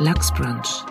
[0.00, 0.84] Lachsbrunch.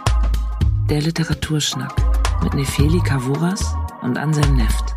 [0.89, 1.95] Der Literaturschnack
[2.43, 4.93] mit Nefeli Kavuras und Anselm Neft.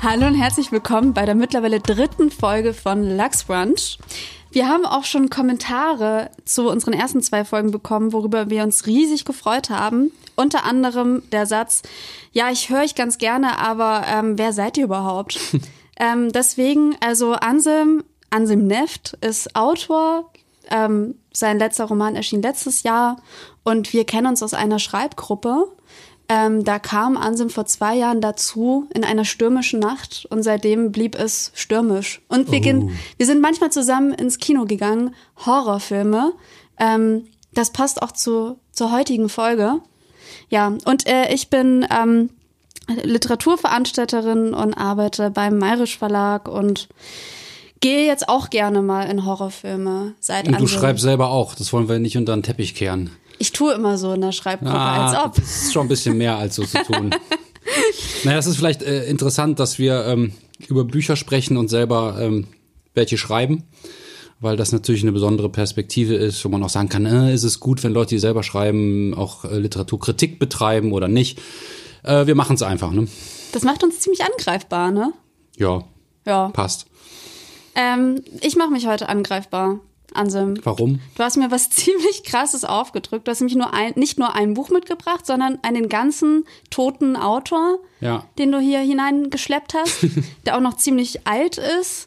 [0.00, 3.98] Hallo und herzlich willkommen bei der mittlerweile dritten Folge von Lachsbrunch.
[4.50, 9.26] Wir haben auch schon Kommentare zu unseren ersten zwei Folgen bekommen, worüber wir uns riesig
[9.26, 10.12] gefreut haben.
[10.34, 11.82] Unter anderem der Satz,
[12.32, 15.38] ja, ich höre euch ganz gerne, aber ähm, wer seid ihr überhaupt?
[15.98, 20.30] ähm, deswegen, also Anselm, Anselm Neft ist Autor.
[20.70, 23.18] Ähm, sein letzter Roman erschien letztes Jahr
[23.62, 25.68] und wir kennen uns aus einer Schreibgruppe.
[26.28, 31.14] Ähm, da kam Ansim vor zwei Jahren dazu in einer stürmischen Nacht und seitdem blieb
[31.14, 32.20] es stürmisch.
[32.28, 32.62] Und wir, Oh.
[32.62, 36.32] gehen, wir sind manchmal zusammen ins Kino gegangen, Horrorfilme.
[36.80, 39.80] Ähm, das passt auch zu, zur heutigen Folge.
[40.48, 42.30] Ja, und äh, ich bin ähm,
[42.88, 46.88] Literaturveranstalterin und arbeite beim Mayrisch Verlag und
[47.80, 50.80] gehe jetzt auch gerne mal in Horrorfilme seit Und du Anselm.
[50.80, 51.54] schreibst selber auch.
[51.54, 53.10] Das wollen wir nicht unter den Teppich kehren.
[53.38, 55.32] Ich tue immer so in der Schreibgruppe, als ob.
[55.32, 57.14] Ah, das ist schon ein bisschen mehr als so zu tun.
[58.24, 60.32] naja, es ist vielleicht äh, interessant, dass wir ähm,
[60.68, 62.46] über Bücher sprechen und selber ähm,
[62.94, 63.64] welche schreiben,
[64.40, 67.60] weil das natürlich eine besondere Perspektive ist, wo man auch sagen kann, äh, ist es
[67.60, 71.38] gut, wenn Leute, die selber schreiben, auch äh, Literaturkritik betreiben oder nicht.
[72.06, 73.06] Äh, wir machen es einfach, ne?
[73.52, 75.12] Das macht uns ziemlich angreifbar, ne?
[75.56, 75.82] Ja,
[76.24, 76.48] Ja.
[76.48, 76.86] passt.
[77.74, 79.80] Ähm, ich mache mich heute angreifbar,
[80.14, 80.58] Anselm.
[80.64, 81.00] Warum?
[81.14, 83.26] Du hast mir was ziemlich krasses aufgedrückt.
[83.26, 87.78] Du hast nämlich nur ein, nicht nur ein Buch mitgebracht, sondern einen ganzen toten Autor,
[88.00, 88.24] Ja.
[88.38, 90.06] den du hier hineingeschleppt hast,
[90.46, 92.05] der auch noch ziemlich alt ist,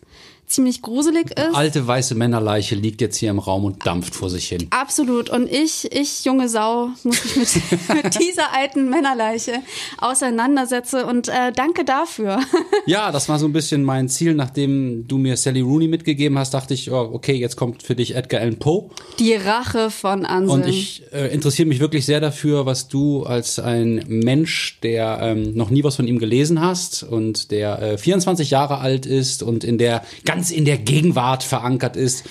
[0.49, 1.55] ziemlich gruselig ist.
[1.55, 4.67] Alte weiße Männerleiche liegt jetzt hier im Raum und dampft vor sich hin.
[4.71, 5.29] Absolut.
[5.29, 9.53] Und ich, ich, junge Sau, muss mich mit, mit dieser alten Männerleiche
[9.99, 11.03] auseinandersetzen.
[11.03, 12.39] Und äh, danke dafür.
[12.85, 16.55] Ja, das war so ein bisschen mein Ziel, nachdem du mir Sally Rooney mitgegeben hast,
[16.55, 18.89] dachte ich, oh, okay, jetzt kommt für dich Edgar Allan Poe.
[19.19, 20.61] Die Rache von Anselm.
[20.61, 25.55] Und ich äh, interessiere mich wirklich sehr dafür, was du als ein Mensch, der ähm,
[25.55, 29.63] noch nie was von ihm gelesen hast und der äh, 24 Jahre alt ist und
[29.63, 32.23] in der ganz in der Gegenwart verankert ist,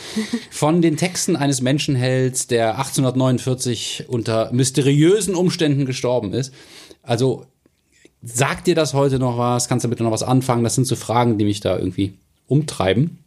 [0.50, 6.52] von den Texten eines Menschen hältst, der 1849 unter mysteriösen Umständen gestorben ist.
[7.02, 7.46] Also
[8.22, 9.68] sagt dir das heute noch was?
[9.68, 10.64] Kannst du damit noch was anfangen?
[10.64, 12.14] Das sind so Fragen, die mich da irgendwie
[12.46, 13.18] umtreiben.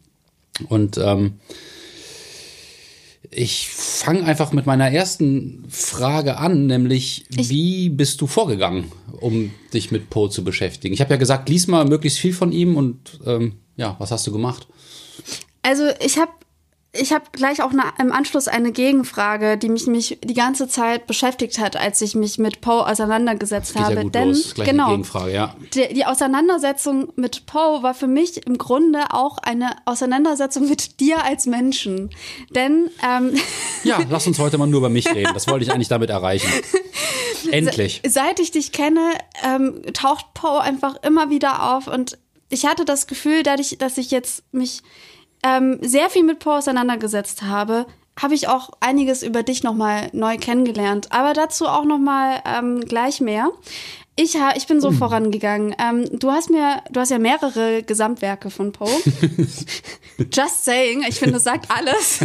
[0.68, 1.34] Und ähm,
[3.30, 9.90] ich fange einfach mit meiner ersten Frage an, nämlich wie bist du vorgegangen, um dich
[9.90, 10.92] mit Poe zu beschäftigen?
[10.92, 14.26] Ich habe ja gesagt, lies mal möglichst viel von ihm und ähm, ja, was hast
[14.26, 14.66] du gemacht?
[15.62, 16.32] Also ich habe
[16.94, 21.06] ich hab gleich auch eine, im Anschluss eine Gegenfrage, die mich, mich die ganze Zeit
[21.06, 23.94] beschäftigt hat, als ich mich mit Poe auseinandergesetzt habe.
[23.94, 25.56] ja Denn genau, eine Gegenfrage, ja.
[25.72, 31.24] die, die Auseinandersetzung mit Poe war für mich im Grunde auch eine Auseinandersetzung mit dir
[31.24, 32.10] als Menschen.
[32.54, 33.32] Denn ähm,
[33.84, 35.32] Ja, lass uns heute mal nur über mich reden.
[35.32, 36.50] Das wollte ich eigentlich damit erreichen.
[37.50, 38.02] Endlich.
[38.06, 39.12] seit ich dich kenne,
[39.42, 42.18] ähm, taucht Poe einfach immer wieder auf und
[42.52, 44.82] ich hatte das Gefühl, dadurch, dass ich jetzt mich
[45.42, 47.86] ähm, sehr viel mit Poe auseinandergesetzt habe,
[48.20, 51.08] habe ich auch einiges über dich nochmal neu kennengelernt.
[51.10, 53.50] Aber dazu auch nochmal ähm, gleich mehr.
[54.14, 55.74] Ich, ha, ich bin so vorangegangen.
[55.78, 58.90] Ähm, du hast mir, du hast ja mehrere Gesamtwerke von Poe.
[60.30, 62.20] Just saying, ich finde, das sagt alles.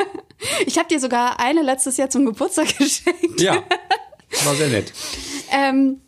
[0.66, 3.42] ich habe dir sogar eine letztes Jahr zum Geburtstag geschenkt.
[3.42, 3.62] Ja,
[4.44, 4.92] war sehr nett.
[5.50, 6.02] Ähm,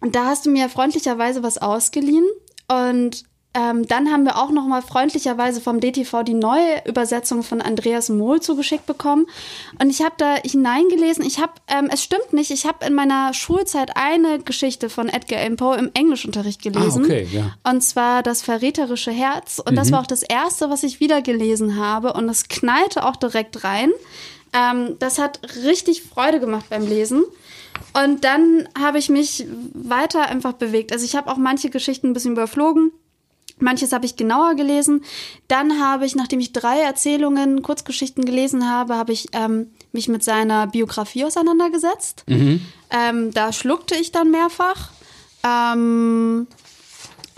[0.00, 2.24] und da hast du mir freundlicherweise was ausgeliehen
[2.70, 3.24] und
[3.54, 8.10] ähm, dann haben wir auch noch mal freundlicherweise vom DTV die neue Übersetzung von Andreas
[8.10, 9.26] Mohl zugeschickt bekommen.
[9.80, 11.24] Und ich habe da hineingelesen.
[11.24, 15.40] Ich habe, ähm, es stimmt nicht, ich habe in meiner Schulzeit eine Geschichte von Edgar
[15.40, 17.02] Allan Poe im Englischunterricht gelesen.
[17.02, 17.54] Ah, okay, ja.
[17.64, 19.60] Und zwar das verräterische Herz.
[19.64, 22.12] Und das war auch das erste, was ich wieder gelesen habe.
[22.12, 23.90] Und das knallte auch direkt rein.
[24.52, 27.24] Ähm, das hat richtig Freude gemacht beim Lesen.
[27.94, 30.92] Und dann habe ich mich weiter einfach bewegt.
[30.92, 32.92] Also ich habe auch manche Geschichten ein bisschen überflogen.
[33.60, 35.04] Manches habe ich genauer gelesen.
[35.48, 40.22] Dann habe ich, nachdem ich drei Erzählungen, Kurzgeschichten gelesen habe, habe ich ähm, mich mit
[40.22, 42.24] seiner Biografie auseinandergesetzt.
[42.90, 44.90] Ähm, da schluckte ich dann mehrfach.
[45.44, 46.46] Ähm,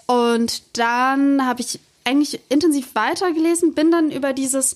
[0.06, 4.74] und dann habe ich eigentlich intensiv weitergelesen, bin dann über dieses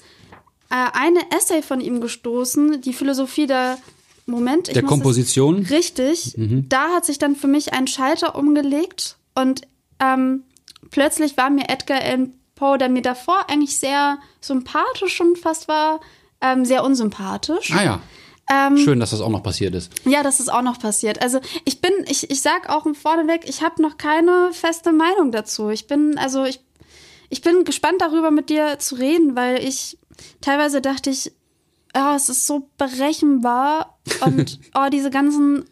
[0.71, 3.79] äh, eine Essay von ihm gestoßen, die Philosophie der
[4.27, 4.69] Moment.
[4.69, 5.67] ich Der das- Komposition?
[5.67, 6.35] Richtig.
[6.37, 9.63] Da hat sich dann für mich ein Schalter umgelegt und
[10.01, 10.45] ähm,
[10.91, 16.01] plötzlich war mir Edgar Allan Poe, der mir davor eigentlich sehr sympathisch schon fast war,
[16.41, 17.73] ähm, sehr unsympathisch.
[17.73, 18.01] Ah ja.
[18.51, 19.91] Ähm, Schön, dass das auch noch passiert ist.
[20.05, 21.23] Ja, das ist auch noch passiert.
[21.23, 25.71] Also ich bin, ich, ich sag auch vorneweg, ich habe noch keine feste Meinung dazu.
[25.71, 26.61] Ich bin, also ich,
[27.31, 29.97] ich bin gespannt darüber mit dir zu reden, weil ich
[30.43, 31.33] teilweise dachte ich,
[31.95, 35.65] oh, es ist so berechenbar und oh, diese ganzen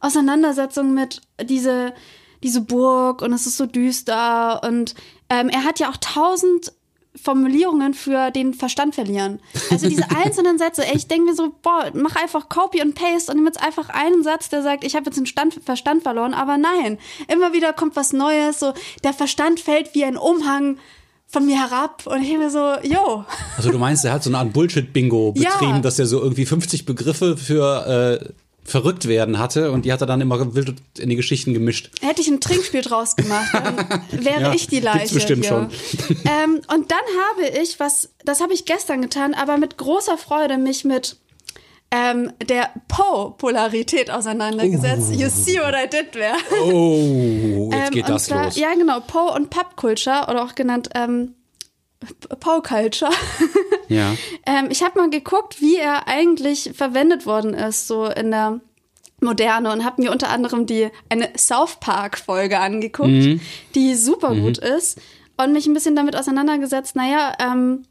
[0.00, 1.94] Auseinandersetzungen mit diese,
[2.42, 4.94] diese Burg und es ist so düster und
[5.28, 6.72] ähm, er hat ja auch tausend
[7.20, 9.40] Formulierungen für den Verstand verlieren.
[9.70, 13.32] Also diese einzelnen Sätze, ey, ich denke mir so, boah, mach einfach Copy und Paste
[13.32, 16.34] und nimm jetzt einfach einen Satz, der sagt, ich habe jetzt den Stand, Verstand verloren,
[16.34, 16.98] aber nein,
[17.28, 20.78] immer wieder kommt was Neues, so der Verstand fällt wie ein Umhang
[21.30, 23.24] von mir herab und ich mir so, yo.
[23.56, 25.80] Also du meinst, er hat so eine Art Bullshit-Bingo betrieben, ja.
[25.80, 28.32] dass er so irgendwie 50 Begriffe für äh,
[28.64, 31.90] verrückt werden hatte und die hat er dann immer wild in die Geschichten gemischt.
[32.00, 33.76] Hätte ich ein Trinkspiel draus gemacht, dann
[34.24, 34.98] wäre ja, ich die Leiche.
[34.98, 35.70] Gibt's bestimmt hier.
[36.08, 36.16] schon.
[36.24, 40.58] Ähm, und dann habe ich, was, das habe ich gestern getan, aber mit großer Freude
[40.58, 41.16] mich mit
[41.90, 45.10] ähm, der Poe-Polarität auseinandergesetzt.
[45.10, 45.14] Oh.
[45.14, 46.36] You see what I did there.
[46.62, 48.56] Oh, jetzt ähm, geht das zwar, los.
[48.56, 51.34] Ja, genau, Poe und Pop Culture oder auch genannt ähm,
[52.40, 53.12] Poe Culture.
[53.88, 54.14] Ja.
[54.46, 58.60] ähm, ich habe mal geguckt, wie er eigentlich verwendet worden ist, so in der
[59.20, 63.40] Moderne und habe mir unter anderem die eine South Park Folge angeguckt, mhm.
[63.74, 64.42] die super mhm.
[64.42, 65.00] gut ist
[65.36, 66.94] und mich ein bisschen damit auseinandergesetzt.
[66.94, 67.82] Naja, ähm,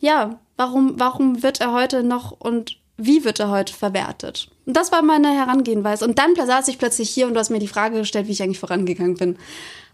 [0.00, 4.48] ja, warum warum wird er heute noch und wie wird er heute verwertet?
[4.66, 6.04] Und das war meine Herangehenweise.
[6.04, 8.42] Und dann saß ich plötzlich hier und du hast mir die Frage gestellt, wie ich
[8.42, 9.36] eigentlich vorangegangen bin.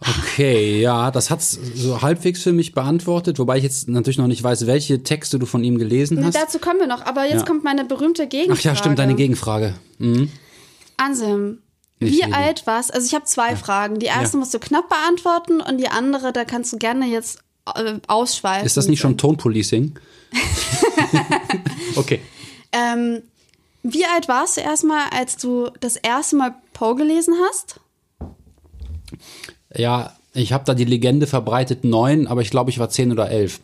[0.00, 4.42] Okay, ja, das hat's so halbwegs für mich beantwortet, wobei ich jetzt natürlich noch nicht
[4.42, 6.34] weiß, welche Texte du von ihm gelesen hast.
[6.34, 7.46] Na, dazu kommen wir noch, aber jetzt ja.
[7.46, 8.60] kommt meine berühmte Gegenfrage.
[8.60, 9.74] Ach ja, stimmt, deine Gegenfrage.
[9.98, 10.30] Mhm.
[10.98, 11.58] Anselm,
[11.98, 13.56] wie alt warst Also ich habe zwei ja.
[13.56, 13.98] Fragen.
[13.98, 14.40] Die erste ja.
[14.40, 17.38] musst du knapp beantworten und die andere, da kannst du gerne jetzt
[17.74, 18.66] äh, ausschweifen.
[18.66, 19.98] Ist das nicht schon Tonpolicing?
[21.96, 22.20] okay.
[22.72, 23.22] Ähm,
[23.82, 27.80] wie alt warst du erstmal, als du das erste Mal Poe gelesen hast?
[29.74, 33.30] Ja, ich habe da die Legende verbreitet neun, aber ich glaube, ich war zehn oder
[33.30, 33.60] elf.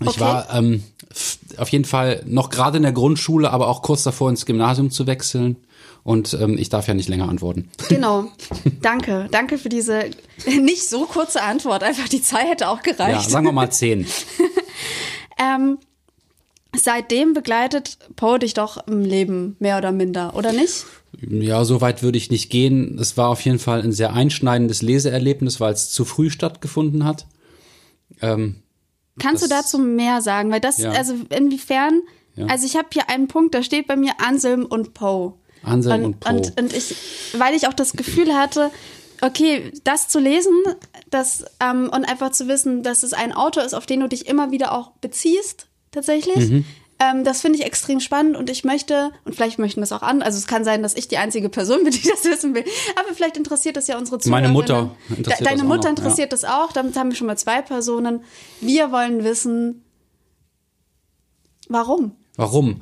[0.00, 0.20] Ich okay.
[0.20, 0.82] war ähm,
[1.58, 5.06] auf jeden Fall noch gerade in der Grundschule, aber auch kurz davor ins Gymnasium zu
[5.06, 5.56] wechseln.
[6.04, 7.70] Und ähm, ich darf ja nicht länger antworten.
[7.88, 8.24] Genau.
[8.82, 9.28] Danke.
[9.30, 10.10] Danke für diese
[10.60, 11.84] nicht so kurze Antwort.
[11.84, 13.22] Einfach die Zeit hätte auch gereicht.
[13.22, 14.06] Ja, sagen wir mal zehn.
[15.38, 15.78] ähm,
[16.76, 20.86] seitdem begleitet Poe dich doch im Leben mehr oder minder, oder nicht?
[21.20, 22.98] Ja, so weit würde ich nicht gehen.
[22.98, 27.26] Es war auf jeden Fall ein sehr einschneidendes Leseerlebnis, weil es zu früh stattgefunden hat.
[28.20, 28.62] Ähm,
[29.18, 30.50] Kannst du dazu mehr sagen?
[30.50, 30.90] Weil das, ja.
[30.92, 32.00] also inwiefern,
[32.34, 32.46] ja.
[32.46, 35.34] also ich habe hier einen Punkt, da steht bei mir Anselm und Poe.
[35.62, 36.32] Anselm und, und Poe.
[36.32, 36.96] Und, und ich,
[37.36, 38.70] weil ich auch das Gefühl hatte,
[39.20, 40.52] okay, das zu lesen,
[41.10, 44.26] das ähm, und einfach zu wissen, dass es ein Autor ist, auf den du dich
[44.26, 46.50] immer wieder auch beziehst, tatsächlich.
[46.50, 46.64] Mhm.
[46.98, 50.22] Ähm, das finde ich extrem spannend und ich möchte, und vielleicht möchten das auch an,
[50.22, 52.64] also es kann sein, dass ich die einzige Person bin, die das wissen will,
[52.96, 54.40] aber vielleicht interessiert das ja unsere Zuhörer.
[54.40, 56.38] Meine Mutter interessiert De Deine das Mutter interessiert ja.
[56.38, 58.24] das auch, damit haben wir schon mal zwei Personen.
[58.60, 59.84] Wir wollen wissen,
[61.68, 62.12] warum?
[62.36, 62.80] Warum?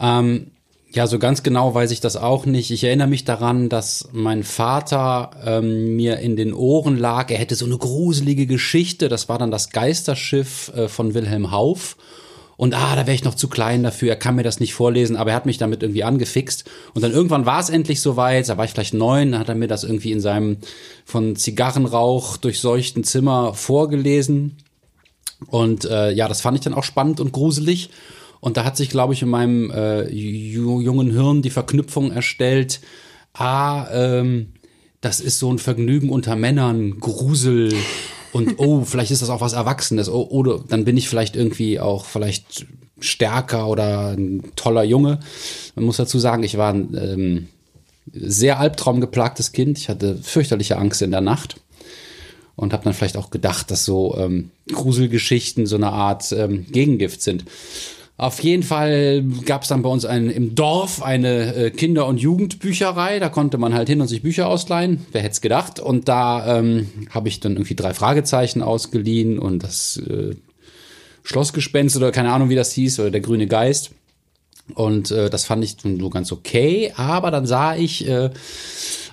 [0.00, 0.50] Ähm,
[0.90, 2.70] ja, so ganz genau weiß ich das auch nicht.
[2.70, 7.54] Ich erinnere mich daran, dass mein Vater ähm, mir in den Ohren lag, er hätte
[7.54, 9.08] so eine gruselige Geschichte.
[9.08, 11.96] Das war dann das Geisterschiff äh, von Wilhelm Hauff.
[12.58, 15.14] Und ah, da wäre ich noch zu klein dafür, er kann mir das nicht vorlesen,
[15.14, 16.68] aber er hat mich damit irgendwie angefixt.
[16.92, 19.54] Und dann irgendwann war es endlich soweit, da war ich vielleicht neun, dann hat er
[19.54, 20.56] mir das irgendwie in seinem
[21.04, 24.56] von Zigarrenrauch durchseuchten Zimmer vorgelesen.
[25.46, 27.90] Und äh, ja, das fand ich dann auch spannend und gruselig.
[28.40, 32.80] Und da hat sich, glaube ich, in meinem äh, jungen Hirn die Verknüpfung erstellt,
[33.34, 34.54] ah, ähm,
[35.00, 37.72] das ist so ein Vergnügen unter Männern, Grusel
[38.32, 40.08] und oh, vielleicht ist das auch was Erwachsenes.
[40.08, 42.66] Oh, oder dann bin ich vielleicht irgendwie auch vielleicht
[43.00, 45.20] stärker oder ein toller Junge.
[45.74, 47.48] Man muss dazu sagen, ich war ein ähm,
[48.12, 49.78] sehr albtraumgeplagtes Kind.
[49.78, 51.56] Ich hatte fürchterliche Angst in der Nacht
[52.56, 57.22] und habe dann vielleicht auch gedacht, dass so ähm, Gruselgeschichten so eine Art ähm, Gegengift
[57.22, 57.44] sind.
[58.18, 62.18] Auf jeden Fall gab es dann bei uns ein, im Dorf eine äh, Kinder- und
[62.18, 63.20] Jugendbücherei.
[63.20, 65.06] Da konnte man halt hin und sich Bücher ausleihen.
[65.12, 65.78] Wer hätte es gedacht?
[65.78, 70.34] Und da ähm, habe ich dann irgendwie drei Fragezeichen ausgeliehen und das äh,
[71.22, 73.92] Schlossgespenst oder keine Ahnung, wie das hieß, oder der grüne Geist.
[74.74, 76.92] Und äh, das fand ich so ganz okay.
[76.96, 78.30] Aber dann sah ich äh,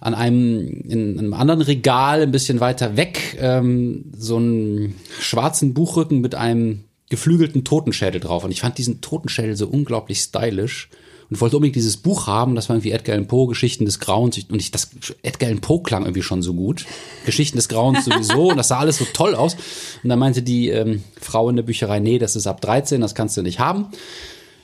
[0.01, 6.21] an einem, in einem anderen Regal ein bisschen weiter weg ähm, so einen schwarzen Buchrücken
[6.21, 8.43] mit einem geflügelten Totenschädel drauf.
[8.43, 10.89] Und ich fand diesen Totenschädel so unglaublich stylisch
[11.29, 12.55] und wollte unbedingt dieses Buch haben.
[12.55, 14.37] Das war irgendwie Edgar Allan Poe, Geschichten des Grauens.
[14.49, 14.89] Und ich, das
[15.23, 16.85] Edgar Allan Poe klang irgendwie schon so gut.
[17.25, 18.49] Geschichten des Grauens sowieso.
[18.49, 19.55] und das sah alles so toll aus.
[20.03, 23.15] Und dann meinte die ähm, Frau in der Bücherei, nee, das ist ab 13, das
[23.15, 23.87] kannst du nicht haben.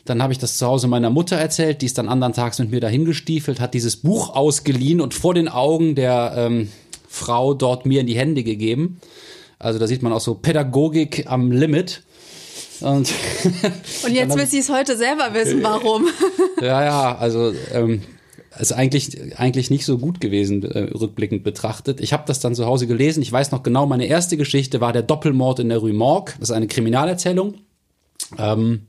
[0.06, 2.72] Dann habe ich das zu Hause meiner Mutter erzählt, die ist dann andern Tags mit
[2.72, 6.70] mir dahin gestiefelt, hat dieses Buch ausgeliehen und vor den Augen der ähm,
[7.08, 9.00] Frau dort mir in die Hände gegeben.
[9.60, 12.02] Also da sieht man auch so Pädagogik am Limit.
[12.82, 13.14] Und,
[14.04, 16.08] und jetzt will sie es heute selber wissen, warum.
[16.62, 18.02] ja, ja, also ähm,
[18.60, 22.02] ist eigentlich, eigentlich nicht so gut gewesen, äh, rückblickend betrachtet.
[22.02, 23.22] Ich habe das dann zu Hause gelesen.
[23.22, 26.34] Ich weiß noch genau, meine erste Geschichte war der Doppelmord in der Rue Morgue.
[26.40, 27.56] Das ist eine Kriminalerzählung.
[28.38, 28.88] Ähm,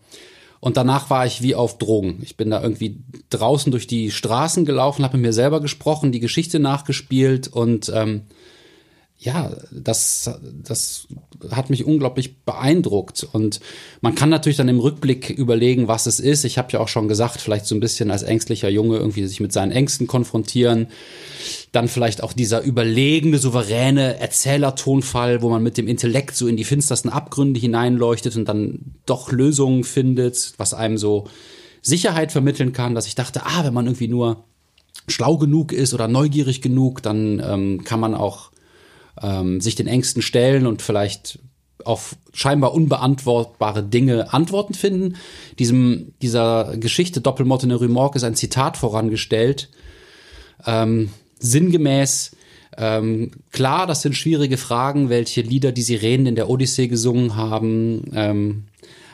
[0.61, 2.21] und danach war ich wie auf Drogen.
[2.23, 6.21] Ich bin da irgendwie draußen durch die Straßen gelaufen, habe mit mir selber gesprochen, die
[6.21, 8.23] Geschichte nachgespielt und ähm,
[9.23, 10.31] ja, das,
[10.65, 11.07] das
[11.53, 13.25] hat mich unglaublich beeindruckt.
[13.33, 13.61] Und
[14.01, 16.45] man kann natürlich dann im Rückblick überlegen, was es ist.
[16.45, 19.39] Ich habe ja auch schon gesagt, vielleicht so ein bisschen als ängstlicher Junge irgendwie sich
[19.39, 20.89] mit seinen Ängsten konfrontieren.
[21.71, 26.65] Dann vielleicht auch dieser überlegene, souveräne Erzählertonfall, wo man mit dem Intellekt so in die
[26.65, 31.29] finstersten Abgründe hineinleuchtet und dann doch Lösungen findet, was einem so
[31.81, 34.45] Sicherheit vermitteln kann, dass ich dachte, ah, wenn man irgendwie nur
[35.07, 38.51] schlau genug ist oder neugierig genug, dann ähm, kann man auch
[39.21, 41.39] ähm, sich den Ängsten stellen und vielleicht
[41.85, 45.17] auf scheinbar unbeantwortbare Dinge Antworten finden.
[45.59, 49.69] Diesem, dieser Geschichte Doppelmord in der Rue Morgue ist ein Zitat vorangestellt.
[50.65, 52.37] Ähm, sinngemäß,
[52.77, 58.11] ähm, klar, das sind schwierige Fragen, welche Lieder die Sirenen in der Odyssee gesungen haben.
[58.15, 58.65] Ähm,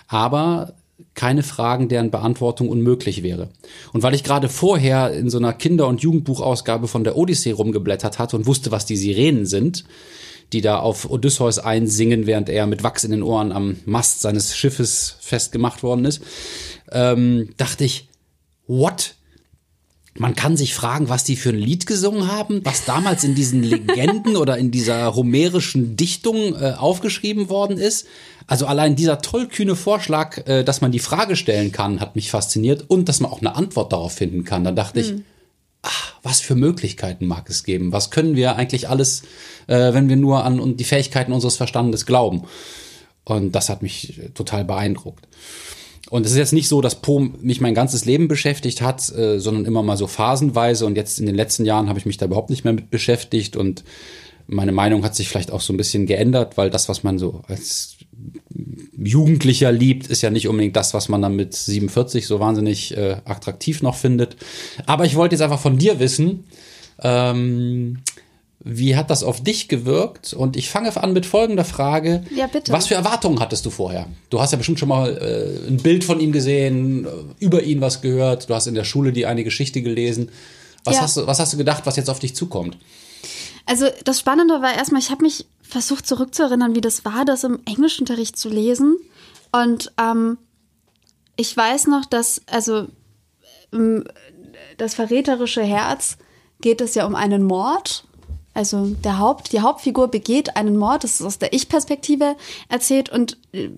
[0.07, 0.75] aber
[1.19, 3.49] keine Fragen, deren Beantwortung unmöglich wäre.
[3.93, 8.21] Und weil ich gerade vorher in so einer Kinder- und Jugendbuchausgabe von der Odyssee rumgeblättert
[8.21, 9.85] hatte und wusste, was die Sirenen sind,
[10.53, 14.57] die da auf Odysseus einsingen, während er mit Wachs in den Ohren am Mast seines
[14.57, 16.23] Schiffes festgemacht worden ist,
[16.93, 18.09] ähm, dachte ich,
[18.69, 19.17] what?
[20.19, 23.63] Man kann sich fragen, was die für ein Lied gesungen haben, was damals in diesen
[23.63, 28.07] Legenden oder in dieser homerischen Dichtung äh, aufgeschrieben worden ist.
[28.49, 32.85] Also allein dieser tollkühne Vorschlag, äh, dass man die Frage stellen kann, hat mich fasziniert
[32.89, 34.65] und dass man auch eine Antwort darauf finden kann.
[34.65, 35.05] Da dachte mhm.
[35.05, 35.23] ich,
[35.83, 37.93] ach, was für Möglichkeiten mag es geben?
[37.93, 39.23] Was können wir eigentlich alles,
[39.69, 42.43] äh, wenn wir nur an die Fähigkeiten unseres Verstandes glauben?
[43.25, 45.29] Und das hat mich total beeindruckt.
[46.11, 49.39] Und es ist jetzt nicht so, dass Po mich mein ganzes Leben beschäftigt hat, äh,
[49.39, 50.87] sondern immer mal so phasenweise.
[50.87, 53.57] Und jetzt in den letzten Jahren habe ich mich da überhaupt nicht mehr mit beschäftigt.
[53.57, 53.85] Und
[54.47, 57.43] meine Meinung hat sich vielleicht auch so ein bisschen geändert, weil das, was man so
[57.47, 57.97] als
[58.97, 63.17] Jugendlicher liebt, ist ja nicht unbedingt das, was man dann mit 47 so wahnsinnig äh,
[63.25, 64.37] attraktiv noch findet.
[64.87, 66.45] Aber ich wollte jetzt einfach von dir wissen,
[67.03, 67.99] ähm,
[68.61, 70.33] wie hat das auf dich gewirkt?
[70.33, 72.25] Und ich fange an mit folgender Frage.
[72.35, 72.73] Ja, bitte.
[72.73, 74.07] Was für Erwartungen hattest du vorher?
[74.31, 77.81] Du hast ja bestimmt schon mal äh, ein Bild von ihm gesehen, äh, über ihn
[77.81, 78.51] was gehört.
[78.51, 80.31] Du hast in der Schule die eine Geschichte gelesen.
[80.85, 81.03] Was, ja.
[81.03, 82.77] hast, du, was hast du gedacht, was jetzt auf dich zukommt?
[83.65, 87.61] Also das Spannende war erstmal, ich habe mich versucht zurückzuerinnern, wie das war, das im
[87.65, 88.97] Englischunterricht zu lesen.
[89.53, 90.39] Und ähm,
[91.37, 92.89] ich weiß noch, dass, also
[93.73, 94.05] ähm,
[94.79, 96.17] das verräterische Herz
[96.61, 98.08] geht es ja um einen Mord
[98.59, 102.35] also der Haupt, die Hauptfigur begeht einen Mord, das ist aus der Ich-Perspektive
[102.69, 103.71] erzählt und äh,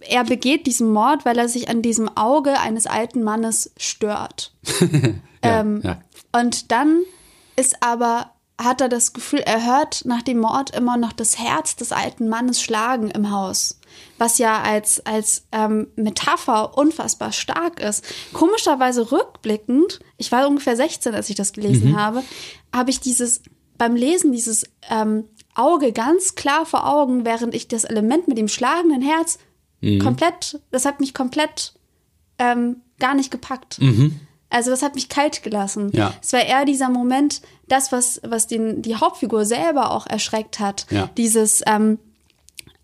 [0.00, 4.52] er begeht diesen Mord, weil er sich an diesem Auge eines alten Mannes stört.
[5.42, 6.02] ja, ähm, ja.
[6.32, 7.00] Und dann
[7.56, 11.74] ist aber, hat er das Gefühl, er hört nach dem Mord immer noch das Herz
[11.74, 13.80] des alten Mannes schlagen im Haus.
[14.18, 18.04] Was ja als, als ähm, Metapher unfassbar stark ist.
[18.34, 21.96] Komischerweise rückblickend, ich war ungefähr 16, als ich das gelesen mhm.
[21.96, 22.22] habe,
[22.70, 23.40] habe ich dieses
[23.78, 28.48] beim Lesen dieses ähm, Auge ganz klar vor Augen, während ich das Element mit dem
[28.48, 29.38] schlagenden Herz
[29.80, 30.00] mhm.
[30.00, 31.74] komplett, das hat mich komplett
[32.38, 33.80] ähm, gar nicht gepackt.
[33.80, 34.20] Mhm.
[34.48, 35.90] Also das hat mich kalt gelassen.
[35.92, 36.14] Ja.
[36.22, 40.86] Es war eher dieser Moment, das, was, was den, die Hauptfigur selber auch erschreckt hat.
[40.90, 41.10] Ja.
[41.16, 41.98] Dieses ähm,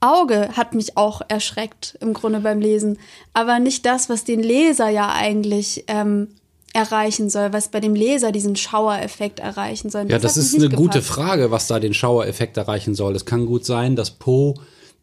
[0.01, 2.99] Auge hat mich auch erschreckt im Grunde beim Lesen.
[3.33, 6.29] Aber nicht das, was den Leser ja eigentlich ähm,
[6.75, 10.03] erreichen soll, was bei dem Leser diesen Schauereffekt erreichen soll.
[10.09, 10.77] Ja, das, das ist eine gepasst.
[10.79, 13.15] gute Frage, was da den Schauereffekt erreichen soll.
[13.15, 14.55] Es kann gut sein, dass Poe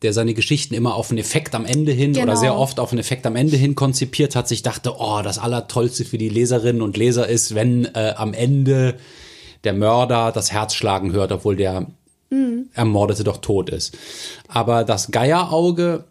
[0.01, 2.23] der seine Geschichten immer auf einen Effekt am Ende hin genau.
[2.23, 5.39] oder sehr oft auf einen Effekt am Ende hin konzipiert hat, sich dachte, oh, das
[5.39, 8.95] Allertollste für die Leserinnen und Leser ist, wenn äh, am Ende
[9.65, 11.87] der Mörder das Herz schlagen hört, obwohl der
[12.29, 12.69] mhm.
[12.73, 13.97] Ermordete doch tot ist.
[14.47, 16.05] Aber das Geierauge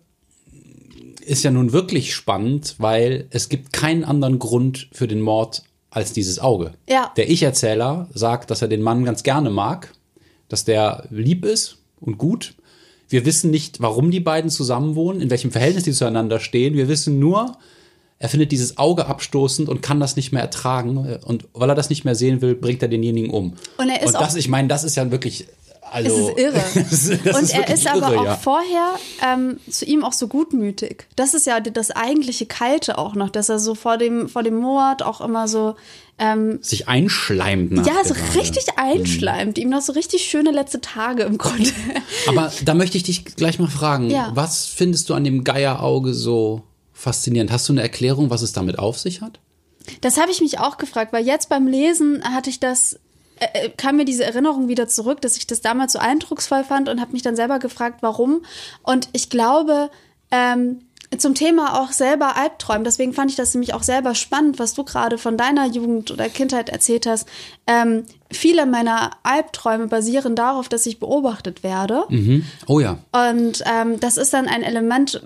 [1.29, 6.13] ist ja nun wirklich spannend, weil es gibt keinen anderen Grund für den Mord als
[6.13, 6.73] dieses Auge.
[6.89, 7.13] Ja.
[7.17, 9.93] Der Ich-Erzähler sagt, dass er den Mann ganz gerne mag,
[10.49, 12.55] dass der lieb ist und gut.
[13.09, 16.75] Wir wissen nicht, warum die beiden zusammenwohnen, in welchem Verhältnis die zueinander stehen.
[16.75, 17.57] Wir wissen nur,
[18.19, 20.99] er findet dieses Auge abstoßend und kann das nicht mehr ertragen.
[21.25, 23.55] Und weil er das nicht mehr sehen will, bringt er denjenigen um.
[23.79, 25.47] Und, er ist und das, ich meine, das ist ja wirklich
[25.91, 26.65] Also, es ist irre.
[26.75, 28.37] das das und ist er ist aber irre, auch ja.
[28.37, 28.95] vorher
[29.27, 31.07] ähm, zu ihm auch so gutmütig.
[31.17, 34.57] Das ist ja das eigentliche Kalte auch noch, dass er so vor dem, vor dem
[34.57, 35.77] Mord auch immer so,
[36.19, 37.71] ähm, sich einschleimt.
[37.71, 38.41] nach ja, so Wahl.
[38.41, 39.57] richtig einschleimt.
[39.59, 41.71] Ihm noch so richtig schöne letzte Tage im Grunde.
[42.27, 44.31] Aber da möchte ich dich gleich mal fragen, Ja.
[44.35, 47.53] was findest du an dem Geierauge so faszinierend?
[47.53, 49.39] Hast du eine Erklärung, was es damit auf sich hat?
[50.01, 52.99] Das habe ich mich auch gefragt, weil jetzt beim Lesen hatte ich das,
[53.41, 56.89] äh, äh, kam mir diese Erinnerung wieder zurück, dass ich das damals so eindrucksvoll fand
[56.89, 58.43] und habe mich dann selber gefragt, warum.
[58.83, 59.91] Und ich glaube,
[60.31, 60.81] ähm,
[61.17, 64.85] zum Thema auch selber Albträumen, deswegen fand ich das nämlich auch selber spannend, was du
[64.85, 67.27] gerade von deiner Jugend oder Kindheit erzählt hast.
[67.67, 72.05] Ähm, viele meiner Albträume basieren darauf, dass ich beobachtet werde.
[72.67, 72.99] Oh ja.
[73.13, 75.23] Und ähm, das ist dann ein Element,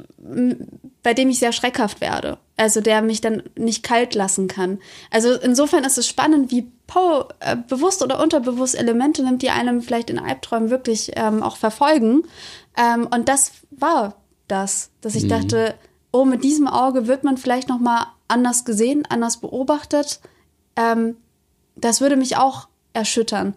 [1.02, 2.38] bei dem ich sehr schreckhaft werde.
[2.56, 4.78] Also der mich dann nicht kalt lassen kann.
[5.10, 9.82] Also insofern ist es spannend, wie Poe äh, bewusst oder unterbewusst Elemente nimmt, die einem
[9.82, 12.22] vielleicht in Albträumen wirklich ähm, auch verfolgen.
[12.76, 14.14] Ähm, und das war
[14.46, 15.74] das, dass ich dachte,
[16.12, 20.20] oh, mit diesem Auge wird man vielleicht noch mal anders gesehen, anders beobachtet.
[20.76, 21.16] Ähm,
[21.74, 23.54] das würde mich auch erschüttern.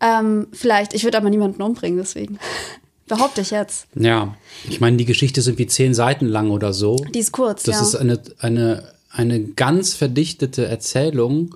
[0.00, 2.38] Ähm, vielleicht, ich würde aber niemanden umbringen, deswegen.
[3.08, 3.86] Behaupte ich jetzt.
[3.94, 4.36] Ja.
[4.68, 6.96] Ich meine, die Geschichte sind wie zehn Seiten lang oder so.
[6.96, 7.82] Die ist kurz, Das ja.
[7.82, 11.54] ist eine, eine, eine ganz verdichtete Erzählung,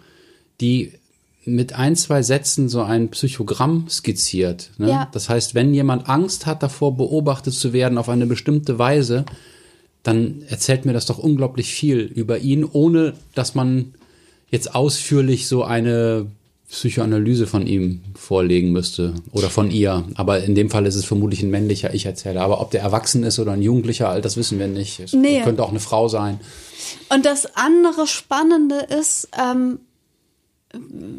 [0.60, 0.92] die
[1.44, 4.70] mit ein, zwei Sätzen so ein Psychogramm skizziert.
[4.78, 4.90] Ne?
[4.90, 5.08] Ja.
[5.12, 9.24] Das heißt, wenn jemand Angst hat, davor beobachtet zu werden auf eine bestimmte Weise,
[10.02, 13.94] dann erzählt mir das doch unglaublich viel über ihn, ohne dass man
[14.50, 16.26] jetzt ausführlich so eine
[16.70, 20.04] Psychoanalyse von ihm vorlegen müsste oder von ihr.
[20.14, 22.42] Aber in dem Fall ist es vermutlich ein männlicher Ich-Erzähler.
[22.42, 25.00] Aber ob der erwachsen ist oder ein Jugendlicher, all das wissen wir nicht.
[25.00, 25.42] Es Nee.
[25.42, 26.38] könnte auch eine Frau sein.
[27.12, 29.80] Und das andere Spannende ist, ähm,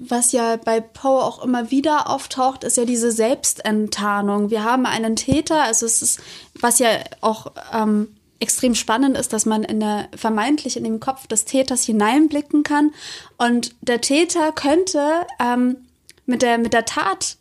[0.08, 4.50] was ja bei Poe auch immer wieder auftaucht, ist ja diese Selbstenttarnung.
[4.50, 6.22] Wir haben einen Täter, also es ist,
[6.62, 6.88] was ja
[7.20, 8.08] auch ähm,
[8.42, 12.92] extrem spannend ist, dass man in der vermeintlich in den Kopf des Täters hineinblicken kann.
[13.38, 15.78] Und der Täter könnte ähm,
[16.26, 17.38] mit, der, mit der Tat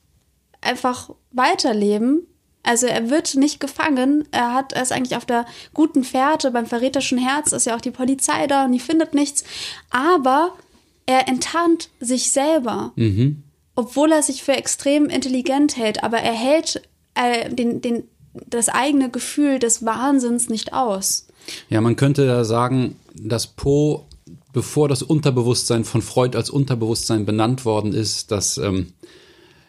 [0.61, 2.27] einfach weiterleben.
[2.63, 4.29] Also er wird nicht gefangen.
[4.31, 6.51] Er hat er ist eigentlich auf der guten Fährte.
[6.51, 9.45] Beim verräterischen Herz ist ja auch die Polizei da und die findet nichts.
[9.89, 10.55] Aber
[11.07, 12.93] er enttarnt sich selber,
[13.75, 16.05] obwohl er sich für extrem intelligent hält.
[16.05, 16.83] Aber er hält
[17.15, 21.27] äh, den, den, das eigene Gefühl des Wahnsinns nicht aus.
[21.69, 24.03] Ja, man könnte da sagen, dass Poe,
[24.53, 28.93] bevor das Unterbewusstsein von Freud als Unterbewusstsein benannt worden ist, das ähm,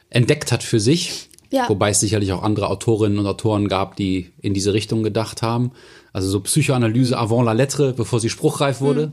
[0.10, 1.30] entdeckt hat für sich.
[1.50, 1.68] Ja.
[1.68, 5.72] Wobei es sicherlich auch andere Autorinnen und Autoren gab, die in diese Richtung gedacht haben.
[6.14, 9.12] Also so Psychoanalyse avant la lettre, bevor sie spruchreif wurde.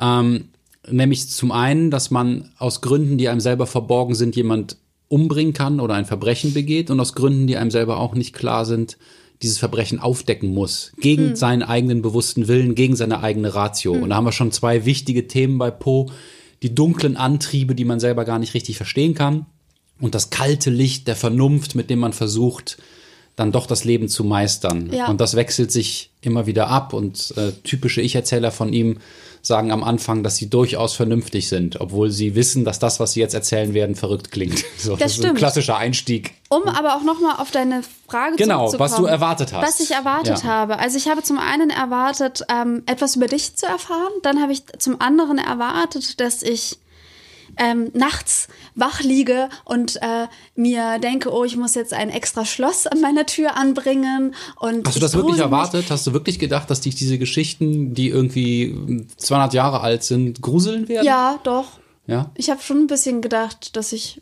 [0.00, 0.48] Ähm,
[0.88, 4.76] nämlich zum einen, dass man aus Gründen, die einem selber verborgen sind, jemand
[5.12, 8.64] umbringen kann oder ein Verbrechen begeht und aus Gründen, die einem selber auch nicht klar
[8.64, 8.96] sind,
[9.42, 10.92] dieses Verbrechen aufdecken muss.
[10.98, 13.92] Gegen seinen eigenen bewussten Willen, gegen seine eigene Ratio.
[13.92, 16.06] Und da haben wir schon zwei wichtige Themen bei Poe.
[16.62, 19.44] Die dunklen Antriebe, die man selber gar nicht richtig verstehen kann.
[20.00, 22.78] Und das kalte Licht der Vernunft, mit dem man versucht,
[23.36, 24.90] dann doch das Leben zu meistern.
[24.92, 25.08] Ja.
[25.08, 26.94] Und das wechselt sich immer wieder ab.
[26.94, 28.98] Und äh, typische Ich-Erzähler von ihm
[29.44, 33.20] sagen am Anfang, dass sie durchaus vernünftig sind, obwohl sie wissen, dass das, was sie
[33.20, 34.64] jetzt erzählen werden, verrückt klingt.
[34.78, 35.38] So, das, ist ein stimmt.
[35.38, 36.32] klassischer Einstieg.
[36.48, 38.90] Um aber auch nochmal auf deine Frage Genau, zurückzukommen.
[38.90, 39.66] was du erwartet hast.
[39.66, 40.44] Was ich erwartet Ja.
[40.44, 40.78] habe.
[40.78, 44.10] Also ich habe zum einen erwartet, ähm, etwas über dich zu erfahren.
[44.22, 46.78] Dann habe ich zum anderen erwartet, dass ich
[47.56, 52.86] ähm, nachts wach liege und äh, mir denke, oh, ich muss jetzt ein extra Schloss
[52.86, 54.34] an meiner Tür anbringen.
[54.58, 55.42] Und Hast du das wirklich mich.
[55.42, 55.90] erwartet?
[55.90, 60.88] Hast du wirklich gedacht, dass dich diese Geschichten, die irgendwie 200 Jahre alt sind, gruseln
[60.88, 61.06] werden?
[61.06, 61.80] Ja, doch.
[62.06, 62.30] Ja?
[62.36, 64.20] Ich habe schon ein bisschen gedacht, dass ich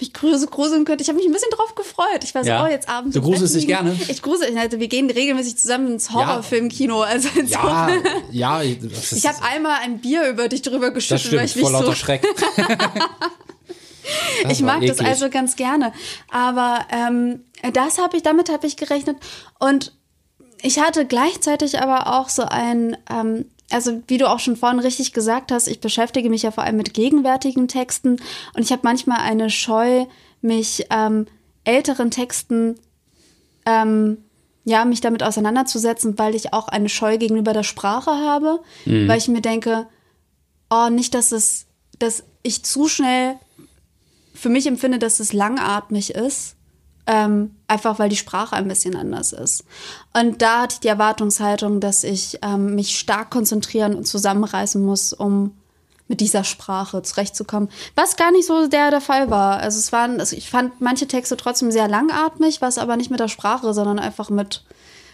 [0.00, 1.02] mich grusel, gruseln könnte.
[1.02, 2.24] Ich habe mich ein bisschen drauf gefreut.
[2.24, 2.64] Ich war so, Ja.
[2.64, 3.14] oh, jetzt abends.
[3.14, 3.96] Du gruselst dich gerne?
[4.08, 4.56] Ich grusel.
[4.58, 7.02] Also wir gehen regelmäßig zusammen ins Horrorfilmkino.
[7.02, 7.88] Also Ja,
[8.30, 8.60] ja.
[8.82, 11.72] Das Ich habe einmal ein Bier über dich drüber das geschüttet, weil ich mich vor
[11.72, 11.94] lauter so.
[11.94, 12.22] Schreck.
[14.42, 15.08] Das ich mag das eklig.
[15.08, 15.92] also ganz gerne.
[16.30, 19.16] Aber ähm, das habe ich, damit habe ich gerechnet.
[19.58, 19.92] Und
[20.62, 25.12] ich hatte gleichzeitig aber auch so ein, ähm, also wie du auch schon vorhin richtig
[25.12, 28.16] gesagt hast, ich beschäftige mich ja vor allem mit gegenwärtigen Texten
[28.54, 30.06] und ich habe manchmal eine Scheu,
[30.42, 31.26] mich ähm,
[31.64, 32.76] älteren Texten
[33.66, 34.18] ähm,
[34.64, 38.60] ja, mich damit auseinanderzusetzen, weil ich auch eine Scheu gegenüber der Sprache habe,
[39.08, 39.86] weil ich mir denke,
[40.68, 41.66] oh, nicht, dass es,
[41.98, 43.36] dass ich zu schnell
[44.34, 46.56] für mich empfinde, dass es langatmig ist,
[47.06, 49.64] ähm, einfach weil die Sprache ein bisschen anders ist.
[50.12, 55.12] Und da hatte ich die Erwartungshaltung, dass ich ähm, mich stark konzentrieren und zusammenreißen muss,
[55.12, 55.52] um
[56.10, 57.70] mit dieser Sprache zurechtzukommen.
[57.94, 59.58] Was gar nicht so der, der Fall war.
[59.58, 63.20] Also es waren, also ich fand manche Texte trotzdem sehr langatmig, was aber nicht mit
[63.20, 64.64] der Sprache, sondern einfach mit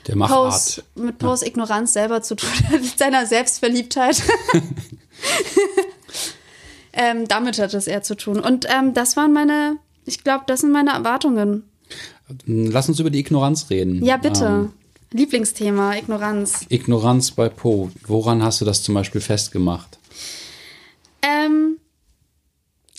[0.07, 0.39] Der Machart.
[0.39, 4.23] Poes, mit Poes Ignoranz selber zu tun hat, mit seiner Selbstverliebtheit.
[6.95, 8.41] ähm, damit hat es eher zu tun.
[8.41, 11.69] Und ähm, das waren meine, ich glaube, das sind meine Erwartungen.
[12.47, 14.05] Lass uns über die Ignoranz reden.
[14.05, 14.45] Ja, bitte.
[14.45, 14.73] Ähm,
[15.13, 16.67] Lieblingsthema, Ignoranz.
[16.69, 17.91] Ignoranz bei Poe.
[18.07, 19.99] Woran hast du das zum Beispiel festgemacht?
[21.23, 21.79] Ähm,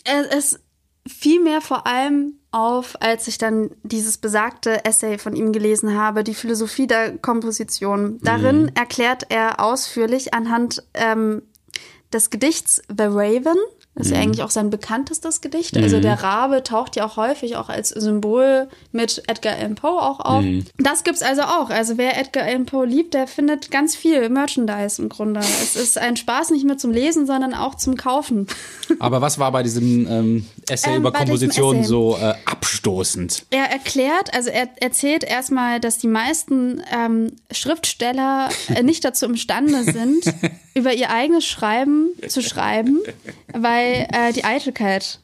[0.03, 0.59] es,
[1.07, 6.23] fiel mir vor allem auf, als ich dann dieses besagte Essay von ihm gelesen habe,
[6.23, 8.19] die Philosophie der Komposition.
[8.23, 8.71] Darin Mhm.
[8.75, 11.41] erklärt er ausführlich anhand ähm,
[12.13, 13.57] des Gedichts The Raven.
[13.97, 14.15] Das ist Mhm.
[14.15, 15.75] ja eigentlich auch sein bekanntestes Gedicht.
[15.75, 20.19] Also der Rabe taucht ja auch häufig auch als Symbol mit Edgar Allan Poe auch
[20.19, 20.43] auf.
[20.43, 20.65] Mhm.
[20.77, 21.69] Das gibt's also auch.
[21.71, 25.39] Also wer Edgar Allan Poe liebt, der findet ganz viel Merchandise im Grunde.
[25.39, 28.47] Es ist ein Spaß nicht nur zum Lesen, sondern auch zum Kaufen.
[28.99, 31.87] Aber was war bei diesem ähm, Essay Ähm, über Komposition Essay.
[31.87, 33.45] so äh, abstoßend?
[33.49, 39.83] Er erklärt, also er erzählt erstmal, dass die meisten ähm, Schriftsteller äh, nicht dazu imstande
[39.83, 40.23] sind,
[40.75, 42.99] über ihr eigenes Schreiben zu schreiben,
[43.53, 45.19] weil äh, die Eitelkeit,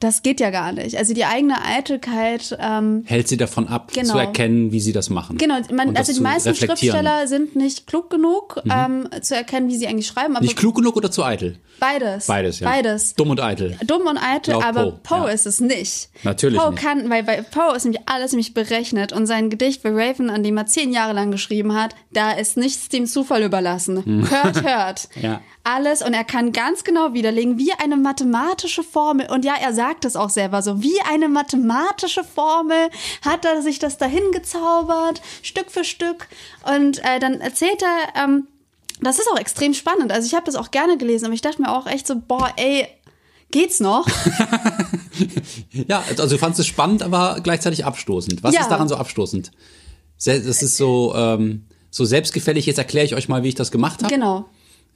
[0.00, 0.96] das geht ja gar nicht.
[0.96, 4.12] Also die eigene Eitelkeit, ähm, Hält sie davon ab, Genau.
[4.12, 5.38] zu erkennen, wie sie das machen?
[5.38, 6.50] genau, man, also die meisten.
[6.50, 6.54] Mhm.
[6.54, 10.76] Schriftsteller sind nicht klug genug, ähm, zu erkennen, wie sie eigentlich schreiben, aber Nicht klug
[10.76, 11.58] genug oder zu eitel?
[11.80, 12.26] beides.
[12.26, 12.68] Beides, ja.
[12.68, 13.14] Beides.
[13.14, 13.76] Dumm und eitel.
[13.86, 15.32] dumm und eitel, Laut aber Poe, Poe ja.
[15.34, 16.08] ist es nicht.
[16.24, 19.88] Natürlich Poe kann, weil bei Poe ist nämlich alles nämlich berechnet und sein Gedicht The
[19.88, 24.28] Raven, an dem er zehn Jahre lang geschrieben hat, da ist nichts dem Zufall überlassen.
[24.28, 25.08] Hört, hört.
[25.14, 25.22] Hm.
[25.22, 25.40] Ja.
[25.68, 29.30] Alles und er kann ganz genau widerlegen, wie eine mathematische Formel.
[29.30, 32.88] Und ja, er sagt es auch selber so, wie eine mathematische Formel
[33.22, 36.26] hat er sich das dahin gezaubert, Stück für Stück.
[36.74, 38.46] Und äh, dann erzählt er, ähm,
[39.02, 40.10] das ist auch extrem spannend.
[40.10, 42.50] Also ich habe das auch gerne gelesen, aber ich dachte mir auch echt so, boah,
[42.56, 42.86] ey,
[43.50, 44.06] geht's noch?
[45.88, 48.42] Ja, also du fandest es spannend, aber gleichzeitig abstoßend.
[48.44, 48.60] Was Ja.
[48.60, 49.50] ist daran so abstoßend?
[50.24, 54.02] Das ist so, ähm, so selbstgefällig, jetzt erkläre ich euch mal, wie ich das gemacht
[54.02, 54.14] habe.
[54.14, 54.48] Genau.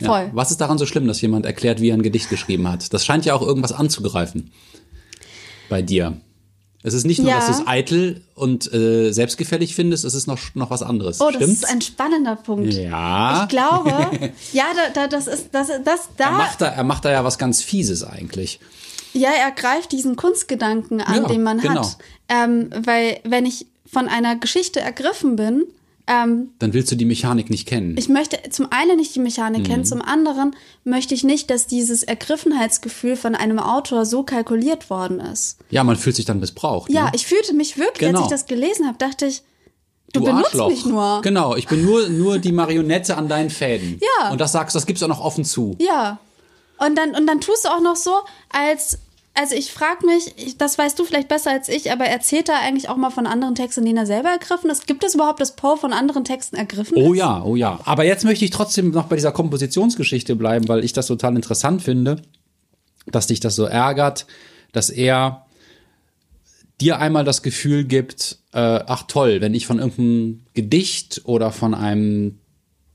[0.02, 0.08] Ja.
[0.08, 0.30] Voll.
[0.32, 2.92] Was ist daran so schlimm, dass jemand erklärt, wie er ein Gedicht geschrieben hat?
[2.92, 4.52] Das scheint ja auch irgendwas anzugreifen
[5.68, 6.20] bei dir.
[6.84, 7.36] Es ist nicht nur, Ja.
[7.36, 11.20] dass du es eitel und äh, selbstgefällig findest, es ist noch, noch was anderes.
[11.20, 11.62] Oh, das Stimmt's?
[11.62, 12.74] ist ein spannender Punkt.
[12.74, 13.44] ja.
[13.44, 13.90] Ich glaube,
[14.52, 17.22] ja, da, da, das ist, das, das, er, da, macht da, er macht da ja
[17.24, 18.58] was ganz Fieses eigentlich.
[19.12, 21.82] ja, er greift diesen Kunstgedanken an, Ja, den man genau.
[21.82, 21.98] hat.
[22.28, 25.62] Ähm, weil, wenn ich von einer Geschichte ergriffen bin,
[26.06, 27.96] ähm, Dann willst du die Mechanik nicht kennen.
[27.96, 29.66] ich möchte zum einen nicht die Mechanik Mhm.
[29.66, 35.20] kennen, zum anderen möchte ich nicht, dass dieses Ergriffenheitsgefühl von einem Autor so kalkuliert worden
[35.20, 35.58] ist.
[35.70, 36.90] ja, man fühlt sich dann missbraucht.
[36.90, 37.10] Ja, ne?
[37.14, 38.22] ich fühlte mich wirklich, als Genau.
[38.24, 39.42] ich das gelesen habe, dachte ich,
[40.12, 40.68] du, benutzt Arschloch.
[40.70, 41.20] mich nur.
[41.22, 44.00] Genau, ich bin nur, nur die Marionette an deinen Fäden.
[44.20, 44.30] Ja.
[44.32, 45.76] Und das sagst, das gibst du auch noch offen zu.
[45.80, 46.18] Ja.
[46.78, 48.12] Und dann, und dann tust du auch noch so,
[48.50, 48.98] als,
[49.34, 52.60] also ich frage mich, ich, das weißt du vielleicht besser als ich, aber erzählt er
[52.60, 54.86] eigentlich auch mal von anderen Texten, den er selber ergriffen ist?
[54.86, 57.18] Gibt es überhaupt, dass Poe von anderen Texten ergriffen Oh ist?
[57.18, 57.80] ja, oh ja.
[57.84, 61.82] Aber jetzt möchte ich trotzdem noch bei dieser Kompositionsgeschichte bleiben, weil ich das total interessant
[61.82, 62.20] finde,
[63.06, 64.26] dass dich das so ärgert,
[64.72, 65.46] dass er
[66.80, 71.74] dir einmal das Gefühl gibt, äh, ach toll, wenn ich von irgendeinem Gedicht oder von
[71.74, 72.38] einem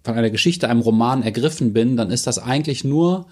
[0.03, 3.27] von einer Geschichte, einem Roman ergriffen bin, dann ist das eigentlich nur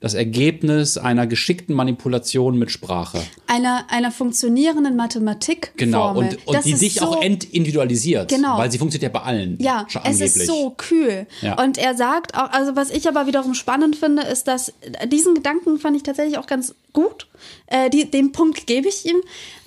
[0.00, 3.20] das Ergebnis einer geschickten Manipulation mit Sprache.
[3.46, 5.72] Einer, einer funktionierenden Mathematik.
[5.76, 8.30] Genau, und, und das die ist dich so, auch entindividualisiert.
[8.30, 8.56] Genau.
[8.56, 9.58] Weil sie funktioniert ja bei allen.
[9.60, 10.36] Ja, schon es angeblich.
[10.36, 11.26] ist so kühl.
[11.42, 11.62] Ja.
[11.62, 14.72] Und er sagt auch, also was ich aber wiederum spannend finde, ist, dass
[15.06, 17.26] diesen Gedanken fand ich tatsächlich auch ganz gut.
[17.66, 19.20] Äh, die, den Punkt gebe ich ihm,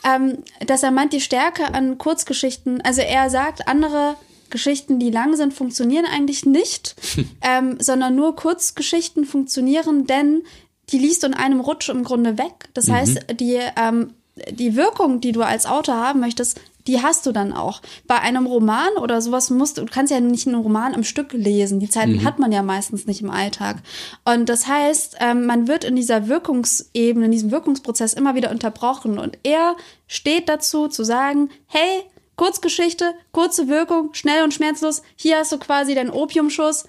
[0.03, 4.15] ähm, dass er meint, die Stärke an Kurzgeschichten, also er sagt, andere
[4.53, 6.95] Geschichten, die lang sind, funktionieren eigentlich nicht,
[7.41, 10.43] ähm, sondern nur Kurzgeschichten funktionieren, denn
[10.89, 12.69] die liest du in einem Rutsch im Grunde weg.
[12.73, 14.13] Das heißt, die, ähm,
[14.49, 17.81] die Wirkung, die du als Autor haben möchtest, die hast du dann auch.
[18.07, 21.31] Bei einem Roman oder sowas musst du, du kannst ja nicht einen Roman am Stück
[21.31, 21.79] lesen.
[21.79, 23.77] Die Zeiten hat man ja meistens nicht im Alltag.
[24.25, 29.17] Und das heißt, ähm, man wird in dieser Wirkungsebene, in diesem Wirkungsprozess immer wieder unterbrochen.
[29.17, 32.03] Und er steht dazu zu sagen, hey,
[32.35, 35.01] Kurzgeschichte, kurze Wirkung, schnell und schmerzlos.
[35.15, 36.85] Hier hast du quasi deinen Opiumschuss.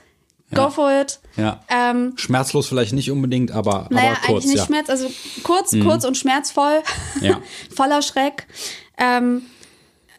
[0.54, 0.70] Go Ja.
[0.70, 1.20] for it.
[1.36, 1.60] Ja.
[1.68, 4.62] Ähm, Schmerzlos vielleicht nicht unbedingt, aber, naja, aber kurz, eigentlich nicht ja.
[4.64, 4.66] Mhm.
[4.66, 5.10] Schmerz, also
[5.42, 6.82] kurz, kurz und schmerzvoll.
[7.20, 7.40] Ja.
[7.74, 8.46] Voller Schreck.
[8.98, 9.42] Ähm,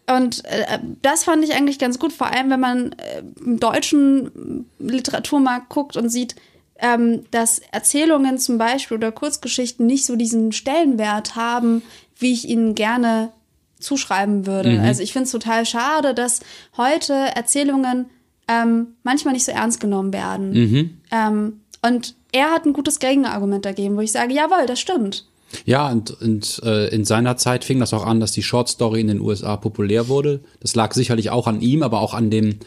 [0.07, 4.65] und äh, das fand ich eigentlich ganz gut, vor allem wenn man äh, im deutschen
[4.79, 6.35] Literaturmarkt guckt und sieht,
[6.79, 11.81] ähm, dass Erzählungen zum Beispiel oder Kurzgeschichten nicht so diesen Stellenwert haben,
[12.17, 13.31] wie ich ihnen gerne
[13.79, 14.71] zuschreiben würde.
[14.71, 14.79] Mhm.
[14.79, 16.41] Also ich finde es total schade, dass
[16.77, 18.05] heute Erzählungen
[18.47, 20.51] ähm, manchmal nicht so ernst genommen werden.
[20.51, 20.97] Mhm.
[21.11, 25.25] Ähm, und er hat ein gutes Gegenargument dagegen, wo ich sage, jawohl, das stimmt.
[25.65, 29.01] Ja, und, und äh, in seiner Zeit fing das auch an, dass die Short Story
[29.01, 30.41] in den USA populär wurde.
[30.59, 32.57] Das lag sicherlich auch an ihm, aber auch an dem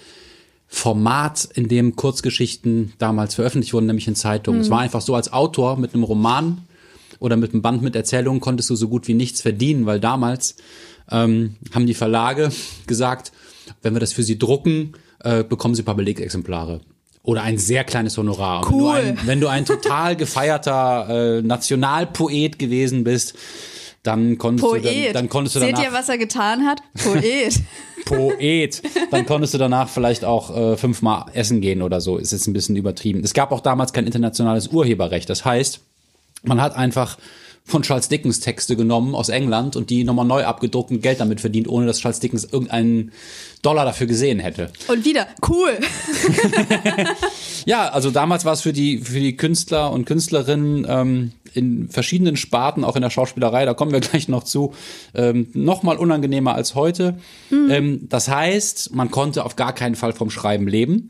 [0.68, 4.61] Format, in dem Kurzgeschichten damals veröffentlicht wurden, nämlich in Zeitungen.
[4.61, 4.64] Mhm.
[4.64, 6.59] Es war einfach so, als Autor mit einem Roman
[7.18, 10.57] oder mit einem Band mit Erzählungen konntest du so gut wie nichts verdienen, weil damals
[11.11, 12.51] ähm, haben die Verlage
[12.87, 13.33] gesagt,
[13.83, 16.81] wenn wir das für sie drucken, äh, bekommen sie ein paar Belegexemplare.
[17.23, 18.71] Oder ein sehr kleines Honorar.
[18.71, 18.94] Cool.
[18.94, 23.35] Wenn, du ein, wenn du ein total gefeierter äh, Nationalpoet gewesen bist,
[24.03, 24.85] dann konntest Poet.
[24.85, 26.81] du dann, dann konntest du Seht danach ihr, was er getan hat?
[27.03, 27.61] Poet.
[28.07, 28.83] Poet.
[29.11, 32.16] Dann konntest du danach vielleicht auch äh, fünfmal essen gehen oder so.
[32.16, 33.23] Ist jetzt ein bisschen übertrieben.
[33.23, 35.29] Es gab auch damals kein internationales Urheberrecht.
[35.29, 35.81] Das heißt,
[36.44, 37.18] man hat einfach
[37.68, 41.40] von Charles Dickens Texte genommen aus England und die nochmal neu abgedruckt und Geld damit
[41.40, 43.12] verdient, ohne dass Charles Dickens irgendeinen
[43.62, 44.70] Dollar dafür gesehen hätte.
[44.88, 45.78] Und wieder, cool.
[47.68, 52.38] Ja, also damals war es für die, für die Künstler und Künstlerinnen ähm, in verschiedenen
[52.38, 54.72] Sparten, auch in der Schauspielerei, da kommen wir gleich noch zu,
[55.14, 57.18] ähm, noch mal unangenehmer als heute.
[57.50, 61.09] Ähm, das heißt, man konnte auf gar keinen Fall vom Schreiben leben.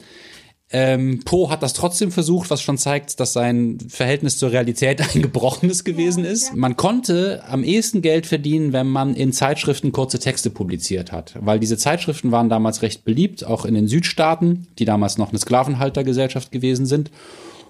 [0.70, 5.22] Ähm, Poe hat das trotzdem versucht, was schon zeigt, dass sein Verhältnis zur Realität ein
[5.22, 6.54] gebrochenes gewesen ist.
[6.54, 11.58] Man konnte am ehesten Geld verdienen, wenn man in Zeitschriften kurze Texte publiziert hat, weil
[11.58, 16.52] diese Zeitschriften waren damals recht beliebt, auch in den Südstaaten, die damals noch eine Sklavenhaltergesellschaft
[16.52, 17.10] gewesen sind.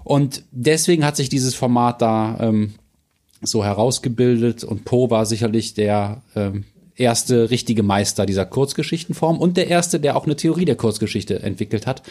[0.03, 2.75] Und deswegen hat sich dieses Format da ähm,
[3.43, 6.65] so herausgebildet und Poe war sicherlich der ähm,
[6.99, 11.87] erste richtige Meister dieser Kurzgeschichtenform und der erste, der auch eine Theorie der Kurzgeschichte entwickelt
[11.87, 12.03] hat.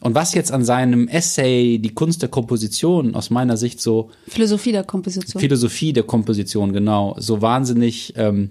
[0.00, 4.72] Und was jetzt an seinem Essay Die Kunst der Komposition aus meiner Sicht so Philosophie
[4.72, 5.40] der Komposition.
[5.40, 8.50] Philosophie der Komposition genau so wahnsinnig ähm,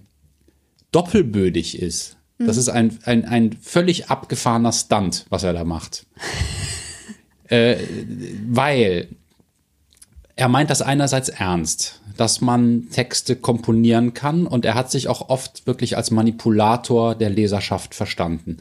[0.91, 2.17] doppelbödig ist.
[2.45, 6.07] Das ist ein, ein, ein völlig abgefahrener Stunt, was er da macht.
[7.45, 7.77] äh,
[8.47, 9.09] weil
[10.41, 15.29] er meint das einerseits ernst, dass man Texte komponieren kann und er hat sich auch
[15.29, 18.57] oft wirklich als Manipulator der Leserschaft verstanden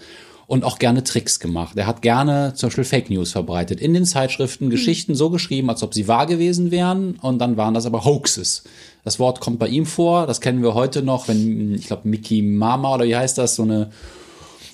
[0.46, 1.78] und auch gerne Tricks gemacht.
[1.78, 3.80] Er hat gerne zum Beispiel Fake News verbreitet.
[3.80, 7.72] In den Zeitschriften Geschichten so geschrieben, als ob sie wahr gewesen wären und dann waren
[7.72, 8.64] das aber Hoaxes.
[9.02, 12.42] Das Wort kommt bei ihm vor, das kennen wir heute noch, wenn, ich glaube, Mickey
[12.42, 13.90] Mama oder wie heißt das, so eine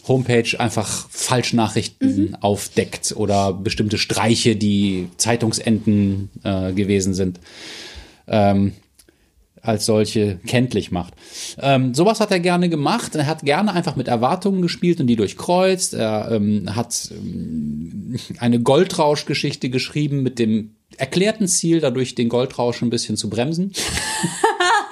[0.09, 7.41] Homepage einfach Falschnachrichten aufdeckt oder bestimmte Streiche, die Zeitungsenden äh, gewesen sind,
[8.29, 8.73] ähm,
[9.63, 11.15] als solche kenntlich macht.
[11.59, 13.17] Ähm, sowas hat er gerne gemacht.
[13.17, 15.95] Er hat gerne einfach mit Erwartungen gespielt und die durchkreuzt.
[15.95, 22.91] Er ähm, hat ähm, eine Goldrauschgeschichte geschrieben mit dem erklärten Ziel, dadurch den Goldrausch ein
[22.91, 23.73] bisschen zu bremsen.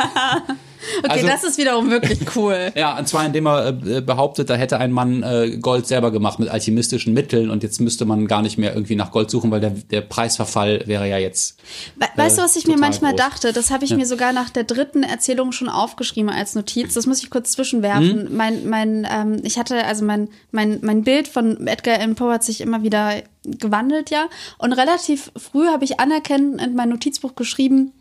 [0.98, 2.72] Okay, Also- das ist wiederum wirklich cool.
[2.76, 6.38] Ja, und zwar indem er äh, behauptet, da hätte ein Mann äh, Gold selber gemacht
[6.38, 9.60] mit alchemistischen Mitteln und jetzt müsste man gar nicht mehr irgendwie nach Gold suchen, weil
[9.60, 11.58] der, der Preisverfall wäre ja jetzt.
[11.96, 13.20] We weißt du, was ich mir manchmal groß.
[13.20, 13.52] dachte?
[13.52, 16.94] Das habe ich mir sogar nach der dritten Erzählung schon aufgeschrieben als Notiz.
[16.94, 18.30] Das muss ich kurz zwischenwerfen.
[18.30, 18.36] Mhm.
[18.36, 22.44] Mein, mein, ähm, ich hatte, also mein, mein, mein Bild von Edgar Allan Poe hat
[22.44, 24.26] sich immer wieder gewandelt, ja.
[24.58, 27.92] Und relativ früh habe ich anerkennend in mein Notizbuch geschrieben,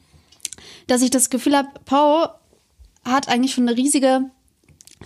[0.87, 2.29] dass ich das Gefühl habe, Poe
[3.05, 4.29] hat eigentlich schon eine riesige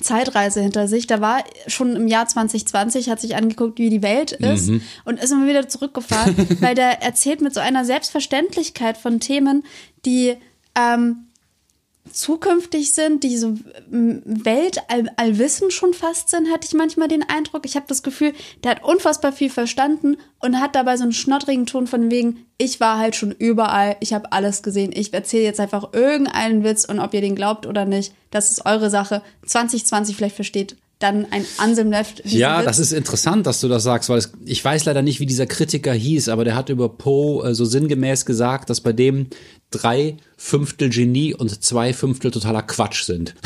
[0.01, 1.07] Zeitreise hinter sich.
[1.07, 4.69] Da war schon im Jahr 2020, hat sich angeguckt, wie die Welt ist
[5.05, 9.63] und ist immer wieder zurückgefahren, weil der erzählt mit so einer Selbstverständlichkeit von Themen,
[10.05, 10.35] die
[10.75, 11.26] ähm,
[12.11, 13.55] zukünftig sind, die so
[13.89, 17.65] Weltallwissen schon fast sind, hatte ich manchmal den Eindruck.
[17.65, 21.65] Ich habe das Gefühl, der hat unfassbar viel verstanden und hat dabei so einen schnottrigen
[21.65, 25.59] Ton von wegen, ich war halt schon überall, ich habe alles gesehen, ich erzähle jetzt
[25.59, 29.21] einfach irgendeinen Witz und ob ihr den glaubt oder nicht, das ist eure Sache.
[29.45, 34.09] 2020 vielleicht versteht dann ein Anselm Left Ja, das ist interessant, dass du das sagst,
[34.09, 37.47] weil es, ich weiß leider nicht, wie dieser Kritiker hieß, aber der hat über Poe
[37.47, 39.27] äh, so sinngemäß gesagt, dass bei dem
[39.69, 43.35] drei Fünftel Genie und zwei Fünftel totaler Quatsch sind.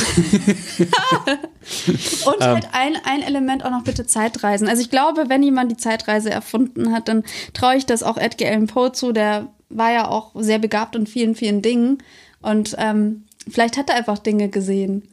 [2.25, 2.53] Und Ähm.
[2.53, 4.67] halt ein, ein Element auch noch bitte Zeitreisen.
[4.67, 8.49] Also ich glaube, wenn jemand die Zeitreise erfunden hat, dann traue ich das auch Edgar
[8.49, 9.11] Allan Poe zu.
[9.11, 11.99] Der war ja auch sehr begabt in vielen, vielen Dingen.
[12.41, 15.07] Und ähm, vielleicht hat er einfach Dinge gesehen.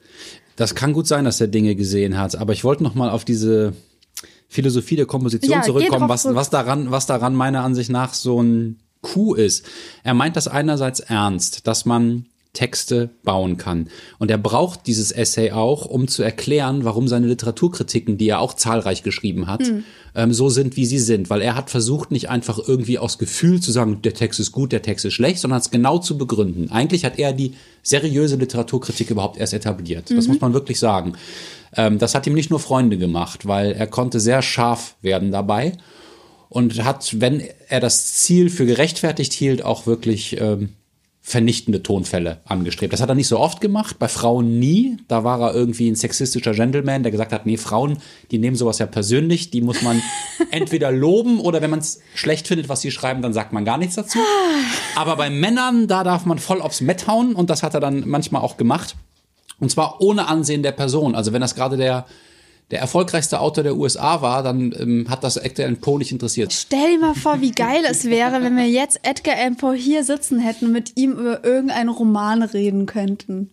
[0.58, 3.24] Das kann gut sein, dass er Dinge gesehen hat, aber ich wollte noch mal auf
[3.24, 3.74] diese
[4.48, 8.80] Philosophie der Komposition Ja, zurückkommen, was, was daran, was daran meiner Ansicht nach so ein
[9.00, 9.64] Coup ist.
[10.02, 13.88] Er meint das einerseits ernst, dass man Texte bauen kann.
[14.18, 18.54] Und er braucht dieses Essay auch, um zu erklären, warum seine Literaturkritiken, die er auch
[18.54, 19.84] zahlreich geschrieben hat, Hm.
[20.14, 21.30] ähm, so sind, wie sie sind.
[21.30, 24.72] Weil er hat versucht, nicht einfach irgendwie aus Gefühl zu sagen, der Text ist gut,
[24.72, 26.70] der Text ist schlecht, sondern es genau zu begründen.
[26.70, 30.10] Eigentlich hat er die seriöse Literaturkritik überhaupt erst etabliert.
[30.10, 31.12] Das muss man wirklich sagen.
[31.76, 35.72] Ähm, das hat ihm nicht nur Freunde gemacht, weil er konnte sehr scharf werden dabei.
[36.50, 40.70] und hat, wenn er das Ziel für gerechtfertigt hielt, auch wirklich ähm,
[41.28, 42.90] vernichtende Tonfälle angestrebt.
[42.94, 44.96] Das hat er nicht so oft gemacht, bei Frauen nie.
[45.08, 47.98] Da war er irgendwie ein sexistischer Gentleman, der gesagt hat, nee, Frauen,
[48.30, 50.02] die nehmen sowas ja persönlich, die muss man
[50.52, 53.76] entweder loben oder wenn man es schlecht findet, was sie schreiben, dann sagt man gar
[53.76, 54.18] nichts dazu.
[54.96, 58.08] Aber bei Männern, da darf man voll aufs Mett hauen und das hat er dann
[58.08, 58.96] manchmal auch gemacht.
[59.60, 61.14] Und zwar ohne Ansehen der Person.
[61.14, 62.06] Also wenn das gerade der
[62.70, 66.52] der erfolgreichste Autor der USA war, dann ähm, hat das Edgar Allan Poe nicht interessiert.
[66.52, 70.04] Stell dir mal vor, wie geil es wäre, wenn wir jetzt Edgar Allan Poe hier
[70.04, 73.50] sitzen hätten und mit ihm über irgendeinen Roman reden könnten.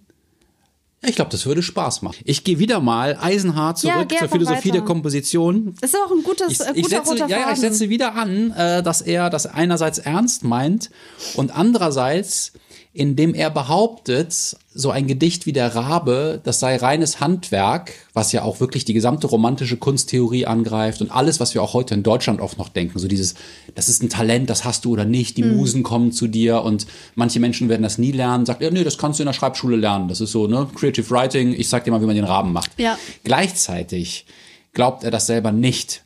[1.07, 2.17] Ich glaube, das würde Spaß machen.
[2.25, 4.79] Ich gehe wieder mal eisenhart zurück ja, zur Philosophie weiter.
[4.79, 5.75] der Komposition.
[5.79, 7.53] Das ist auch ein gutes, ich, äh, guter ich setze, ja, Faden.
[7.53, 10.89] ich setze wieder an, äh, dass er das einerseits ernst meint
[11.35, 12.53] und andererseits
[12.95, 18.41] indem er behauptet, so ein Gedicht wie der Rabe, das sei reines Handwerk, was ja
[18.43, 22.39] auch wirklich die gesamte romantische Kunsttheorie angreift und alles, was wir auch heute in Deutschland
[22.39, 23.35] oft noch denken, so dieses,
[23.75, 25.57] das ist ein Talent, das hast du oder nicht, die Mhm.
[25.57, 28.97] Musen kommen zu dir und manche Menschen werden das nie lernen, sagt, ja, nee, das
[28.97, 31.91] kannst du in der Schreibschule lernen, das ist so, ne, Creative Writing, ich sag dir
[31.91, 32.71] mal, wie man den Raben macht.
[32.77, 32.97] Ja.
[33.25, 34.25] Gleichzeitig
[34.71, 36.04] glaubt er das selber nicht.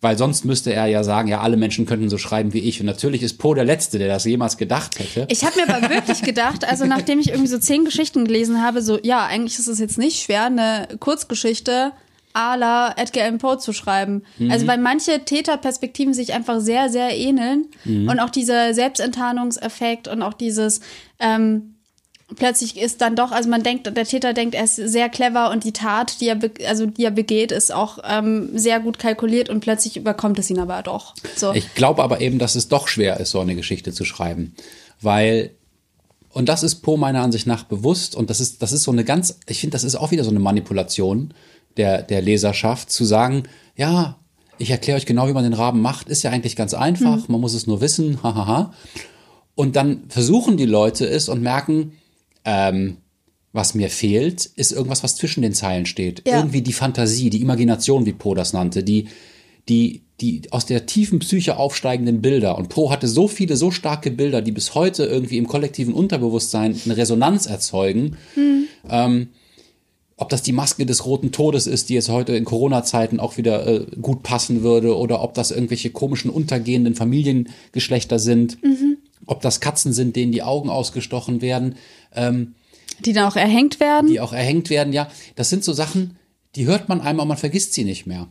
[0.00, 2.78] Weil sonst müsste er ja sagen, ja, alle Menschen könnten so schreiben wie ich.
[2.78, 5.26] Und natürlich ist Poe der Letzte, der das jemals gedacht hätte.
[5.28, 8.80] Ich habe mir aber wirklich gedacht, also nachdem ich irgendwie so zehn Geschichten gelesen habe,
[8.80, 11.92] so, ja, eigentlich ist es jetzt nicht schwer, eine Kurzgeschichte
[12.32, 14.22] à la Edgar Allan Poe zu schreiben.
[14.38, 14.52] Mhm.
[14.52, 18.08] Also weil manche Täterperspektiven sich einfach sehr, sehr ähneln Mhm.
[18.08, 20.80] und auch dieser Selbstenttarnungseffekt und auch dieses
[21.18, 21.74] ähm,
[22.36, 25.64] plötzlich ist dann doch, also man denkt, der Täter denkt, er ist sehr clever und
[25.64, 29.60] die Tat, die er, also die er begeht, ist auch ähm, sehr gut kalkuliert und
[29.60, 31.14] plötzlich überkommt es ihn aber doch.
[31.36, 31.52] So.
[31.52, 34.54] Ich glaube aber eben, dass es doch schwer ist, so eine Geschichte zu schreiben.
[35.00, 35.52] Weil,
[36.30, 39.04] und das ist Poe meiner Ansicht nach bewusst, und das ist, das ist so eine
[39.04, 41.32] ganz, ich finde, das ist auch wieder so eine Manipulation
[41.76, 43.44] der, der Leserschaft, zu sagen,
[43.76, 44.16] ja,
[44.58, 47.40] ich erkläre euch genau, wie man den Raben macht, ist ja eigentlich ganz einfach, man
[47.40, 48.74] muss es nur wissen, hahaha.
[49.54, 51.92] Und dann versuchen die Leute es und merken,
[52.48, 52.96] ähm,
[53.52, 56.22] was mir fehlt, ist irgendwas, was zwischen den Zeilen steht.
[56.26, 56.38] Ja.
[56.38, 59.08] Irgendwie die Fantasie, die Imagination, wie Poe das nannte, die,
[59.68, 62.56] die, die aus der tiefen Psyche aufsteigenden Bilder.
[62.56, 66.74] Und Poe hatte so viele, so starke Bilder, die bis heute irgendwie im kollektiven Unterbewusstsein
[66.84, 68.16] eine Resonanz erzeugen.
[68.88, 69.28] Ähm,
[70.16, 73.66] ob das die Maske des roten Todes ist, die jetzt heute in Corona-Zeiten auch wieder
[73.66, 78.58] äh, gut passen würde, oder ob das irgendwelche komischen untergehenden Familiengeschlechter sind,
[79.28, 81.76] ob das Katzen sind, denen die Augen ausgestochen werden,
[82.14, 82.54] ähm,
[83.04, 84.08] die dann auch erhängt werden.
[84.08, 84.92] die auch erhängt werden.
[84.92, 86.16] Ja, das sind so Sachen,
[86.56, 88.26] die hört man einmal, man vergisst sie nicht mehr.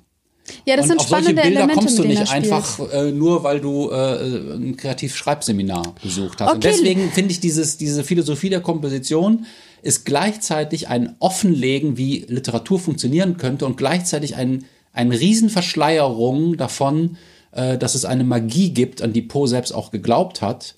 [0.66, 3.44] ja, das und sind auf solche spannende Bilder Elemente, kommst du nicht einfach äh, nur,
[3.44, 6.52] weil du äh, ein Kreativ-Schreibseminar besucht hast.
[6.52, 6.70] Und Okay.
[6.72, 9.46] deswegen finde ich dieses, diese Philosophie der Komposition
[9.84, 17.18] ist gleichzeitig ein Offenlegen, wie Literatur funktionieren könnte und gleichzeitig ein, ein Riesenverschleierung davon,
[17.52, 20.76] äh, dass es eine Magie gibt, an die Poe selbst auch geglaubt hat,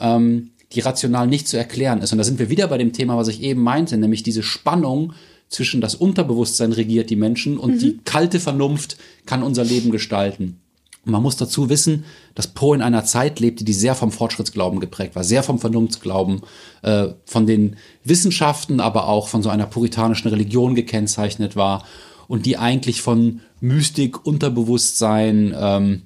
[0.00, 2.12] ähm, die rational nicht zu erklären ist.
[2.12, 5.14] Und da sind wir wieder bei dem Thema, was ich eben meinte, nämlich diese Spannung
[5.48, 10.60] zwischen das Unterbewusstsein regiert die Menschen und die kalte Vernunft kann unser Leben gestalten.
[11.06, 14.78] Und man muss dazu wissen, dass Poe in einer Zeit lebte, die sehr vom Fortschrittsglauben
[14.78, 16.42] geprägt war, sehr vom Vernunftsglauben,
[16.82, 21.84] äh, von den Wissenschaften, aber auch von so einer puritanischen Religion gekennzeichnet war
[22.26, 26.02] und die eigentlich von Mystik, Unterbewusstsein, ähm,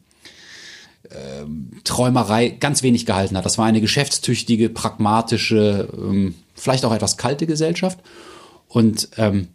[1.84, 3.44] Träumerei ganz wenig gehalten hat.
[3.44, 7.98] Das war eine geschäftstüchtige, pragmatische, ähm, vielleicht auch etwas kalte Gesellschaft.
[8.68, 9.48] Und ähm,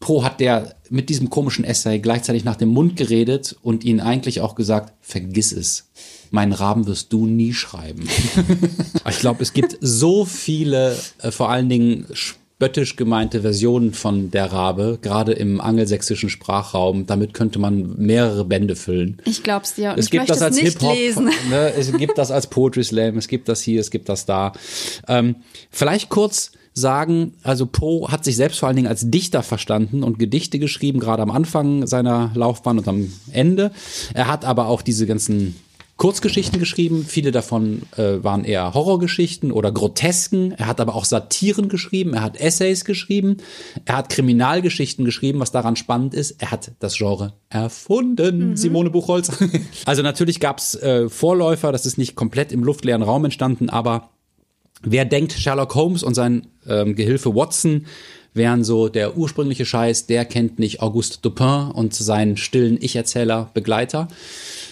[0.00, 4.40] Poe hat der mit diesem komischen Essay gleichzeitig nach dem Mund geredet und ihnen eigentlich
[4.40, 5.90] auch gesagt, vergiss es.
[6.30, 8.08] Meinen Raben wirst du nie schreiben.
[9.08, 12.06] ich glaube, es gibt so viele, äh, vor allen Dingen
[12.58, 17.06] spöttisch gemeinte Versionen von der Rabe, gerade im angelsächsischen Sprachraum.
[17.06, 19.22] Damit könnte man mehrere Bände füllen.
[19.26, 19.92] Ich glaub's dir.
[19.92, 20.96] Und Es ich gibt das als Hip-Hop,
[21.50, 21.72] ne?
[21.78, 24.54] es gibt das als Poetry Slam, es gibt das hier, es gibt das da.
[25.06, 25.36] Ähm,
[25.70, 30.18] vielleicht kurz sagen, also Poe hat sich selbst vor allen Dingen als Dichter verstanden und
[30.18, 33.70] Gedichte geschrieben, gerade am Anfang seiner Laufbahn und am Ende.
[34.14, 35.54] Er hat aber auch diese ganzen
[35.98, 37.04] Kurzgeschichten geschrieben.
[37.06, 40.52] Viele davon äh, waren eher Horrorgeschichten oder Grotesken.
[40.52, 42.14] Er hat aber auch Satiren geschrieben.
[42.14, 43.38] Er hat Essays geschrieben.
[43.84, 46.40] Er hat Kriminalgeschichten geschrieben, was daran spannend ist.
[46.40, 48.56] Er hat das Genre erfunden.
[48.56, 49.30] Simone Buchholz.
[49.86, 51.72] also natürlich gab es äh, Vorläufer.
[51.72, 54.10] Das ist nicht komplett im luftleeren Raum entstanden, aber
[54.82, 57.86] Wer denkt, Sherlock Holmes und sein ähm, Gehilfe Watson
[58.34, 64.08] wären so der ursprüngliche Scheiß, der kennt nicht Auguste Dupin und seinen stillen Ich-Erzähler Begleiter.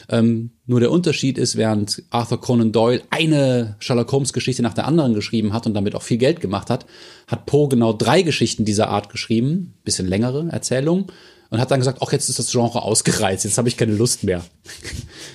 [0.09, 4.87] Ähm, nur der Unterschied ist, während Arthur Conan Doyle eine Sherlock Holmes Geschichte nach der
[4.87, 6.87] anderen geschrieben hat und damit auch viel Geld gemacht hat,
[7.27, 11.07] hat Poe genau drei Geschichten dieser Art geschrieben, bisschen längere Erzählungen,
[11.51, 14.25] und hat dann gesagt, ach, jetzt ist das Genre ausgereizt, jetzt habe ich keine Lust
[14.25, 14.45] mehr.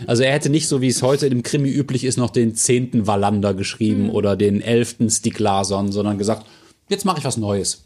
[0.08, 3.06] Also er hätte nicht so, wie es heute dem Krimi üblich ist, noch den zehnten
[3.06, 4.10] Wallander geschrieben mhm.
[4.10, 6.48] oder den elften Stieg Larsson, sondern gesagt,
[6.92, 7.84] jetzt mache ich was Neues.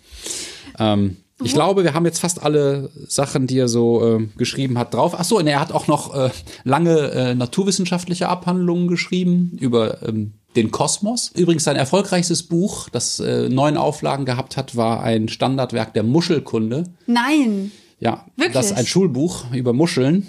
[0.77, 4.93] Ähm, ich glaube, wir haben jetzt fast alle Sachen, die er so äh, geschrieben hat,
[4.93, 5.15] drauf.
[5.17, 6.29] Ach so, und er hat auch noch äh,
[6.63, 11.31] lange äh, naturwissenschaftliche Abhandlungen geschrieben über ähm, den Kosmos.
[11.35, 16.85] Übrigens sein erfolgreichstes Buch, das äh, neun Auflagen gehabt hat, war ein Standardwerk der Muschelkunde.
[17.05, 17.71] Nein.
[17.99, 18.53] Ja, Wirklich?
[18.53, 20.27] das ist ein Schulbuch über Muscheln,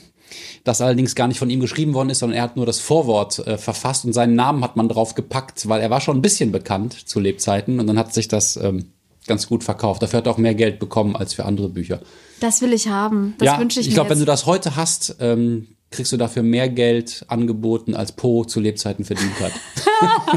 [0.64, 3.38] das allerdings gar nicht von ihm geschrieben worden ist, sondern er hat nur das Vorwort
[3.46, 6.52] äh, verfasst und seinen Namen hat man drauf gepackt, weil er war schon ein bisschen
[6.52, 8.90] bekannt zu Lebzeiten und dann hat sich das ähm,
[9.26, 10.02] ganz gut verkauft.
[10.02, 12.00] Dafür hat er auch mehr Geld bekommen als für andere Bücher.
[12.40, 13.34] Das will ich haben.
[13.38, 13.92] Das ja, wünsche ich, ich mir.
[13.92, 18.12] Ich glaube, wenn du das heute hast, ähm, kriegst du dafür mehr Geld angeboten, als
[18.12, 19.52] Po zu Lebzeiten verdient hat.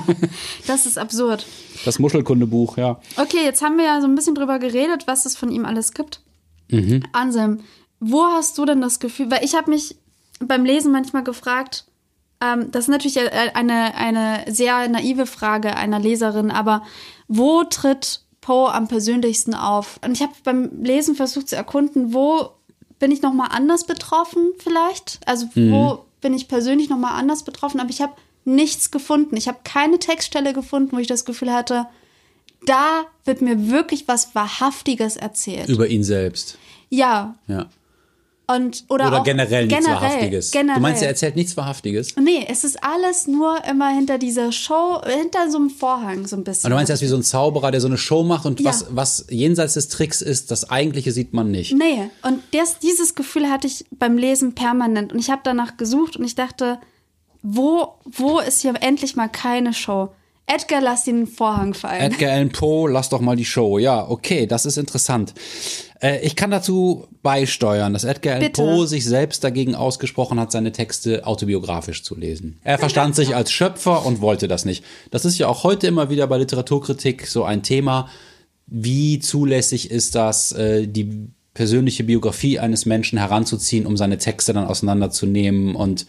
[0.68, 1.46] das ist absurd.
[1.86, 3.00] Das Muschelkundebuch, ja.
[3.18, 5.94] Okay, jetzt haben wir ja so ein bisschen drüber geredet, was es von ihm alles
[5.94, 6.22] gibt.
[6.70, 7.04] Mhm.
[7.14, 7.62] Anselm,
[8.00, 9.96] wo hast du denn das Gefühl, weil ich habe mich
[10.40, 11.86] beim Lesen manchmal gefragt,
[12.42, 16.84] ähm, das ist natürlich eine, eine sehr naive Frage einer Leserin, aber
[17.28, 20.00] wo tritt Poe am persönlichsten auf?
[20.04, 22.50] Und ich habe beim Lesen versucht zu erkunden, wo
[23.00, 25.20] bin ich noch mal anders betroffen vielleicht?
[25.26, 25.72] Also mhm.
[25.72, 27.80] wo bin ich persönlich noch mal anders betroffen?
[27.80, 28.14] Aber ich habe
[28.46, 29.38] nichts gefunden.
[29.38, 31.88] Ich habe keine Textstelle gefunden, wo ich das Gefühl hatte,
[32.66, 35.70] da wird mir wirklich was Wahrhaftiges erzählt.
[35.70, 36.58] Über ihn selbst.
[36.90, 37.36] Ja.
[37.48, 37.68] Ja.
[38.50, 40.50] Und, oder, oder generell nichts generell, Wahrhaftiges.
[40.50, 40.76] Generell.
[40.78, 42.16] Du meinst, er erzählt nichts Wahrhaftiges?
[42.16, 46.44] Nee, es ist alles nur immer hinter dieser Show, hinter so einem Vorhang so ein
[46.44, 46.66] bisschen.
[46.66, 48.60] Und du meinst, er ist wie so ein Zauberer, der so eine Show macht und
[48.60, 48.70] ja.
[48.70, 51.76] was, was jenseits des Tricks ist, das Eigentliche sieht man nicht.
[51.76, 55.14] Nee, und das, dieses Gefühl hatte ich beim Lesen permanent.
[55.14, 56.80] Und ich habe danach gesucht und ich dachte,
[57.44, 60.10] wo, wo ist hier endlich mal keine Show?
[60.52, 62.02] Edgar, lass den Vorhang fallen.
[62.02, 63.78] Edgar Allan Poe, lass doch mal die Show.
[63.78, 65.36] Ja, okay, das ist interessant.
[66.02, 70.72] Äh, ich kann dazu beisteuern, dass Edgar Allan Poe sich selbst dagegen ausgesprochen hat, seine
[70.72, 72.58] Texte autobiografisch zu lesen.
[72.64, 74.84] Er verstand sich als Schöpfer und wollte das nicht.
[75.12, 78.10] Das ist ja auch heute immer wieder bei Literaturkritik so ein Thema.
[78.66, 84.66] Wie zulässig ist das, äh, die persönliche Biografie eines Menschen heranzuziehen, um seine Texte dann
[84.66, 86.08] auseinanderzunehmen und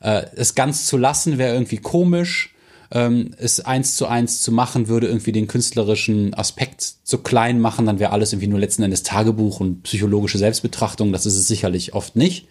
[0.00, 2.52] äh, es ganz zu lassen, wäre irgendwie komisch
[2.90, 7.86] ähm, es eins zu eins zu machen, würde irgendwie den künstlerischen Aspekt zu klein machen,
[7.86, 11.12] dann wäre alles irgendwie nur letzten Endes Tagebuch und psychologische Selbstbetrachtung.
[11.12, 12.46] Das ist es sicherlich oft nicht.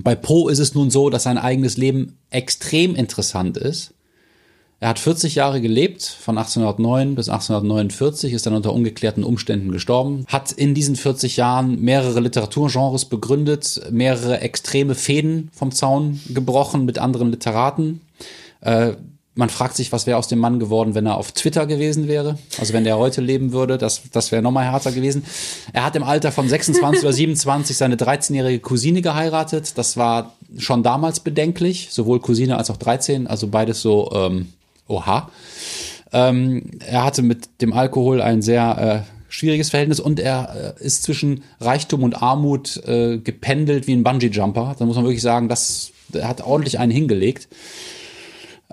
[0.00, 3.94] Bei Poe ist es nun so, dass sein eigenes Leben extrem interessant ist.
[4.80, 10.24] Er hat 40 Jahre gelebt, von 1809 bis 1849, ist dann unter ungeklärten Umständen gestorben,
[10.28, 17.00] hat in diesen 40 Jahren mehrere Literaturgenres begründet, mehrere extreme Fäden vom Zaun gebrochen mit
[17.00, 18.02] anderen Literaten.
[18.60, 18.92] Äh,
[19.38, 22.36] man fragt sich, was wäre aus dem Mann geworden, wenn er auf Twitter gewesen wäre.
[22.58, 25.22] Also wenn der heute leben würde, das, das wäre nochmal härter gewesen.
[25.72, 29.78] Er hat im Alter von 26 oder 27 seine 13-jährige Cousine geheiratet.
[29.78, 34.48] Das war schon damals bedenklich, sowohl Cousine als auch 13, also beides so, ähm,
[34.88, 35.30] oha.
[36.12, 41.04] Ähm, er hatte mit dem Alkohol ein sehr äh, schwieriges Verhältnis und er äh, ist
[41.04, 44.74] zwischen Reichtum und Armut äh, gependelt wie ein Bungee-Jumper.
[44.76, 47.46] Da muss man wirklich sagen, das, er hat ordentlich einen hingelegt.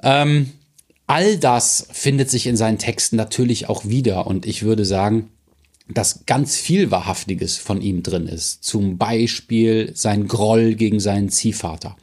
[0.03, 0.51] Ähm,
[1.07, 5.29] all das findet sich in seinen Texten natürlich auch wieder und ich würde sagen,
[5.87, 8.63] dass ganz viel Wahrhaftiges von ihm drin ist.
[8.63, 11.95] Zum Beispiel sein Groll gegen seinen Ziehvater.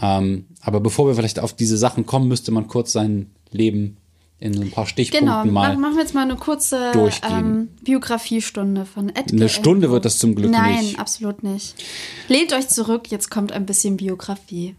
[0.00, 3.98] Ähm, aber bevor wir vielleicht auf diese Sachen kommen, müsste man kurz sein Leben
[4.42, 6.92] in ein paar Stichpunkten genau, mal machen wir jetzt mal eine kurze
[7.30, 9.32] ähm, Biografiestunde von Edgar.
[9.32, 10.92] Eine Stunde wird das zum Glück Nein, nicht.
[10.92, 11.74] Nein, absolut nicht.
[12.26, 14.74] Lehnt euch zurück, jetzt kommt ein bisschen Biografie.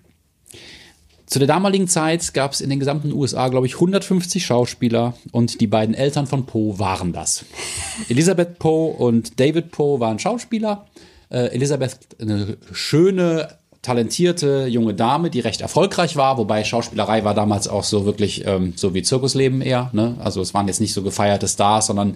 [1.26, 5.62] Zu der damaligen Zeit gab es in den gesamten USA, glaube ich, 150 Schauspieler und
[5.62, 7.46] die beiden Eltern von Poe waren das.
[8.10, 10.88] Elisabeth Poe und David Poe waren Schauspieler.
[11.30, 17.68] Äh, Elisabeth eine schöne, talentierte junge Dame, die recht erfolgreich war, wobei Schauspielerei war damals
[17.68, 19.90] auch so wirklich ähm, so wie Zirkusleben eher.
[19.94, 20.16] Ne?
[20.24, 22.16] Also es waren jetzt nicht so gefeierte Stars, sondern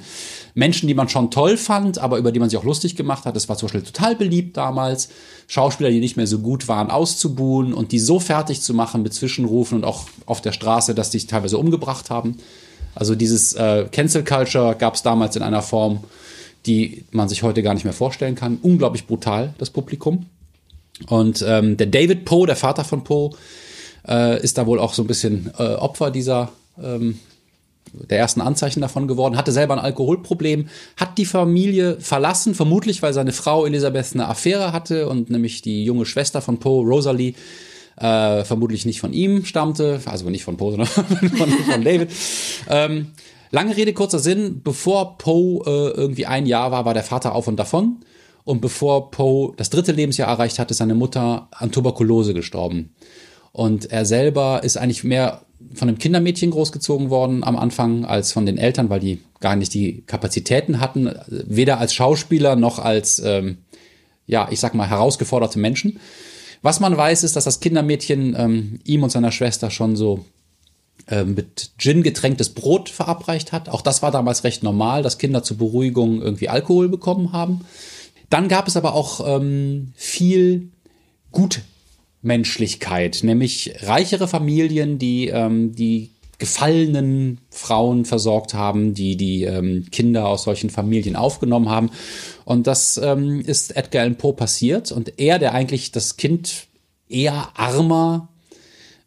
[0.58, 3.38] Menschen, die man schon toll fand, aber über die man sich auch lustig gemacht hat.
[3.38, 5.10] Es war zum Beispiel total beliebt damals,
[5.46, 9.14] Schauspieler, die nicht mehr so gut waren, auszubuhen und die so fertig zu machen mit
[9.14, 12.38] Zwischenrufen und auch auf der Straße, dass die sich teilweise umgebracht haben.
[12.96, 16.04] Also dieses äh, Cancel Culture gab es damals in einer Form,
[16.66, 18.58] die man sich heute gar nicht mehr vorstellen kann.
[18.60, 20.26] Unglaublich brutal, das Publikum.
[21.08, 23.30] Und ähm, der David Poe, der Vater von Poe,
[24.08, 26.50] äh, ist da wohl auch so ein bisschen äh, Opfer dieser
[26.82, 27.20] ähm,
[27.94, 33.14] der ersten Anzeichen davon geworden, hatte selber ein Alkoholproblem, hat die Familie verlassen, vermutlich weil
[33.14, 37.34] seine Frau Elisabeth eine Affäre hatte und nämlich die junge Schwester von Poe, Rosalie,
[37.98, 40.88] äh, vermutlich nicht von ihm stammte, also nicht von Poe, sondern
[41.38, 42.12] von, von David.
[42.70, 43.08] Ähm,
[43.52, 47.48] lange Rede, kurzer Sinn, bevor Poe äh, irgendwie ein Jahr war, war der Vater auf
[47.48, 47.98] und davon
[48.44, 52.94] Und bevor Poe das dritte Lebensjahr erreicht hat, ist seine Mutter an Tuberkulose gestorben.
[53.52, 55.42] Und er selber ist eigentlich mehr
[55.74, 59.74] von einem Kindermädchen großgezogen worden am Anfang als von den Eltern, weil die gar nicht
[59.74, 63.58] die Kapazitäten hatten, weder als Schauspieler noch als, ähm,
[64.26, 66.00] ja, ich sag mal, herausgeforderte Menschen.
[66.62, 70.26] Was man weiß, ist, dass das Kindermädchen ähm, ihm und seiner Schwester schon so
[71.08, 73.70] äh, mit Gin getränktes Brot verabreicht hat.
[73.70, 77.62] Auch das war damals recht normal, dass Kinder zur Beruhigung irgendwie Alkohol bekommen haben.
[78.30, 80.72] Dann gab es aber auch ähm, viel
[82.22, 90.28] Gutmenschlichkeit, nämlich reichere Familien, die ähm, die gefallenen Frauen versorgt haben, die die ähm, Kinder
[90.28, 91.90] aus solchen Familien aufgenommen haben.
[92.46, 94.92] Und das ähm, ist Edgar Allan Poe passiert.
[94.92, 96.68] Und er, der eigentlich das Kind
[97.10, 98.28] eher armer,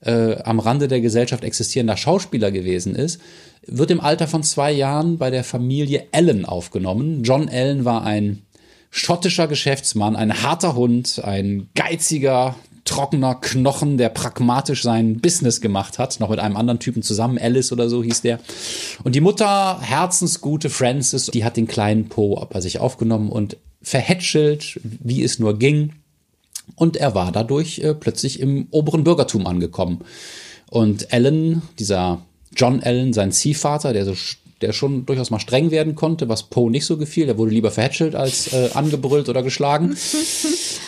[0.00, 3.20] äh, am Rande der Gesellschaft existierender Schauspieler gewesen ist,
[3.64, 7.22] wird im Alter von zwei Jahren bei der Familie Allen aufgenommen.
[7.22, 8.42] John Allen war ein
[8.90, 12.56] schottischer Geschäftsmann, ein harter Hund, ein geiziger,
[12.90, 17.70] trockener Knochen, der pragmatisch sein Business gemacht hat, noch mit einem anderen Typen zusammen, Alice
[17.70, 18.40] oder so hieß der.
[19.04, 24.80] Und die Mutter, herzensgute Frances, die hat den kleinen Poe bei sich aufgenommen und verhätschelt,
[24.82, 25.92] wie es nur ging.
[26.74, 30.00] Und er war dadurch äh, plötzlich im oberen Bürgertum angekommen.
[30.68, 32.22] Und Alan, dieser
[32.56, 34.14] John Allen, sein Ziehvater, der so
[34.60, 37.26] der schon durchaus mal streng werden konnte, was Poe nicht so gefiel.
[37.26, 39.96] Der wurde lieber verhätschelt als äh, angebrüllt oder geschlagen.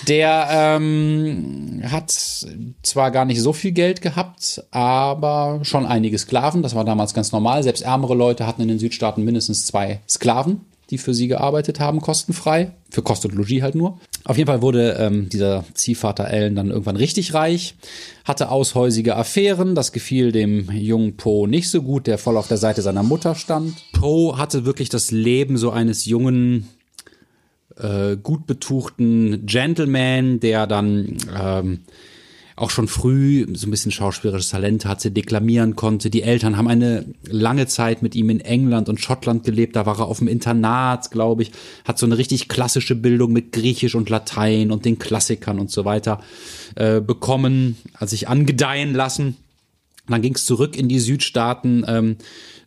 [0.08, 2.10] Der ähm, hat
[2.82, 6.62] zwar gar nicht so viel Geld gehabt, aber schon einige Sklaven.
[6.64, 7.62] Das war damals ganz normal.
[7.62, 10.62] Selbst ärmere Leute hatten in den Südstaaten mindestens zwei Sklaven
[10.92, 12.72] die für sie gearbeitet haben, kostenfrei.
[12.90, 13.98] Für Kost und Logis halt nur.
[14.24, 17.74] Auf jeden Fall wurde ähm, dieser Ziehvater Ellen dann irgendwann richtig reich,
[18.24, 19.74] hatte aushäusige Affären.
[19.74, 23.34] Das gefiel dem jungen Poe nicht so gut, der voll auf der Seite seiner Mutter
[23.34, 23.74] stand.
[23.94, 26.68] Poe hatte wirklich das Leben so eines jungen,
[27.78, 31.80] äh, gut betuchten Gentleman, der dann ähm,
[32.62, 36.10] auch schon früh so ein bisschen schauspielerisches Talent hatte, deklamieren konnte.
[36.10, 39.74] Die Eltern haben eine lange Zeit mit ihm in England und Schottland gelebt.
[39.74, 41.50] Da war er auf dem Internat, glaube ich,
[41.84, 45.84] hat so eine richtig klassische Bildung mit Griechisch und Latein und den Klassikern und so
[45.84, 46.20] weiter
[46.76, 49.36] äh, bekommen, hat sich angedeihen lassen.
[50.06, 51.84] Dann ging es zurück in die Südstaaten.
[51.88, 52.16] Ähm,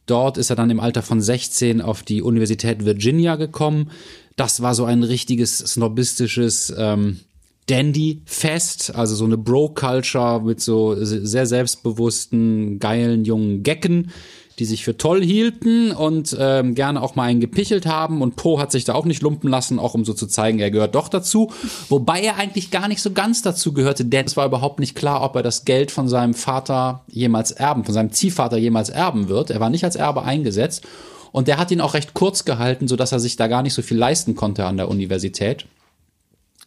[0.08, 3.92] dort ist er dann im Alter von 16 auf die Universität Virginia gekommen.
[4.36, 7.22] Das war so ein richtiges snobistisches ähm,
[7.68, 14.12] Dandy-Fest, also so eine Bro-Culture mit so sehr selbstbewussten, geilen jungen Gecken,
[14.60, 18.22] die sich für toll hielten und ähm, gerne auch mal einen gepichelt haben.
[18.22, 20.72] Und Poe hat sich da auch nicht lumpen lassen, auch um so zu zeigen, er
[20.72, 21.52] gehört doch dazu.
[21.90, 25.24] Wobei er eigentlich gar nicht so ganz dazu gehörte, denn es war überhaupt nicht klar,
[25.24, 29.50] ob er das Geld von seinem Vater jemals erben, von seinem Ziehvater jemals erben wird.
[29.50, 30.86] Er war nicht als Erbe eingesetzt.
[31.32, 33.74] Und der hat ihn auch recht kurz gehalten, so dass er sich da gar nicht
[33.74, 35.66] so viel leisten konnte an der Universität.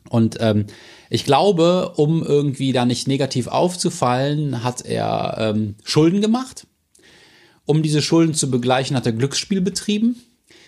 [0.08, 0.66] Und ähm,
[1.10, 6.66] ich glaube, um irgendwie da nicht negativ aufzufallen, hat er ähm, Schulden gemacht.
[7.66, 10.16] Um diese Schulden zu begleichen, hat er Glücksspiel betrieben.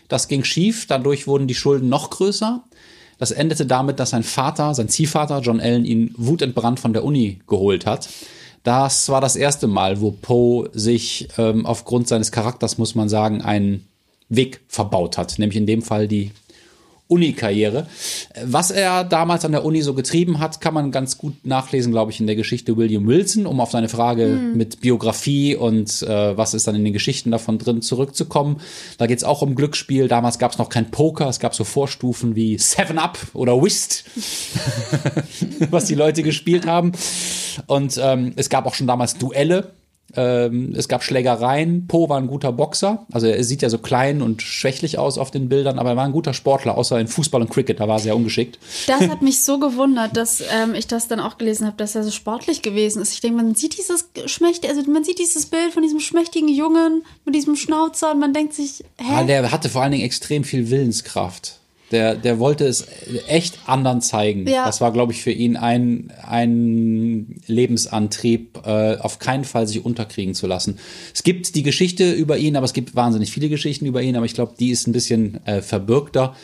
[0.09, 2.63] Das ging schief, dadurch wurden die Schulden noch größer.
[3.19, 7.41] Das endete damit, dass sein Vater, sein Ziehvater John Allen, ihn wutentbrannt von der Uni
[7.47, 8.09] geholt hat.
[8.63, 13.41] Das war das erste Mal, wo Poe sich ähm, aufgrund seines Charakters, muss man sagen,
[13.41, 13.87] einen
[14.29, 16.33] Weg verbaut hat, nämlich in dem Fall die
[17.11, 17.87] Uni-Karriere.
[18.45, 22.13] Was er damals an der Uni so getrieben hat, kann man ganz gut nachlesen, glaube
[22.13, 24.57] ich, in der Geschichte William Wilson, um auf seine Frage mhm.
[24.57, 28.61] mit Biografie und äh, was ist dann in den Geschichten davon drin zurückzukommen.
[28.99, 30.09] Da geht es auch um Glücksspiel.
[30.09, 34.05] Damals gab es noch kein Poker, es gab so Vorstufen wie Seven Up oder Whist,
[35.71, 36.93] was die Leute gespielt haben.
[37.67, 39.73] Und ähm, es gab auch schon damals Duelle
[40.17, 41.87] ähm, es gab Schlägereien.
[41.87, 43.07] Po war ein guter Boxer.
[43.13, 46.05] Also er sieht ja so klein und schwächlich aus auf den Bildern, aber er war
[46.05, 48.59] ein guter Sportler, außer in Fußball und Cricket, da war er sehr ungeschickt.
[48.87, 52.03] Das hat mich so gewundert, dass ähm, ich das dann auch gelesen habe, dass er
[52.03, 53.13] so sportlich gewesen ist.
[53.15, 57.05] Ich denke, man sieht dieses Schmächt, also man sieht dieses Bild von diesem schmächtigen Jungen
[57.25, 59.13] mit diesem Schnauzer und man denkt sich, hä?
[59.13, 61.60] Ja, der hatte vor allen Dingen extrem viel Willenskraft.
[61.91, 62.87] Der, der wollte es
[63.27, 64.47] echt anderen zeigen.
[64.47, 64.65] Ja.
[64.65, 70.35] Das war, glaube ich, für ihn ein, ein Lebensantrieb, äh, auf keinen Fall sich unterkriegen
[70.35, 70.79] zu lassen.
[71.13, 74.27] Es gibt die Geschichte über ihn, aber es gibt wahnsinnig viele Geschichten über ihn, aber
[74.27, 76.37] ich glaube, die ist ein bisschen äh, verbürgter,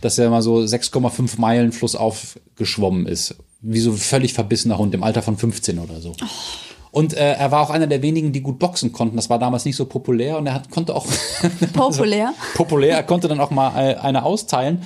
[0.00, 3.36] dass er mal so 6,5 Meilen flussauf geschwommen ist.
[3.60, 6.14] Wie so völlig verbissener Hund im Alter von 15 oder so.
[6.20, 6.69] Oh.
[6.90, 9.16] Und äh, er war auch einer der wenigen, die gut boxen konnten.
[9.16, 11.06] Das war damals nicht so populär und er hat, konnte auch.
[11.72, 12.28] Populär?
[12.28, 12.96] also, populär.
[12.96, 14.82] Er konnte dann auch mal äh, eine austeilen.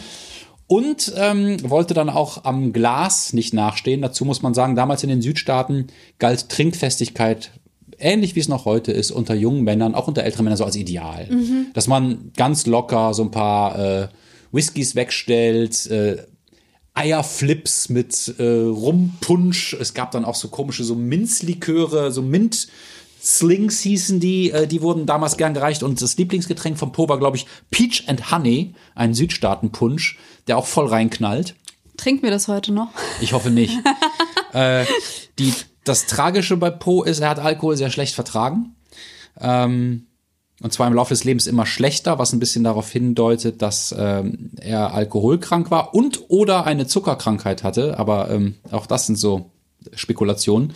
[0.66, 4.00] Und ähm, wollte dann auch am Glas nicht nachstehen.
[4.00, 5.88] Dazu muss man sagen, damals in den Südstaaten
[6.18, 7.50] galt Trinkfestigkeit
[7.98, 10.76] ähnlich wie es noch heute ist, unter jungen Männern, auch unter älteren Männern so als
[10.76, 11.26] Ideal.
[11.30, 11.66] Mhm.
[11.74, 14.08] Dass man ganz locker so ein paar äh,
[14.52, 16.18] Whiskys wegstellt, äh,
[16.94, 19.74] Eierflips mit äh, Rumpunsch.
[19.74, 22.68] Es gab dann auch so komische so Minzliköre, so Mint.
[23.22, 27.18] Slings hießen die, äh, die wurden damals gern gereicht und das Lieblingsgetränk von Po war,
[27.18, 31.54] glaube ich, Peach and Honey, ein Südstaatenpunsch, der auch voll reinknallt.
[31.96, 32.90] Trinken wir das heute noch?
[33.20, 33.72] Ich hoffe nicht.
[34.52, 34.84] äh,
[35.38, 38.74] die, das Tragische bei Po ist, er hat Alkohol sehr schlecht vertragen.
[39.40, 40.06] Ähm,
[40.64, 44.50] und zwar im Laufe des Lebens immer schlechter, was ein bisschen darauf hindeutet, dass ähm,
[44.58, 47.98] er alkoholkrank war und oder eine Zuckerkrankheit hatte.
[47.98, 49.50] Aber ähm, auch das sind so
[49.92, 50.72] Spekulationen.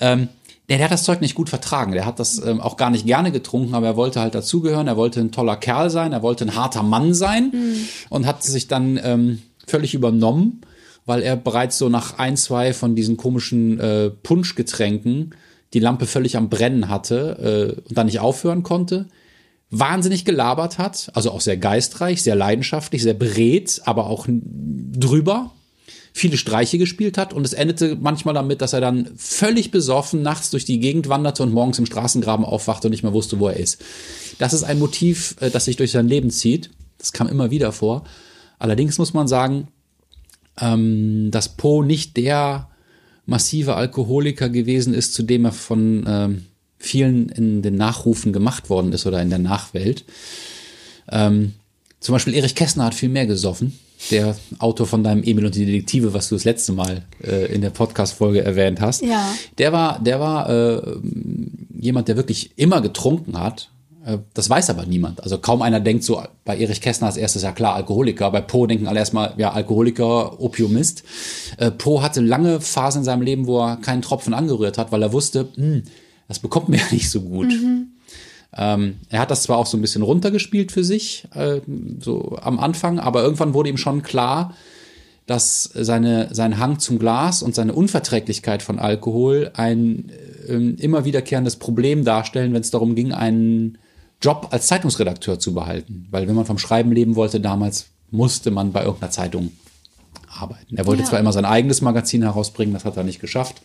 [0.00, 0.28] Ähm,
[0.68, 1.92] der, der hat das Zeug nicht gut vertragen.
[1.92, 4.86] Der hat das ähm, auch gar nicht gerne getrunken, aber er wollte halt dazugehören.
[4.86, 6.12] Er wollte ein toller Kerl sein.
[6.12, 7.88] Er wollte ein harter Mann sein mhm.
[8.10, 10.60] und hat sich dann ähm, völlig übernommen,
[11.06, 15.34] weil er bereits so nach ein, zwei von diesen komischen äh, Punschgetränken
[15.74, 19.08] die Lampe völlig am Brennen hatte äh, und dann nicht aufhören konnte.
[19.70, 25.52] Wahnsinnig gelabert hat, also auch sehr geistreich, sehr leidenschaftlich, sehr beredt, aber auch drüber
[26.16, 30.48] viele Streiche gespielt hat und es endete manchmal damit, dass er dann völlig besoffen nachts
[30.50, 33.56] durch die Gegend wanderte und morgens im Straßengraben aufwachte und nicht mehr wusste, wo er
[33.58, 33.84] ist.
[34.38, 36.70] Das ist ein Motiv, äh, das sich durch sein Leben zieht.
[36.96, 38.04] Das kam immer wieder vor.
[38.58, 39.68] Allerdings muss man sagen,
[40.58, 42.70] ähm, dass Poe nicht der
[43.26, 46.44] massive Alkoholiker gewesen ist, zu dem er von ähm,
[46.78, 50.04] vielen in den Nachrufen gemacht worden ist oder in der Nachwelt.
[51.10, 51.54] Ähm,
[52.00, 53.78] zum Beispiel Erich Kästner hat viel mehr gesoffen
[54.10, 57.60] der Autor von deinem Emil und die Detektive, was du das letzte Mal äh, in
[57.60, 59.02] der Podcast-Folge erwähnt hast.
[59.02, 59.32] Ja.
[59.58, 60.96] Der war, der war äh,
[61.78, 63.70] jemand, der wirklich immer getrunken hat.
[64.06, 65.22] Äh, das weiß aber niemand.
[65.22, 68.30] Also kaum einer denkt so bei Erich Kästner als erstes, ja klar, Alkoholiker.
[68.30, 71.02] Bei Poe denken alle erstmal, ja, Alkoholiker, Opiumist.
[71.58, 75.02] Äh, Poe hatte lange Phasen in seinem Leben, wo er keinen Tropfen angerührt hat, weil
[75.02, 75.82] er wusste, hm,
[76.28, 77.48] das bekommt mir ja nicht so gut.
[77.48, 77.88] Mhm.
[78.56, 81.60] Ähm, er hat das zwar auch so ein bisschen runtergespielt für sich, äh,
[82.00, 84.54] so am Anfang, aber irgendwann wurde ihm schon klar,
[85.26, 90.10] dass seine, sein Hang zum Glas und seine Unverträglichkeit von Alkohol ein
[90.48, 93.76] äh, immer wiederkehrendes Problem darstellen, wenn es darum ging, einen
[94.22, 96.06] Job als Zeitungsredakteur zu behalten.
[96.10, 99.52] Weil wenn man vom Schreiben leben wollte damals, musste man bei irgendeiner Zeitung
[100.28, 100.76] arbeiten.
[100.76, 101.08] Er wollte ja.
[101.08, 103.62] zwar immer sein eigenes Magazin herausbringen, das hat er nicht geschafft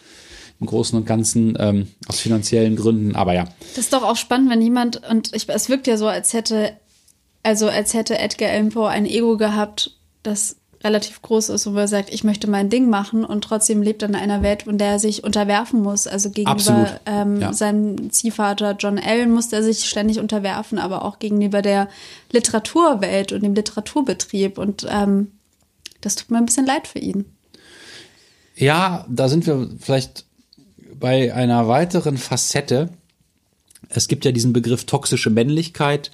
[0.61, 3.15] im Großen und Ganzen ähm, aus finanziellen Gründen.
[3.15, 3.45] Aber ja.
[3.75, 6.77] Das ist doch auch spannend, wenn jemand, und ich, es wirkt ja so, als hätte,
[7.41, 11.79] also als hätte Edgar Allan Poe ein Ego gehabt, das relativ groß ist und wo
[11.79, 14.77] er sagt, ich möchte mein Ding machen und trotzdem lebt er in einer Welt, in
[14.77, 16.07] der er sich unterwerfen muss.
[16.07, 17.53] Also gegenüber ähm, ja.
[17.53, 21.87] seinem Ziehvater John Allen musste er sich ständig unterwerfen, aber auch gegenüber der
[22.31, 24.57] Literaturwelt und dem Literaturbetrieb.
[24.57, 25.31] Und ähm,
[26.01, 27.25] das tut mir ein bisschen leid für ihn.
[28.55, 30.25] Ja, da sind wir vielleicht
[30.99, 32.89] bei einer weiteren Facette.
[33.89, 36.11] Es gibt ja diesen Begriff toxische Männlichkeit,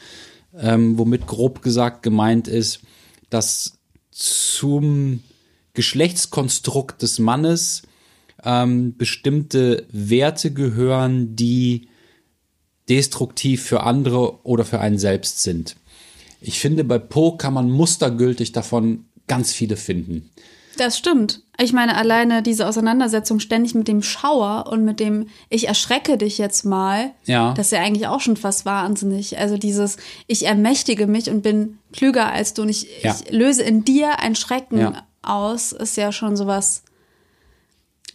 [0.58, 2.82] ähm, womit grob gesagt gemeint ist,
[3.30, 3.77] dass
[4.18, 5.22] zum
[5.74, 7.84] Geschlechtskonstrukt des Mannes
[8.44, 11.88] ähm, bestimmte Werte gehören, die
[12.90, 15.76] destruktiv für andere oder für einen selbst sind.
[16.42, 20.32] Ich finde, bei Poe kann man mustergültig davon ganz viele finden.
[20.78, 21.42] Das stimmt.
[21.60, 26.38] Ich meine, alleine diese Auseinandersetzung ständig mit dem Schauer und mit dem Ich erschrecke dich
[26.38, 27.54] jetzt mal, ja.
[27.56, 29.40] das ist ja eigentlich auch schon fast wahnsinnig.
[29.40, 29.98] Also dieses
[30.28, 33.16] Ich ermächtige mich und bin klüger als du und ich, ja.
[33.16, 35.04] ich löse in dir ein Schrecken ja.
[35.24, 36.84] aus, ist ja schon sowas.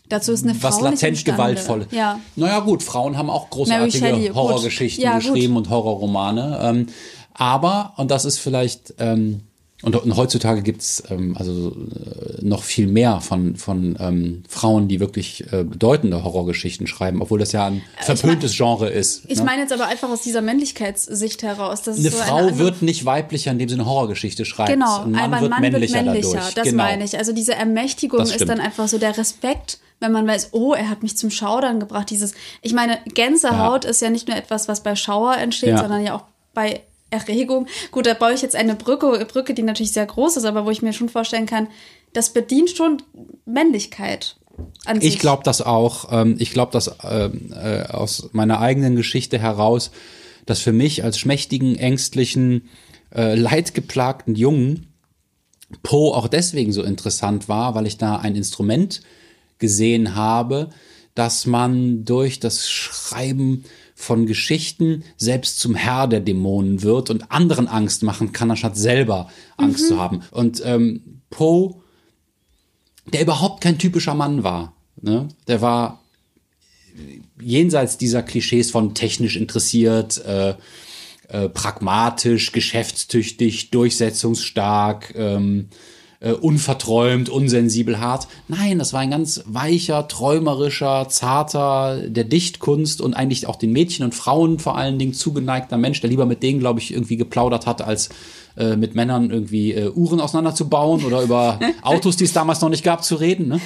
[0.09, 1.87] Dazu ist eine Frau Was latent gewaltvoll.
[1.91, 2.21] Ja.
[2.37, 6.61] Naja, gut, Frauen haben auch großartige Horrorgeschichten ja, geschrieben und Horrorromane.
[6.63, 6.87] Ähm,
[7.35, 8.95] aber, und das ist vielleicht.
[8.99, 9.43] Ähm,
[9.83, 15.01] und, und heutzutage gibt's ähm, also äh, noch viel mehr von, von ähm, Frauen, die
[15.01, 19.23] wirklich äh, bedeutende Horrorgeschichten schreiben, obwohl das ja ein verpöntes ich mein, Genre ist.
[19.27, 19.45] Ich ne?
[19.45, 21.83] meine jetzt aber einfach aus dieser Männlichkeitssicht heraus.
[21.83, 24.71] Dass eine so Frau eine wird nicht weiblicher, indem sie eine Horrorgeschichte schreibt.
[24.71, 26.55] Genau, ein Mann, wird, Mann männlicher wird männlicher dadurch.
[26.55, 26.85] Das genau.
[26.85, 27.19] meine ich.
[27.19, 31.05] Also diese Ermächtigung ist dann einfach so der Respekt wenn man weiß, oh, er hat
[31.05, 32.11] mich zum Schaudern gebracht.
[32.11, 33.91] Dieses, ich meine, Gänsehaut ja.
[33.91, 35.79] ist ja nicht nur etwas, was bei Schauer entsteht, ja.
[35.79, 36.25] sondern ja auch
[36.55, 36.83] bei
[37.13, 37.67] Erregung.
[37.91, 40.71] Gut, da baue ich jetzt eine Brücke, Brücke, die natürlich sehr groß ist, aber wo
[40.71, 41.69] ich mir schon vorstellen kann,
[42.13, 43.03] das bedient schon
[43.45, 44.37] Männlichkeit.
[44.85, 45.15] An sich.
[45.15, 46.09] Ich glaube das auch.
[46.13, 49.91] Ähm, ich glaube das ähm, äh, aus meiner eigenen Geschichte heraus,
[50.45, 52.69] dass für mich als schmächtigen, ängstlichen,
[53.15, 54.93] äh, leidgeplagten Jungen
[55.83, 59.01] Poe auch deswegen so interessant war, weil ich da ein Instrument
[59.59, 60.71] gesehen habe,
[61.15, 63.65] dass man durch das Schreiben
[64.03, 69.31] von Geschichten selbst zum Herr der Dämonen wird und anderen Angst machen kann, anstatt selber
[69.57, 69.89] Angst mhm.
[69.89, 70.23] zu haben.
[70.33, 71.77] Und ähm, Poe,
[73.13, 75.29] der überhaupt kein typischer Mann war, ne?
[75.47, 76.03] der war
[77.41, 80.57] jenseits dieser Klischees von technisch interessiert, äh,
[81.29, 85.69] äh, pragmatisch, geschäftstüchtig, durchsetzungsstark, ähm,
[86.23, 88.29] äh, unverträumt, unsensibel, hart.
[88.49, 94.05] Nein, das war ein ganz weicher, träumerischer, zarter, der Dichtkunst und eigentlich auch den Mädchen
[94.05, 97.67] und Frauen vor allen Dingen zugeneigter Mensch, der lieber mit denen, glaube ich, irgendwie geplaudert
[97.67, 98.09] hat, als
[98.57, 102.85] äh, mit Männern irgendwie äh, Uhren auseinanderzubauen oder über Autos, die es damals noch nicht
[102.85, 103.49] gab, zu reden.
[103.49, 103.61] Ne?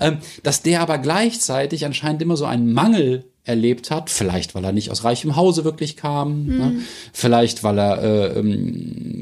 [0.00, 4.72] Ähm, dass der aber gleichzeitig anscheinend immer so einen Mangel erlebt hat, vielleicht weil er
[4.72, 6.56] nicht aus reichem Hause wirklich kam, mhm.
[6.58, 6.74] ne?
[7.12, 9.15] vielleicht weil er äh, ähm,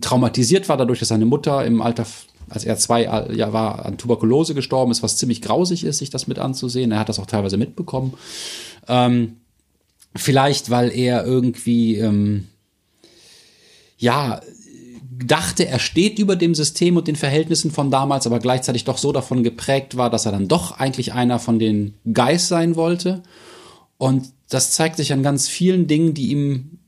[0.00, 2.06] traumatisiert war dadurch, dass seine Mutter im Alter
[2.48, 6.28] als er zwei Jahre war, an Tuberkulose gestorben ist, was ziemlich grausig ist, sich das
[6.28, 6.92] mit anzusehen.
[6.92, 8.14] Er hat das auch teilweise mitbekommen.
[8.86, 9.38] Ähm,
[10.14, 12.46] vielleicht, weil er irgendwie ähm,
[13.98, 14.40] ja,
[15.24, 19.12] dachte, er steht über dem System und den Verhältnissen von damals, aber gleichzeitig doch so
[19.12, 23.22] davon geprägt war, dass er dann doch eigentlich einer von den Guys sein wollte.
[23.98, 26.78] Und das zeigt sich an ganz vielen Dingen, die ihm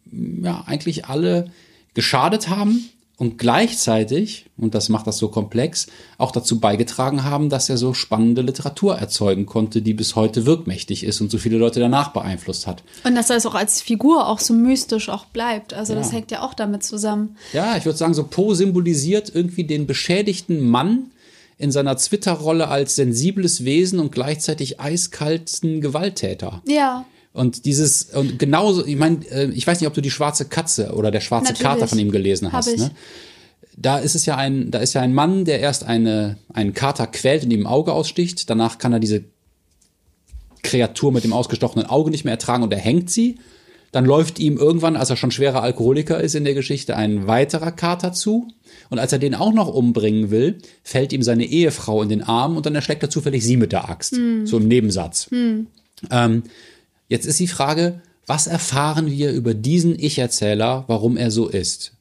[0.43, 1.51] ja eigentlich alle
[1.99, 5.89] geschadet haben, und gleichzeitig, und das macht das so komplex,
[6.19, 11.03] auch dazu beigetragen haben, dass er so spannende Literatur erzeugen konnte, die bis heute wirkmächtig
[11.03, 12.85] ist und so viele Leute danach beeinflusst hat.
[13.03, 15.75] Und dass er es auch als Figur auch so mystisch auch bleibt.
[15.75, 15.99] Also ja.
[15.99, 17.37] das hängt ja auch damit zusammen.
[17.53, 21.11] Ja, ich würde sagen, so Poe symbolisiert irgendwie den beschädigten Mann
[21.59, 26.63] in seiner Twitter-Rolle als sensibles Wesen und gleichzeitig eiskalten Gewalttäter.
[26.69, 27.05] Ja.
[27.33, 30.93] Und dieses, und genauso, ich meine, äh, ich weiß nicht, ob du die schwarze Katze
[30.95, 31.63] oder der schwarze Natürlich.
[31.63, 32.77] Kater von ihm gelesen hast.
[32.77, 32.91] Ne?
[33.77, 37.07] Da ist es ja ein, da ist ja ein Mann, der erst eine, einen Kater
[37.07, 38.51] quält und ihm im Auge aussticht.
[38.51, 39.25] Danach kann er diese
[40.63, 43.39] Kreatur mit dem ausgestochenen Auge nicht mehr ertragen und er hängt sie.
[43.93, 47.73] Dann läuft ihm irgendwann, als er schon schwerer Alkoholiker ist in der Geschichte, ein weiterer
[47.73, 48.49] Kater zu.
[48.91, 52.57] Und als er den auch noch umbringen will, fällt ihm seine Ehefrau in den Arm
[52.57, 54.17] und dann erschlägt er zufällig sie mit der Axt.
[54.17, 54.47] Hm.
[54.47, 55.31] So im Nebensatz.
[55.31, 55.69] Hm.
[56.11, 56.43] Ähm,
[57.09, 61.93] Jetzt ist die Frage, was erfahren wir über diesen Ich-Erzähler, warum er so ist?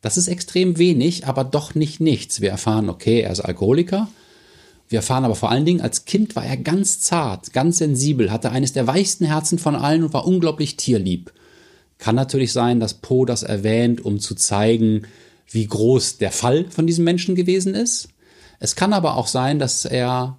[0.00, 2.40] Das ist extrem wenig, aber doch nicht nichts.
[2.40, 4.08] Wir erfahren, okay, er ist Alkoholiker.
[4.88, 8.50] Wir erfahren aber vor allen Dingen, als Kind war er ganz zart, ganz sensibel, hatte
[8.50, 11.32] eines der weichsten Herzen von allen und war unglaublich tierlieb.
[11.98, 15.02] Kann natürlich sein, dass Poe das erwähnt, um zu zeigen,
[15.50, 18.08] wie groß der Fall von diesem Menschen gewesen ist.
[18.58, 20.38] Es kann aber auch sein, dass er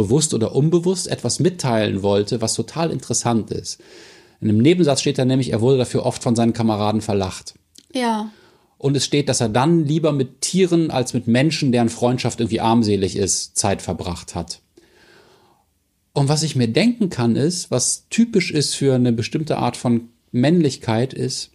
[0.00, 3.78] bewusst oder unbewusst etwas mitteilen wollte, was total interessant ist.
[4.40, 7.52] In einem Nebensatz steht da nämlich, er wurde dafür oft von seinen Kameraden verlacht.
[7.94, 8.30] Ja.
[8.78, 12.60] Und es steht, dass er dann lieber mit Tieren als mit Menschen, deren Freundschaft irgendwie
[12.60, 14.62] armselig ist, Zeit verbracht hat.
[16.14, 20.08] Und was ich mir denken kann, ist, was typisch ist für eine bestimmte Art von
[20.32, 21.50] Männlichkeit, ist,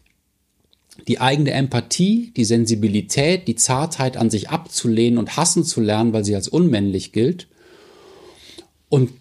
[1.07, 6.23] die eigene Empathie, die Sensibilität, die Zartheit an sich abzulehnen und hassen zu lernen, weil
[6.23, 7.47] sie als unmännlich gilt
[8.89, 9.11] und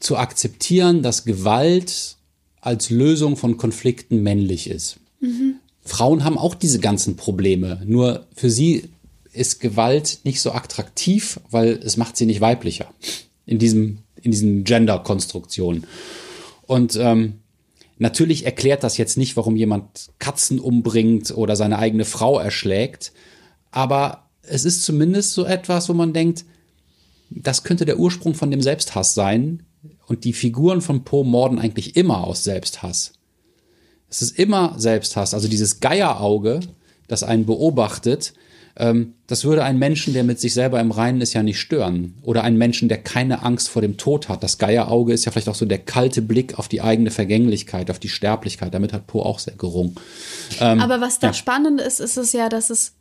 [0.00, 2.16] zu akzeptieren, dass Gewalt
[2.60, 4.98] als Lösung von Konflikten männlich ist.
[5.20, 5.56] Mhm.
[5.82, 8.90] Frauen haben auch diese ganzen Probleme, nur für sie
[9.32, 12.92] ist Gewalt nicht so attraktiv, weil es macht sie nicht weiblicher
[13.46, 15.84] in diesem in diesen Gender-Konstruktionen.
[16.66, 17.34] Und ähm,
[17.98, 23.12] natürlich erklärt das jetzt nicht, warum jemand Katzen umbringt oder seine eigene Frau erschlägt,
[23.70, 26.44] aber es ist zumindest so etwas, wo man denkt,
[27.30, 29.64] das könnte der Ursprung von dem Selbsthass sein.
[30.06, 33.12] Und die Figuren von Poe morden eigentlich immer aus Selbsthass.
[34.10, 35.34] Es ist immer Selbsthass.
[35.34, 36.60] Also dieses Geierauge,
[37.08, 38.32] das einen beobachtet,
[38.78, 42.14] ähm, das würde einen Menschen, der mit sich selber im Reinen ist, ja nicht stören.
[42.22, 44.42] Oder einen Menschen, der keine Angst vor dem Tod hat.
[44.42, 47.98] Das Geierauge ist ja vielleicht auch so der kalte Blick auf die eigene Vergänglichkeit, auf
[47.98, 48.72] die Sterblichkeit.
[48.72, 49.96] Damit hat Poe auch sehr gerungen.
[50.60, 51.32] Ähm, Aber was da ja.
[51.34, 52.94] spannend ist, ist es ja, dass es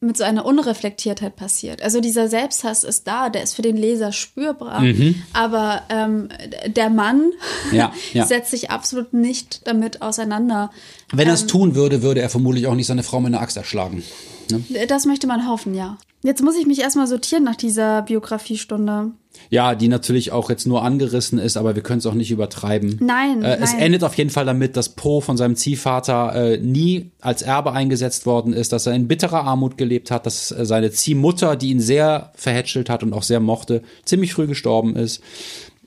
[0.00, 1.82] mit so einer Unreflektiertheit passiert.
[1.82, 5.22] Also dieser Selbsthass ist da, der ist für den Leser spürbar, mhm.
[5.32, 6.28] aber ähm,
[6.66, 7.32] der Mann
[7.72, 8.24] ja, ja.
[8.24, 10.70] setzt sich absolut nicht damit auseinander.
[11.12, 13.42] Wenn er es ähm, tun würde, würde er vermutlich auch nicht seine Frau mit einer
[13.42, 14.04] Axt erschlagen.
[14.50, 14.86] Ne?
[14.86, 15.98] Das möchte man hoffen, ja.
[16.22, 19.12] Jetzt muss ich mich erstmal sortieren nach dieser Biografiestunde.
[19.50, 22.98] Ja, die natürlich auch jetzt nur angerissen ist, aber wir können es auch nicht übertreiben.
[23.00, 23.62] Nein, äh, nein.
[23.62, 27.72] Es endet auf jeden Fall damit, dass Poe von seinem Ziehvater äh, nie als Erbe
[27.72, 31.70] eingesetzt worden ist, dass er in bitterer Armut gelebt hat, dass äh, seine Ziehmutter, die
[31.70, 35.22] ihn sehr verhätschelt hat und auch sehr mochte, ziemlich früh gestorben ist.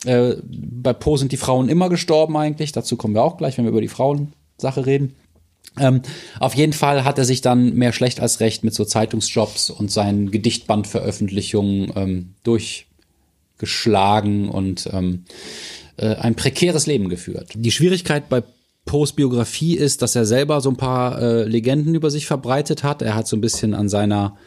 [0.05, 2.71] Äh, bei Poe sind die Frauen immer gestorben eigentlich.
[2.71, 5.15] Dazu kommen wir auch gleich, wenn wir über die Frauensache reden.
[5.79, 6.01] Ähm,
[6.39, 9.91] auf jeden Fall hat er sich dann mehr schlecht als recht mit so Zeitungsjobs und
[9.91, 15.25] seinen Gedichtbandveröffentlichungen ähm, durchgeschlagen und ähm,
[15.97, 17.51] äh, ein prekäres Leben geführt.
[17.55, 18.43] Die Schwierigkeit bei
[18.85, 23.01] Poes Biografie ist, dass er selber so ein paar äh, Legenden über sich verbreitet hat.
[23.01, 24.37] Er hat so ein bisschen an seiner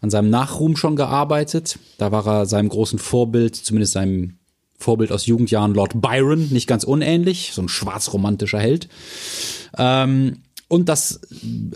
[0.00, 1.78] an seinem Nachruhm schon gearbeitet.
[1.96, 4.36] Da war er seinem großen Vorbild, zumindest seinem
[4.76, 8.88] Vorbild aus Jugendjahren, Lord Byron, nicht ganz unähnlich, so ein schwarzromantischer Held.
[9.78, 11.20] Ähm, und dass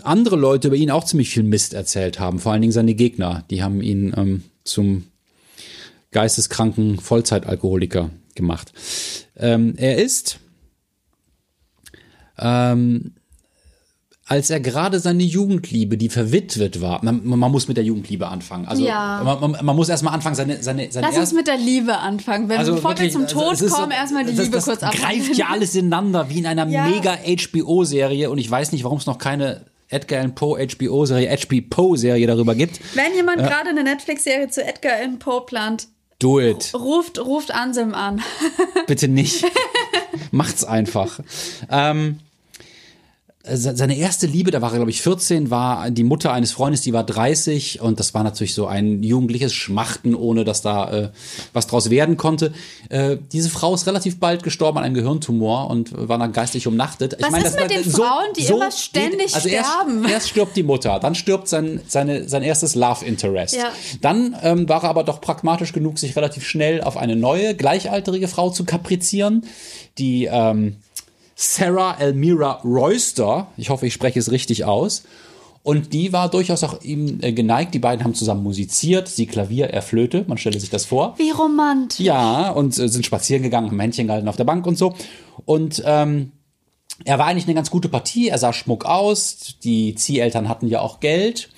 [0.03, 3.45] andere Leute über ihn auch ziemlich viel Mist erzählt haben, vor allen Dingen seine Gegner.
[3.49, 5.05] Die haben ihn ähm, zum
[6.11, 8.73] geisteskranken Vollzeitalkoholiker gemacht.
[9.35, 10.39] Ähm, er ist
[12.37, 13.13] ähm,
[14.29, 18.67] als er gerade seine Jugendliebe, die verwitwet war, man, man muss mit der Jugendliebe anfangen.
[18.67, 19.21] Also Ja.
[19.25, 22.47] man, man, man muss erstmal anfangen, seine, seine, seine Lass uns mit der Liebe anfangen.
[22.47, 24.65] Wenn, bevor wir wirklich, zum also Tod ist so- kommen, erstmal die das, Liebe das
[24.65, 24.93] kurz ab.
[24.93, 26.85] greift ja alles ineinander, wie in einer Ja.
[26.87, 28.29] mega HBO-Serie.
[28.29, 32.53] Und ich weiß nicht, warum es noch keine Edgar Allan Poe HBO-Serie, HP Poe-Serie darüber
[32.53, 32.79] gibt.
[32.95, 35.87] Wenn jemand gerade eine Netflix-Serie zu Edgar Allan Poe plant,
[36.19, 36.71] Do it.
[36.75, 38.21] ruft, ruft Anselm an.
[38.87, 39.43] Bitte nicht.
[40.31, 41.19] Macht's einfach.
[41.71, 42.19] Ähm,
[43.45, 46.91] seine erste Liebe, da war er, glaube ich, 14, war die Mutter eines Freundes, die
[46.91, 51.09] war 30 und das war natürlich so ein jugendliches Schmachten, ohne dass da äh,
[51.53, 52.51] was draus werden konnte.
[52.89, 57.15] Äh, diese Frau ist relativ bald gestorben an einem Gehirntumor und war dann geistig umnachtet.
[57.21, 60.01] Was ist mit den Frauen, die immer ständig also sterben?
[60.03, 63.55] Erst, erst stirbt die Mutter, dann stirbt sein, seine, sein erstes Love Interest.
[63.55, 63.71] Ja.
[64.01, 68.27] Dann ähm, war er aber doch pragmatisch genug, sich relativ schnell auf eine neue, gleichaltrige
[68.27, 69.45] Frau zu kaprizieren,
[69.97, 70.75] die ähm,
[71.41, 75.03] Sarah Elmira Royster, ich hoffe, ich spreche es richtig aus.
[75.63, 77.73] Und die war durchaus auch ihm äh, geneigt.
[77.73, 81.13] Die beiden haben zusammen musiziert, sie Klavier, er Flöte, man stelle sich das vor.
[81.17, 82.01] Wie romantisch.
[82.01, 84.93] Ja, und äh, sind spazieren gegangen, haben Händchen gehalten auf der Bank und so.
[85.45, 86.33] Und ähm,
[87.05, 90.81] er war eigentlich eine ganz gute Partie, er sah schmuck aus, die Zieheltern hatten ja
[90.81, 91.49] auch Geld.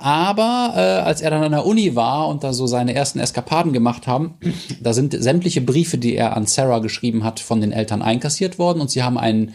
[0.00, 3.74] Aber äh, als er dann an der Uni war und da so seine ersten Eskapaden
[3.74, 4.34] gemacht haben,
[4.80, 8.80] da sind sämtliche Briefe, die er an Sarah geschrieben hat, von den Eltern einkassiert worden
[8.80, 9.52] und sie haben einen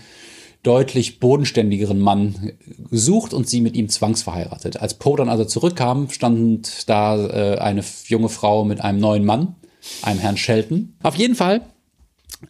[0.61, 2.51] deutlich bodenständigeren Mann
[2.91, 4.81] gesucht und sie mit ihm zwangsverheiratet.
[4.81, 9.55] Als Poe dann also zurückkam, stand da äh, eine junge Frau mit einem neuen Mann,
[10.03, 10.95] einem Herrn Shelton.
[11.01, 11.61] Auf jeden Fall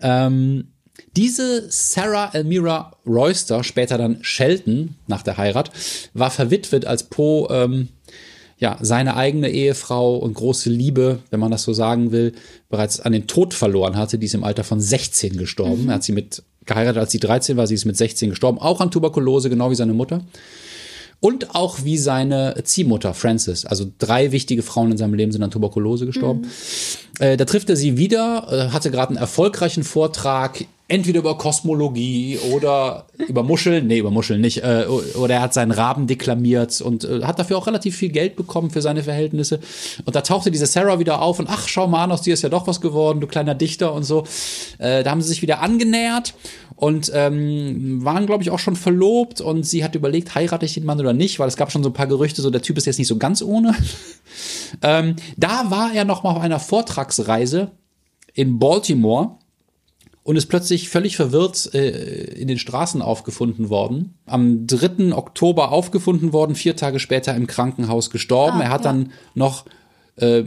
[0.01, 0.74] ähm,
[1.15, 5.71] diese Sarah Elmira Royster, später dann Shelton nach der Heirat,
[6.13, 7.89] war verwitwet, als Poe ähm,
[8.57, 12.33] ja, seine eigene Ehefrau und große Liebe, wenn man das so sagen will,
[12.69, 14.17] bereits an den Tod verloren hatte.
[14.17, 15.89] Die ist im Alter von 16 gestorben.
[15.89, 17.67] Er hat sie mit geheiratet, als sie 13 war.
[17.67, 18.59] Sie ist mit 16 gestorben.
[18.59, 20.21] Auch an Tuberkulose, genau wie seine Mutter.
[21.19, 23.65] Und auch wie seine Ziehmutter, Frances.
[23.65, 26.47] Also drei wichtige Frauen in seinem Leben sind an Tuberkulose gestorben.
[27.19, 32.37] Äh, da trifft er sie wieder, äh, hatte gerade einen erfolgreichen Vortrag, entweder über Kosmologie
[32.51, 37.03] oder über Muscheln, nee, über Muscheln nicht, äh, oder er hat seinen Raben deklamiert und
[37.03, 39.59] äh, hat dafür auch relativ viel Geld bekommen für seine Verhältnisse.
[40.05, 42.43] Und da tauchte diese Sarah wieder auf und ach, schau mal an, aus dir ist
[42.43, 44.25] ja doch was geworden, du kleiner Dichter und so.
[44.77, 46.35] Äh, da haben sie sich wieder angenähert
[46.75, 50.85] und ähm, waren, glaube ich, auch schon verlobt und sie hat überlegt, heirate ich den
[50.85, 52.85] Mann oder nicht, weil es gab schon so ein paar Gerüchte, so der Typ ist
[52.85, 53.73] jetzt nicht so ganz ohne.
[54.83, 57.71] ähm, da war er noch mal auf einer Vortragsreise
[58.35, 59.37] in Baltimore
[60.25, 64.15] und ist plötzlich völlig verwirrt äh, in den Straßen aufgefunden worden.
[64.25, 65.13] Am 3.
[65.13, 68.57] Oktober aufgefunden worden, vier Tage später im Krankenhaus gestorben.
[68.57, 68.91] Ah, er hat ja.
[68.91, 69.65] dann noch
[70.15, 70.43] äh,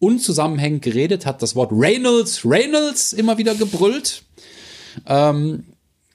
[0.00, 4.24] unzusammenhängend geredet, hat das Wort Reynolds, Reynolds immer wieder gebrüllt.
[5.06, 5.66] Ähm,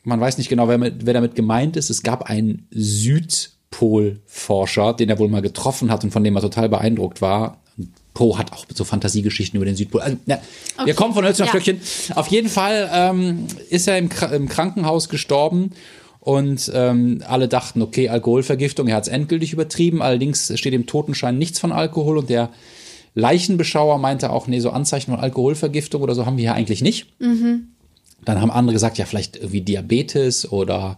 [0.04, 1.90] man weiß nicht genau, wer, mit, wer damit gemeint ist.
[1.90, 6.68] Es gab einen Südpol-Forscher, den er wohl mal getroffen hat und von dem er total
[6.68, 7.61] beeindruckt war.
[8.14, 10.02] Poe hat auch so Fantasiegeschichten über den Südpol.
[10.02, 10.40] Also, ja,
[10.78, 10.94] Wir Okay.
[10.94, 11.62] kommen von Hölzchen auf Ja.
[11.62, 11.82] Stöckchen.
[12.16, 15.72] Auf jeden Fall ähm, ist er im, im Krankenhaus gestorben.
[16.20, 20.02] Und ähm, alle dachten, okay, Alkoholvergiftung, er hat es endgültig übertrieben.
[20.04, 22.50] Allerdings steht im Totenschein nichts von Alkohol und der
[23.16, 27.08] Leichenbeschauer meinte auch, nee, so Anzeichen von Alkoholvergiftung oder so haben wir hier eigentlich nicht.
[27.20, 30.98] Dann haben andere gesagt, ja, vielleicht irgendwie Diabetes oder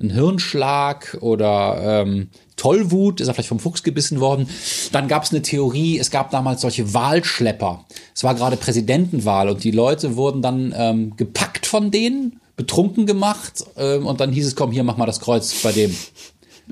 [0.00, 4.48] ein Hirnschlag oder ähm, Tollwut, ist er vielleicht vom Fuchs gebissen worden.
[4.92, 7.84] Dann gab es eine Theorie, es gab damals solche Wahlschlepper.
[8.14, 13.64] Es war gerade Präsidentenwahl und die Leute wurden dann ähm, gepackt von denen, betrunken gemacht
[13.76, 15.94] ähm, und dann hieß es, komm, hier, mach mal das Kreuz bei dem.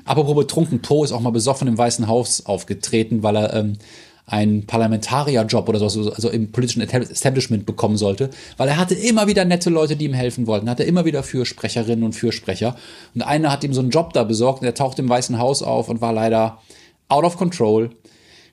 [0.04, 3.78] Apropos betrunken, Poe ist auch mal besoffen im Weißen Haus aufgetreten, weil er ähm,
[4.28, 9.44] einen Parlamentarierjob oder so, also im politischen Establishment bekommen sollte, weil er hatte immer wieder
[9.44, 12.76] nette Leute, die ihm helfen wollten, hatte immer wieder Fürsprecherinnen und Fürsprecher.
[13.14, 15.62] Und einer hat ihm so einen Job da besorgt und er tauchte im Weißen Haus
[15.62, 16.58] auf und war leider
[17.08, 17.90] out of control.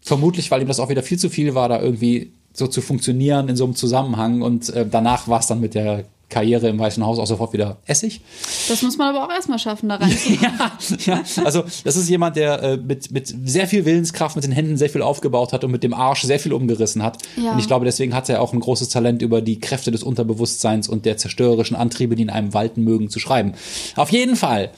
[0.02, 3.50] Vermutlich, weil ihm das auch wieder viel zu viel war, da irgendwie so zu funktionieren
[3.50, 4.42] in so einem Zusammenhang.
[4.42, 7.78] Und äh, danach war es dann mit der Karriere im Weißen Haus auch sofort wieder
[7.86, 8.22] Essig.
[8.68, 10.16] Das muss man aber auch erstmal schaffen, da rein.
[10.42, 10.72] ja,
[11.06, 14.78] ja, also das ist jemand, der äh, mit, mit sehr viel Willenskraft, mit den Händen
[14.78, 17.20] sehr viel aufgebaut hat und mit dem Arsch sehr viel umgerissen hat.
[17.38, 17.52] Ja.
[17.52, 20.88] Und ich glaube, deswegen hat er auch ein großes Talent über die Kräfte des Unterbewusstseins
[20.88, 23.54] und der zerstörerischen Antriebe, die in einem walten mögen, zu schreiben.
[23.96, 24.72] Auf jeden Fall.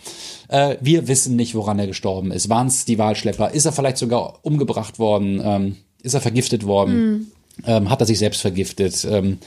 [0.49, 2.49] Äh, wir wissen nicht, woran er gestorben ist.
[2.49, 3.51] Waren es die Wahlschlepper?
[3.51, 5.41] Ist er vielleicht sogar umgebracht worden?
[5.43, 7.31] Ähm, ist er vergiftet worden?
[7.65, 9.05] Ähm, hat er sich selbst vergiftet?
[9.09, 9.39] Ähm,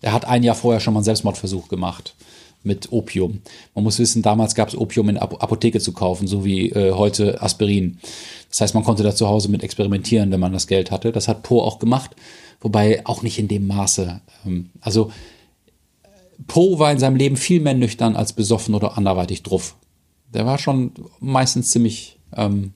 [0.00, 2.14] er hat ein Jahr vorher schon mal einen Selbstmordversuch gemacht.
[2.64, 3.42] mit Opium.
[3.74, 6.92] Man muss wissen, damals gab es Opium in Ap Apotheke zu kaufen, so wie äh,
[6.92, 7.98] heute Aspirin.
[8.48, 11.12] Das heißt, man konnte da zu Hause mit experimentieren, wenn man das Geld hatte.
[11.12, 12.16] Das hat Poe auch gemacht,
[12.60, 14.20] wobei auch nicht in dem Maße.
[14.46, 15.12] Ähm, also
[16.46, 19.76] Poe war in seinem Leben viel mehr nüchtern als besoffen oder anderweitig druff.
[20.32, 22.72] Der war schon meistens ziemlich ähm,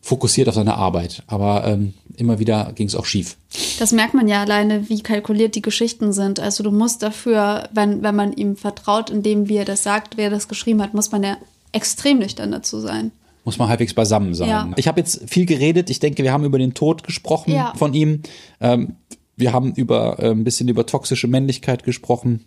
[0.00, 3.36] fokussiert auf seine Arbeit, aber ähm, immer wieder ging es auch schief.
[3.78, 6.40] Das merkt man ja alleine, wie kalkuliert die Geschichten sind.
[6.40, 10.30] Also du musst dafür, wenn, wenn man ihm vertraut, indem wie er das sagt, wer
[10.30, 11.36] das geschrieben hat, muss man ja
[11.72, 13.12] extrem nüchtern dazu sein.
[13.44, 14.48] Muss man halbwegs beisammen sein.
[14.48, 14.70] Ja.
[14.76, 15.88] Ich habe jetzt viel geredet.
[15.90, 17.72] Ich denke, wir haben über den Tod gesprochen Ja.
[17.76, 18.22] von ihm.
[18.60, 18.96] Ähm,
[19.36, 22.44] wir haben über äh, ein bisschen über toxische Männlichkeit gesprochen.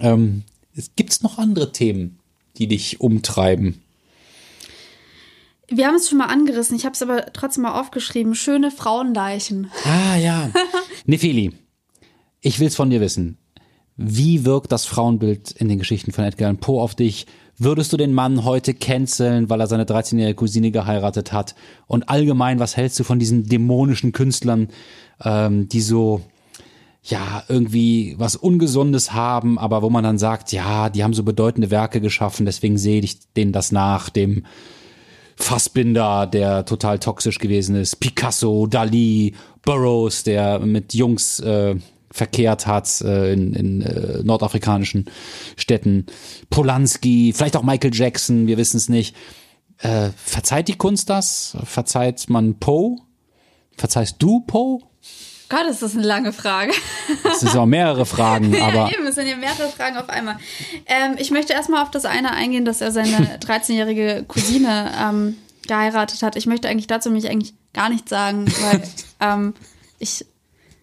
[0.00, 0.42] Ähm,
[0.96, 2.18] Gibt es noch andere Themen,
[2.58, 3.80] die dich umtreiben?
[5.68, 8.34] Wir haben es schon mal angerissen, ich habe es aber trotzdem mal aufgeschrieben.
[8.34, 9.70] Schöne Frauenleichen.
[9.84, 10.50] Ah ja.
[11.06, 11.52] Nefeli,
[12.40, 13.38] ich will's von dir wissen.
[13.96, 17.26] Wie wirkt das Frauenbild in den Geschichten von Edgar Allan Poe auf dich?
[17.56, 21.54] Würdest du den Mann heute canceln, weil er seine 13-jährige Cousine geheiratet hat?
[21.86, 24.68] Und allgemein, was hältst du von diesen dämonischen Künstlern,
[25.24, 26.22] ähm, die so,
[27.04, 31.70] ja, irgendwie was Ungesundes haben, aber wo man dann sagt, ja, die haben so bedeutende
[31.70, 34.44] Werke geschaffen, deswegen sehe ich denen das nach, dem
[35.36, 41.76] Fassbinder, der total toxisch gewesen ist, Picasso, Dali, Burroughs, der mit Jungs äh,
[42.10, 45.06] verkehrt hat äh, in, in äh, nordafrikanischen
[45.56, 46.06] Städten,
[46.50, 49.16] Polanski, vielleicht auch Michael Jackson, wir wissen es nicht.
[49.78, 51.56] Äh, verzeiht die Kunst das?
[51.64, 52.96] Verzeiht man Poe?
[53.76, 54.78] Verzeihst du Poe?
[55.48, 56.72] Gott, ist das eine lange Frage.
[57.22, 60.38] Das sind auch mehrere Fragen, aber ja, eben, es sind ja mehrere Fragen auf einmal.
[60.86, 65.36] Ähm, ich möchte erstmal auf das eine eingehen, dass er seine 13-jährige Cousine ähm,
[65.66, 66.36] geheiratet hat.
[66.36, 68.82] Ich möchte eigentlich dazu mich eigentlich gar nichts sagen, weil
[69.20, 69.54] ähm,
[69.98, 70.24] ich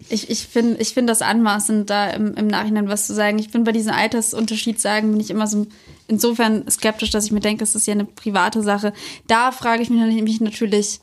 [0.09, 3.39] ich, ich finde ich find das anmaßend, da im, im Nachhinein was zu sagen.
[3.39, 5.67] Ich bin bei diesem Altersunterschied sagen, bin ich immer so
[6.07, 8.93] insofern skeptisch, dass ich mir denke, es ist ja eine private Sache.
[9.27, 10.99] Da frage ich mich natürlich,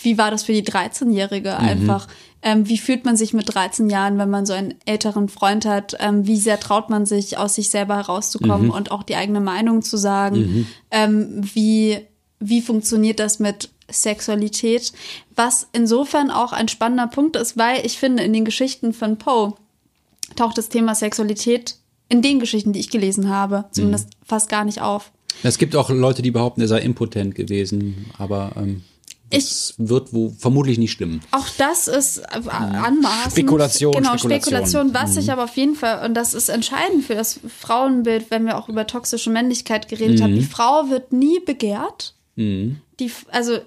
[0.00, 2.08] wie war das für die 13-Jährige einfach?
[2.42, 5.96] Ähm, wie fühlt man sich mit 13 Jahren, wenn man so einen älteren Freund hat?
[6.00, 9.82] Ähm, wie sehr traut man sich, aus sich selber herauszukommen und auch die eigene Meinung
[9.82, 10.66] zu sagen?
[10.90, 12.00] Ähm, wie,
[12.40, 14.92] wie funktioniert das mit Sexualität?
[15.36, 19.54] Was insofern auch ein spannender Punkt ist, weil ich finde, in den Geschichten von Poe
[20.34, 21.76] taucht das Thema Sexualität
[22.08, 25.12] in den Geschichten, die ich gelesen habe, zumindest fast gar nicht auf.
[25.42, 28.82] es gibt auch Leute, die behaupten, er sei impotent gewesen, aber ähm,
[29.32, 31.20] das wird wo vermutlich nicht stimmen.
[31.30, 33.32] Auch das ist äh, anmaßend.
[33.32, 34.40] Spekulation, Genau, Spekulation.
[34.42, 34.94] Spekulation.
[34.94, 38.58] Was ich aber auf jeden Fall, und das ist entscheidend für das Frauenbild, wenn wir
[38.58, 42.14] auch über toxische Männlichkeit geredet haben, die Frau wird nie begehrt.
[42.36, 43.58] Die, also,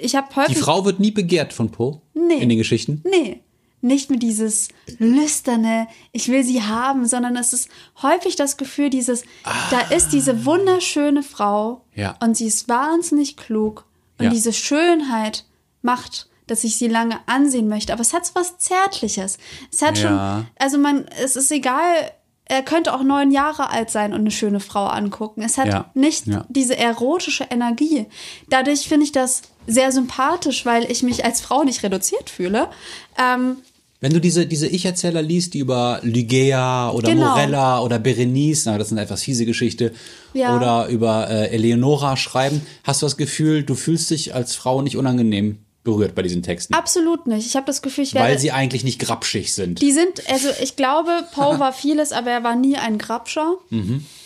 [0.00, 0.58] ich habe Die häufig.
[0.58, 2.34] Frau wird nie begehrt von Poe Nee.
[2.42, 3.02] in den Geschichten.
[3.04, 3.40] Nee.
[3.84, 4.68] Nicht mit dieses
[4.98, 7.68] lüsterne, ich will sie haben, sondern es ist
[8.00, 9.24] häufig das Gefühl, dieses,
[9.72, 12.16] da ist diese wunderschöne Frau Ja.
[12.22, 13.84] und sie ist wahnsinnig klug
[14.18, 14.30] und Ja.
[14.30, 15.44] diese Schönheit
[15.82, 17.92] macht, dass ich sie lange ansehen möchte.
[17.92, 19.38] Aber es hat so was Zärtliches.
[19.72, 20.08] Es hat Ja.
[20.08, 22.10] schon, also man, es ist egal,
[22.44, 25.42] er könnte auch neun Jahre alt sein und eine schöne Frau angucken.
[25.42, 25.90] Es hat Ja.
[25.94, 28.06] nicht diese erotische Energie.
[28.50, 32.68] Dadurch finde ich das sehr sympathisch, weil ich mich als Frau nicht reduziert fühle.
[33.16, 33.58] Ähm,
[34.02, 37.30] Wenn du diese, diese Ich-Erzähler liest, die über Lygea oder Genau.
[37.30, 39.92] Morella oder Berenice, na, das ist eine etwas fiese Geschichte,
[40.34, 40.56] Ja.
[40.56, 44.96] oder über äh, Eleonora schreiben, hast du das Gefühl, du fühlst dich als Frau nicht
[44.96, 47.46] unangenehm berührt bei diesen Texten, absolut nicht.
[47.46, 48.28] Ich habe das Gefühl, ich werde.
[48.28, 49.80] weil sie eigentlich nicht grapschig sind.
[49.80, 53.54] die sind, also ich glaube, Poe war vieles, aber er war nie ein Grabscher.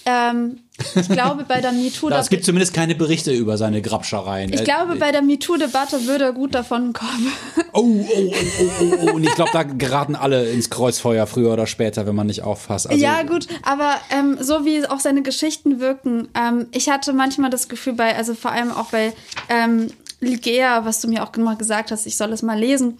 [0.06, 0.60] Ähm,
[0.94, 2.08] ich glaube, bei der MeToo.
[2.10, 4.52] Ja, es gibt zumindest keine Berichte über seine Grabschereien.
[4.52, 7.32] ich Äh, glaube, bei der MeToo-Debatte würde er gut davon kommen.
[7.72, 9.10] Oh, oh, oh, oh, oh, oh.
[9.16, 12.88] Und ich glaube, da geraten alle ins Kreuzfeuer früher oder später, wenn man nicht aufpasst.
[12.88, 17.50] Also, ja, gut, aber ähm, so wie auch seine Geschichten wirken, ähm, ich hatte manchmal
[17.50, 19.12] das Gefühl bei, also vor allem auch bei
[19.50, 19.88] ähm,
[20.20, 22.96] Ligea, was du mir auch immer gesagt hast, ich soll es mal lesen.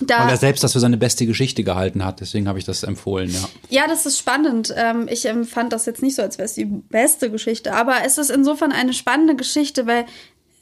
[0.00, 2.20] Da, Weil er selbst das für seine beste Geschichte gehalten hat.
[2.20, 3.48] Deswegen habe ich das empfohlen, ja.
[3.70, 4.72] Ja, das ist spannend.
[4.76, 8.18] Ähm, ich empfand das jetzt nicht so, als wäre es die beste Geschichte, aber es
[8.18, 10.06] ist insofern eine spannende Geschichte, weil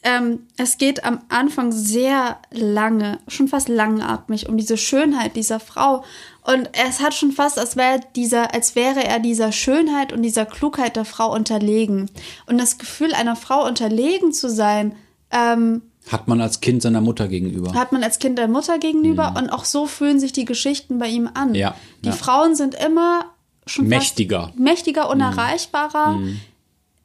[0.03, 6.05] ähm, es geht am Anfang sehr lange, schon fast langatmig um diese Schönheit dieser Frau.
[6.43, 10.47] Und es hat schon fast, als wäre dieser, als wäre er dieser Schönheit und dieser
[10.47, 12.11] Klugheit der Frau unterlegen.
[12.47, 14.97] Und das Gefühl, einer Frau unterlegen zu sein,
[15.31, 17.75] ähm, Hat man als Kind seiner Mutter gegenüber.
[17.75, 21.09] hat man als Kind der Mutter gegenüber und auch so fühlen sich die Geschichten bei
[21.09, 21.51] ihm an.
[21.51, 21.55] Mhm.
[21.57, 22.15] Ja, die ja.
[22.15, 23.27] Frauen sind immer
[23.67, 24.53] schon Mächtiger.
[24.57, 26.19] mächtiger, unerreichbarer.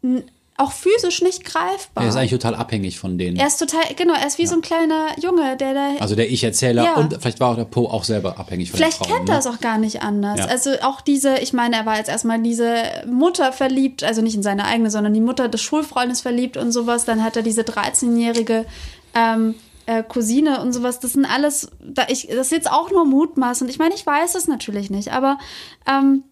[0.01, 0.23] N-
[0.57, 2.03] auch physisch nicht greifbar.
[2.03, 3.35] Er ist eigentlich total abhängig von denen.
[3.35, 5.89] Er ist total, genau, er ist wie so ein kleiner Junge, der da.
[5.99, 6.93] Also der Ich-Erzähler Ja.
[6.95, 9.09] und vielleicht war auch der Poe auch selber abhängig von Vielleicht Frauen.
[9.09, 9.33] kennt ne?
[9.33, 10.39] er es auch gar nicht anders.
[10.39, 10.45] Ja.
[10.45, 12.73] Also auch diese, ich meine, er war jetzt erstmal diese
[13.05, 17.03] Mutter verliebt, also nicht in seine eigene, sondern die Mutter des Schulfreundes verliebt und sowas.
[17.03, 18.65] Dann hat er diese 13-jährige
[19.13, 19.55] ähm,
[19.87, 21.01] äh, Cousine und sowas.
[21.01, 23.61] Das sind alles, da ich, das ist jetzt auch nur Mutmaß.
[23.61, 25.37] Und ich meine, ich weiß es natürlich nicht, aber
[25.85, 26.23] ähm,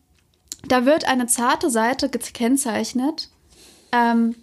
[0.65, 3.29] da wird eine zarte Seite gekennzeichnet,
[3.93, 4.35] ähm,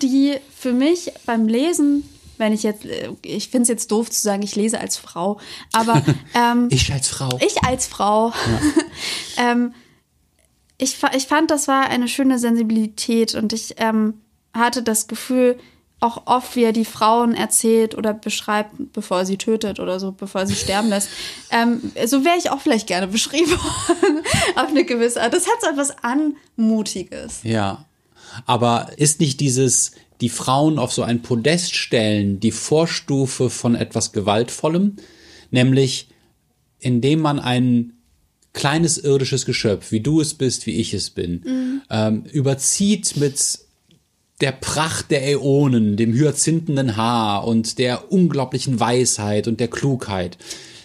[0.00, 4.20] die für mich beim Lesen, wenn ich jetzt, äh, ich finde es jetzt doof zu
[4.20, 5.38] sagen, ich lese als Frau,
[5.72, 6.02] aber
[6.34, 7.28] ähm, Ich als Frau.
[7.44, 8.32] ich als Frau,
[9.36, 9.74] ähm,
[10.78, 14.14] ich, ich fand, das war eine schöne Sensibilität und ich ähm,
[14.54, 15.58] hatte das Gefühl,
[16.00, 20.12] auch oft, wie er die Frauen erzählt oder beschreibt, bevor er sie tötet oder so,
[20.12, 21.08] bevor er sie sterben lässt.
[21.50, 24.22] Ähm, so wäre ich auch vielleicht gerne beschrieben worden,
[24.54, 25.32] auf eine gewisse Art.
[25.32, 27.40] Das hat so etwas Anmutiges.
[27.42, 27.86] Ja.
[28.46, 34.12] Aber ist nicht dieses, die Frauen auf so ein Podest stellen, die Vorstufe von etwas
[34.12, 34.96] Gewaltvollem?
[35.50, 36.08] Nämlich,
[36.78, 37.94] indem man ein
[38.52, 43.60] kleines irdisches Geschöpf, wie du es bist, wie ich es bin, ähm, überzieht mit
[44.40, 50.38] der Pracht der Äonen, dem hyazinthenen Haar und der unglaublichen Weisheit und der Klugheit.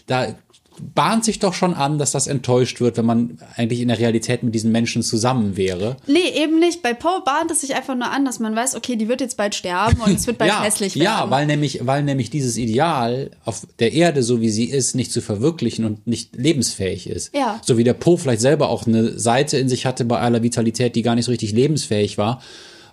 [0.08, 0.36] Da
[0.80, 4.44] bahnt sich doch schon an, dass das enttäuscht wird, wenn man eigentlich in der Realität
[4.44, 5.98] mit diesen Menschen zusammen wäre.
[6.08, 6.82] Nee, eben nicht.
[6.82, 9.38] Bei Poe bahnt es sich einfach nur an, dass man weiß, okay, die wird jetzt
[9.38, 11.06] bald sterben und es wird bald ja, hässlich werden.
[11.06, 15.12] ja, weil nämlich, weil nämlich dieses Ideal auf der Erde, so wie sie ist, nicht
[15.12, 17.34] zu verwirklichen und nicht lebensfähig ist.
[17.36, 17.60] Ja.
[17.64, 20.96] So wie der Po vielleicht selber auch eine Seite in sich hatte bei aller Vitalität,
[20.96, 22.42] die gar nicht so richtig lebensfähig war,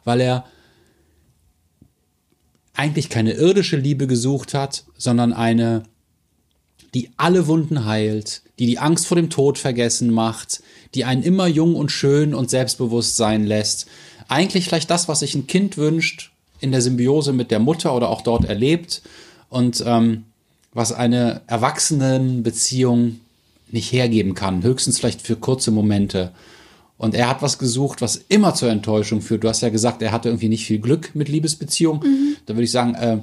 [0.05, 0.45] weil er
[2.75, 5.83] eigentlich keine irdische Liebe gesucht hat, sondern eine,
[6.95, 10.63] die alle Wunden heilt, die die Angst vor dem Tod vergessen macht,
[10.95, 13.87] die einen immer jung und schön und selbstbewusst sein lässt.
[14.29, 18.09] Eigentlich vielleicht das, was sich ein Kind wünscht, in der Symbiose mit der Mutter oder
[18.11, 19.03] auch dort erlebt
[19.49, 20.25] und ähm,
[20.73, 23.21] was eine Erwachsenenbeziehung
[23.71, 26.33] nicht hergeben kann, höchstens vielleicht für kurze Momente.
[26.99, 29.43] Und er hat was gesucht, was immer zur Enttäuschung führt.
[29.43, 32.37] Du hast ja gesagt, er hatte irgendwie nicht viel Glück mit Liebesbeziehungen.
[32.47, 33.23] Da würde ich sagen, ähm,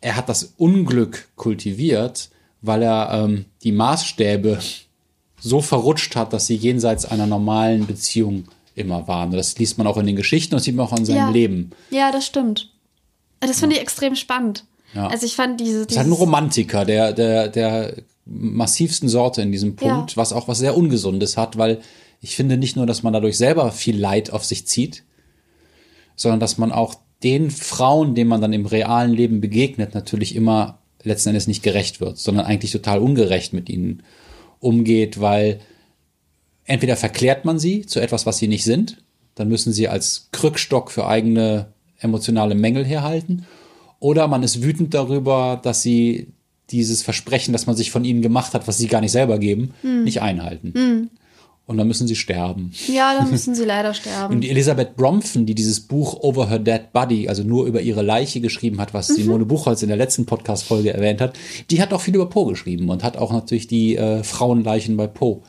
[0.00, 2.30] er hat das Unglück kultiviert,
[2.62, 4.58] weil er ähm, die Maßstäbe
[5.40, 8.44] so verrutscht hat, dass sie jenseits einer normalen Beziehung
[8.74, 9.32] immer waren.
[9.32, 11.30] Das liest man auch in den Geschichten und das sieht man auch in seinem Ja.
[11.30, 11.70] Leben.
[11.90, 12.70] Ja, das stimmt.
[13.40, 14.64] Das finde ich extrem spannend.
[14.94, 15.08] Ja.
[15.08, 17.94] Also ich fand diese, Er ist halt ein Romantiker, der, der, der
[18.24, 20.16] massivsten Sorte in diesem Punkt, Ja.
[20.16, 21.80] was auch was sehr Ungesundes hat, weil
[22.20, 25.02] ich finde nicht nur, dass man dadurch selber viel Leid auf sich zieht,
[26.14, 26.94] sondern dass man auch
[27.24, 32.00] den Frauen, denen man dann im realen Leben begegnet, natürlich immer letzten Endes nicht gerecht
[32.00, 34.02] wird, sondern eigentlich total ungerecht mit ihnen
[34.60, 35.60] umgeht, weil
[36.64, 39.02] entweder verklärt man sie zu etwas, was sie nicht sind,
[39.34, 43.46] dann müssen sie als Krückstock für eigene emotionale Mängel herhalten,
[43.98, 46.26] oder man ist wütend darüber, dass sie
[46.70, 49.74] dieses Versprechen, das man sich von ihnen gemacht hat, was sie gar nicht selber geben,
[50.04, 51.10] nicht einhalten.
[51.72, 52.70] Und dann müssen sie sterben.
[52.86, 54.36] ja, da müssen sie leider sterben.
[54.36, 58.40] Und Elisabeth Bromphon, die dieses Buch Over Her Dead Body, also nur über ihre Leiche
[58.40, 61.34] geschrieben hat, was Simone Buchholz in der letzten Podcast-Folge erwähnt hat,
[61.70, 65.06] die hat auch viel über Poe geschrieben und hat auch natürlich die äh, Frauenleichen bei
[65.06, 65.40] Poe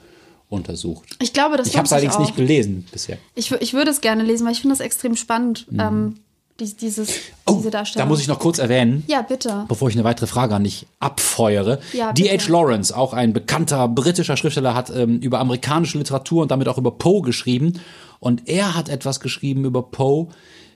[0.47, 1.17] untersucht.
[1.21, 2.19] Ich glaube, das Ich habe es allerdings auch.
[2.21, 3.17] nicht gelesen bisher.
[3.35, 6.15] Ich, ich würde es gerne lesen, weil ich finde das extrem spannend, ähm,
[6.59, 7.09] dies, dieses,
[7.45, 8.07] Oh, diese da Darstellung.
[8.09, 9.65] muss ich noch kurz erwähnen, ja, bitte.
[9.67, 11.79] bevor ich eine weitere Frage an dich abfeuere.
[11.93, 12.47] Ja, D.H.
[12.49, 16.91] Lawrence, auch ein bekannter britischer Schriftsteller, hat ähm, über amerikanische Literatur und damit auch über
[16.91, 17.79] Poe geschrieben.
[18.19, 20.27] Und er hat etwas geschrieben über Poe,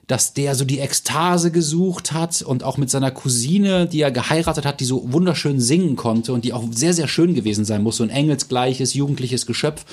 [0.06, 4.64] dass der so die Ekstase gesucht hat und auch mit seiner Cousine, die er geheiratet
[4.64, 7.98] hat, die so wunderschön singen konnte und die auch sehr, sehr schön gewesen sein muss,
[7.98, 9.84] so ein engelsgleiches, jugendliches Geschöpf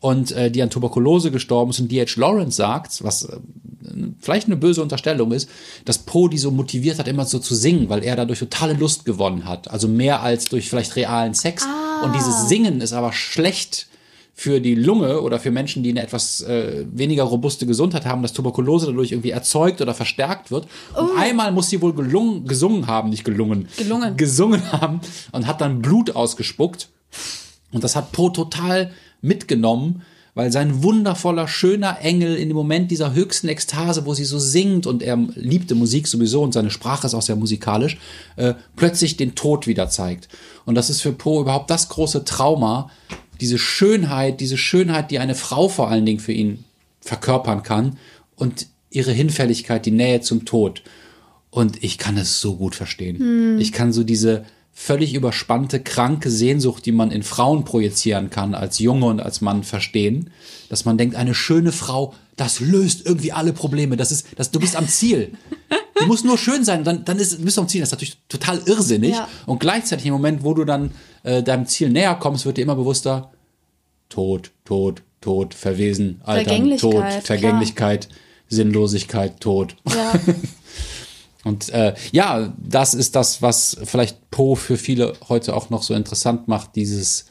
[0.00, 1.80] und äh, die an Tuberkulose gestorben ist.
[1.80, 2.18] Und D.H.
[2.18, 3.36] Lawrence sagt, was äh,
[4.20, 5.48] vielleicht eine böse Unterstellung ist,
[5.84, 9.04] dass Poe die so motiviert hat, immer so zu singen, weil er dadurch totale Lust
[9.04, 9.70] gewonnen hat.
[9.70, 11.66] Also mehr als durch vielleicht realen Sex.
[12.02, 13.88] Und dieses Singen ist aber schlecht
[14.32, 18.32] für die Lunge oder für Menschen, die eine etwas äh, weniger robuste Gesundheit haben, dass
[18.32, 20.66] Tuberkulose dadurch irgendwie erzeugt oder verstärkt wird.
[20.96, 24.16] Und einmal muss sie wohl gelungen, gesungen haben, nicht gelungen, Gelungen.
[24.16, 25.00] gesungen haben
[25.32, 26.88] und hat dann Blut ausgespuckt.
[27.70, 28.92] Und das hat Poe total
[29.22, 30.02] mitgenommen,
[30.34, 34.86] weil sein wundervoller, schöner Engel in dem Moment dieser höchsten Ekstase, wo sie so singt
[34.86, 37.98] und er liebte Musik sowieso und seine Sprache ist auch sehr musikalisch,
[38.36, 40.28] äh, plötzlich den Tod wieder zeigt.
[40.64, 42.90] Und das ist für Poe überhaupt das große Trauma,
[43.40, 46.64] diese Schönheit, diese Schönheit, die eine Frau vor allen Dingen für ihn
[47.00, 47.98] verkörpern kann
[48.36, 50.82] und ihre Hinfälligkeit, die Nähe zum Tod.
[51.50, 53.16] Und ich kann es so gut verstehen.
[53.58, 54.44] Ich kann so diese
[54.82, 59.62] völlig überspannte, kranke Sehnsucht, die man in Frauen projizieren kann, als Junge und als Mann
[59.62, 60.30] verstehen,
[60.70, 63.98] dass man denkt, eine schöne Frau, das löst irgendwie alle Probleme.
[63.98, 65.32] Das ist, das, du bist am Ziel.
[65.96, 67.82] Du musst nur schön sein, dann, dann ist, bist du am Ziel.
[67.82, 69.10] Das ist natürlich total irrsinnig.
[69.10, 69.28] Ja.
[69.44, 70.92] Und gleichzeitig im Moment, wo du dann
[71.24, 73.30] äh, deinem Ziel näher kommst, wird dir immer bewusster,
[74.08, 78.08] Tod, Tod, Tod, Verwesen, Altern, Tod, Vergänglichkeit, Vergänglichkeit,
[78.48, 79.76] Sinnlosigkeit, Tod.
[79.86, 80.14] Ja.
[81.44, 85.94] Und äh, ja, das ist das, was vielleicht Poe für viele heute auch noch so
[85.94, 87.26] interessant macht, dieses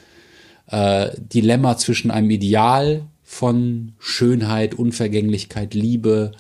[0.67, 6.31] äh, Dilemma zwischen einem Ideal von Schönheit, Unvergänglichkeit, Liebe,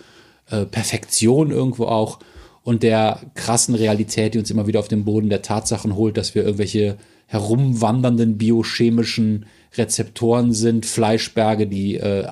[0.49, 2.19] äh, Perfektion irgendwo auch
[2.63, 6.35] und der krassen Realität, die uns immer wieder auf den Boden der Tatsachen holt, dass
[6.35, 6.97] wir irgendwelche
[7.27, 9.45] herumwandernden biochemischen
[9.77, 12.27] Rezeptoren sind, Fleischberge, die äh,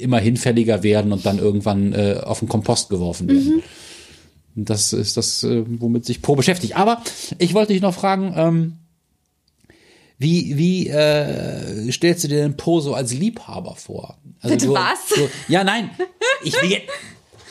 [0.00, 3.54] immer hinfälliger werden und dann irgendwann äh, auf den Kompost geworfen werden.
[3.56, 3.62] Und
[4.54, 6.76] Das ist das, äh, womit sich Poe beschäftigt.
[6.76, 7.02] Aber
[7.38, 8.76] ich wollte dich noch fragen, ähm,
[10.18, 14.18] wie, wie äh, stellst du dir den Poe so als Liebhaber vor?
[14.40, 15.08] Also Bitte du, was?
[15.14, 15.90] Du, ja, nein,
[16.44, 16.90] ich will jetzt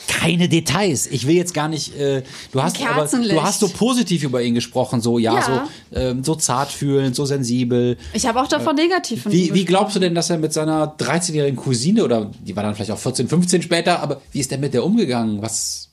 [0.06, 1.06] keine Details.
[1.06, 1.96] Ich will jetzt gar nicht.
[1.96, 2.22] Äh,
[2.52, 5.68] du hast aber, du hast so positiv über ihn gesprochen, so ja, Ja.
[5.92, 7.96] so ähm, so zartfühlend, so sensibel.
[8.12, 10.52] Ich habe auch davon negativ von ihm Wie, wie glaubst du denn, dass er mit
[10.52, 14.50] seiner 13-jährigen Cousine oder die war dann vielleicht auch 14, 15 später, aber wie ist
[14.50, 15.42] der mit der umgegangen?
[15.42, 15.89] Was?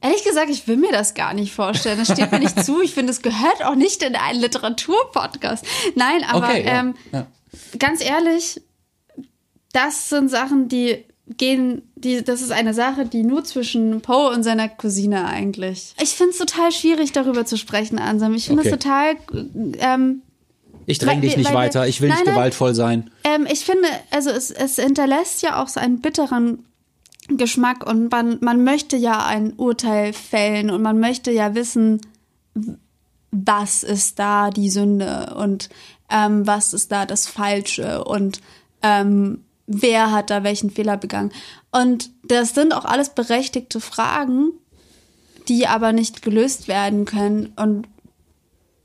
[0.00, 1.98] Ehrlich gesagt, ich will mir das gar nicht vorstellen.
[1.98, 2.82] Das steht mir nicht zu.
[2.82, 5.64] Ich finde, es gehört auch nicht in einen Literaturpodcast.
[5.94, 6.80] Nein, aber Okay, ja.
[6.80, 7.26] ähm, ja.
[7.78, 8.60] ganz ehrlich,
[9.72, 11.04] das sind Sachen, die
[11.38, 15.94] gehen, die, das ist eine Sache, die nur zwischen Poe und seiner Cousine eigentlich.
[16.00, 18.34] Ich finde es total schwierig, darüber zu sprechen, Ansam.
[18.34, 18.76] Ich finde es Okay.
[18.78, 19.16] total,
[19.78, 20.22] ähm,
[20.86, 21.86] Ich dräng Weil dich nicht weiter.
[21.88, 23.10] Ich will Nein, nicht gewaltvoll sein.
[23.24, 26.66] ähm, ich finde, also es, es hinterlässt ja auch so einen bitteren
[27.28, 32.00] Geschmack und man, man möchte ja ein Urteil fällen und man möchte ja wissen,
[33.30, 35.70] was ist da die Sünde und
[36.10, 38.40] ähm, was ist da das Falsche und
[38.82, 41.32] ähm, wer hat da welchen Fehler begangen.
[41.72, 44.50] Und das sind auch alles berechtigte Fragen,
[45.48, 47.52] die aber nicht gelöst werden können.
[47.56, 47.88] Und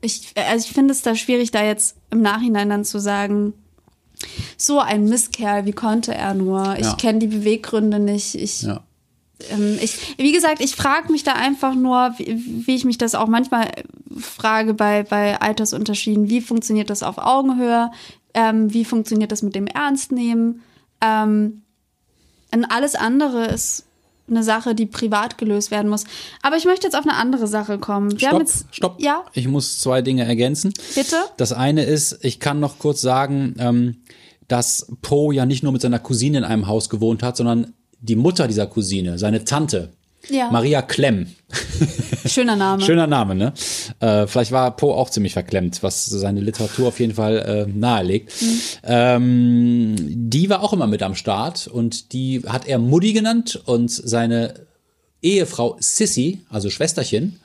[0.00, 3.52] ich, also ich finde es da schwierig, da jetzt im Nachhinein dann zu sagen,
[4.56, 6.74] so ein Mistkerl, wie konnte er nur?
[6.78, 6.94] Ich Ja.
[6.94, 8.34] kenne die Beweggründe nicht.
[8.34, 8.82] Ich, Ja.
[9.50, 13.14] ähm, ich, wie gesagt, ich frage mich da einfach nur, wie, wie ich mich das
[13.14, 13.70] auch manchmal
[14.18, 16.28] frage bei, bei Altersunterschieden.
[16.28, 17.90] Wie funktioniert das auf Augenhöhe?
[18.34, 20.62] Ähm, wie funktioniert das mit dem Ernstnehmen?
[21.00, 21.62] Ähm,
[22.52, 23.84] und alles andere ist
[24.30, 26.04] eine Sache, die privat gelöst werden muss.
[26.42, 28.12] Aber ich möchte jetzt auf eine andere Sache kommen.
[28.12, 29.00] Wir Stopp, jetzt, stopp.
[29.00, 30.72] Ja, Ich muss zwei Dinge ergänzen.
[30.94, 31.16] bitte?
[31.36, 33.96] Das eine ist, ich kann noch kurz sagen, ähm,
[34.48, 38.16] dass Poe ja nicht nur mit seiner Cousine in einem Haus gewohnt hat, sondern die
[38.16, 39.90] Mutter dieser Cousine, seine Tante,
[40.28, 40.50] Ja.
[40.50, 41.26] Maria Klemm.
[42.26, 42.82] Schöner Name.
[42.86, 43.52] Schöner Name, ne?
[44.00, 48.32] Äh, vielleicht war Poe auch ziemlich verklemmt, was seine Literatur auf jeden Fall äh, nahelegt.
[48.84, 53.90] Ähm, die war auch immer mit am Start und die hat er Mutti genannt und
[53.90, 54.54] seine
[55.22, 57.40] Ehefrau Sissy, also Schwesterchen.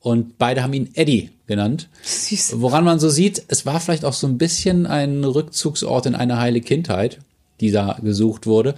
[0.00, 1.88] Und beide haben ihn Eddie genannt.
[2.02, 2.60] Süß.
[2.60, 6.38] Woran man so sieht, es war vielleicht auch so ein bisschen ein Rückzugsort in eine
[6.38, 7.18] heile Kindheit,
[7.60, 8.74] die da gesucht wurde.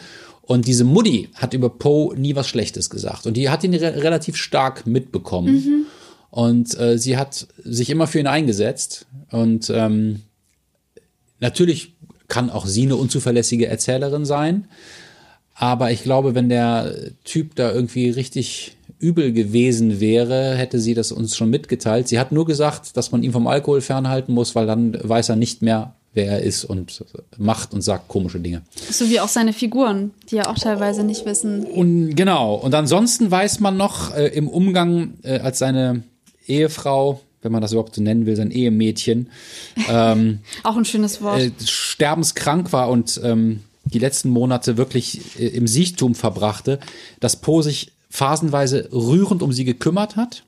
[0.46, 3.26] Und diese Mutti hat über Poe nie was Schlechtes gesagt.
[3.26, 5.86] Und die hat ihn re relativ stark mitbekommen.
[6.30, 9.06] Und äh, sie hat sich immer für ihn eingesetzt.
[9.30, 10.22] Und ähm,
[11.40, 11.94] natürlich
[12.28, 14.66] kann auch sie eine unzuverlässige Erzählerin sein.
[15.54, 16.92] Aber ich glaube, wenn der
[17.22, 22.08] Typ da irgendwie richtig übel gewesen wäre, hätte sie das uns schon mitgeteilt.
[22.08, 25.36] Sie hat nur gesagt, dass man ihn vom Alkohol fernhalten muss, weil dann weiß er
[25.36, 27.04] nicht mehr, wer er ist und
[27.36, 28.62] macht und sagt komische Dinge.
[28.90, 31.64] So wie auch seine Figuren, die ja auch teilweise nicht wissen.
[31.64, 32.54] Und genau.
[32.54, 36.04] Und ansonsten weiß man noch äh, im Umgang äh, als seine
[36.46, 39.28] Ehefrau, wenn man das überhaupt so nennen will, sein Ehemädchen,
[39.88, 41.40] Auch ein schönes Wort.
[41.40, 46.78] äh, sterbenskrank war und ähm, die letzten Monate wirklich äh, im Siechtum verbrachte,
[47.20, 50.44] dass Poe sich phasenweise rührend um sie gekümmert hat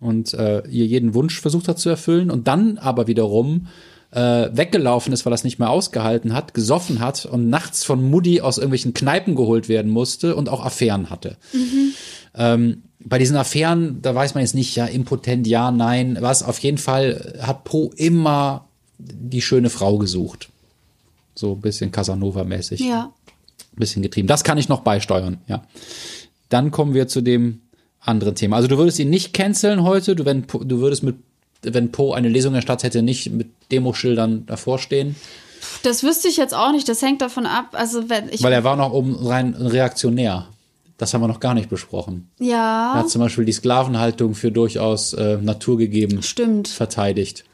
[0.00, 3.66] und äh, ihr jeden Wunsch versucht hat zu erfüllen und dann aber wiederum
[4.10, 8.02] äh, weggelaufen ist, weil er es nicht mehr ausgehalten hat, gesoffen hat und nachts von
[8.10, 11.36] Mutti aus irgendwelchen Kneipen geholt werden musste und auch Affären hatte.
[12.34, 16.58] Ähm, bei diesen Affären, da weiß man jetzt nicht, ja, impotent, ja, nein, was, auf
[16.60, 18.66] jeden Fall hat Poe immer
[18.98, 20.48] die schöne Frau gesucht.
[21.34, 22.80] So ein bisschen Casanova-mäßig.
[22.80, 23.12] ja.
[23.72, 24.26] Ein bisschen getrieben.
[24.26, 25.62] Das kann ich noch beisteuern, ja.
[26.48, 27.60] Dann kommen wir zu dem
[28.00, 28.56] anderen Thema.
[28.56, 31.16] Also du würdest ihn nicht canceln heute, du, wenn, Po- du würdest mit,
[31.62, 35.16] wenn Poe eine Lesung erstattet hätte, nicht mit Demoschildern davor stehen,
[35.82, 36.88] Das wüsste ich jetzt auch nicht.
[36.88, 37.70] Das hängt davon ab.
[37.72, 40.48] Also wenn ich weil er war noch oben rein reaktionär.
[40.98, 42.28] Das haben wir noch gar nicht besprochen.
[42.40, 42.94] Ja.
[42.94, 46.66] Er hat zum Beispiel die Sklavenhaltung für durchaus äh, naturgegeben Stimmt.
[46.66, 47.44] verteidigt.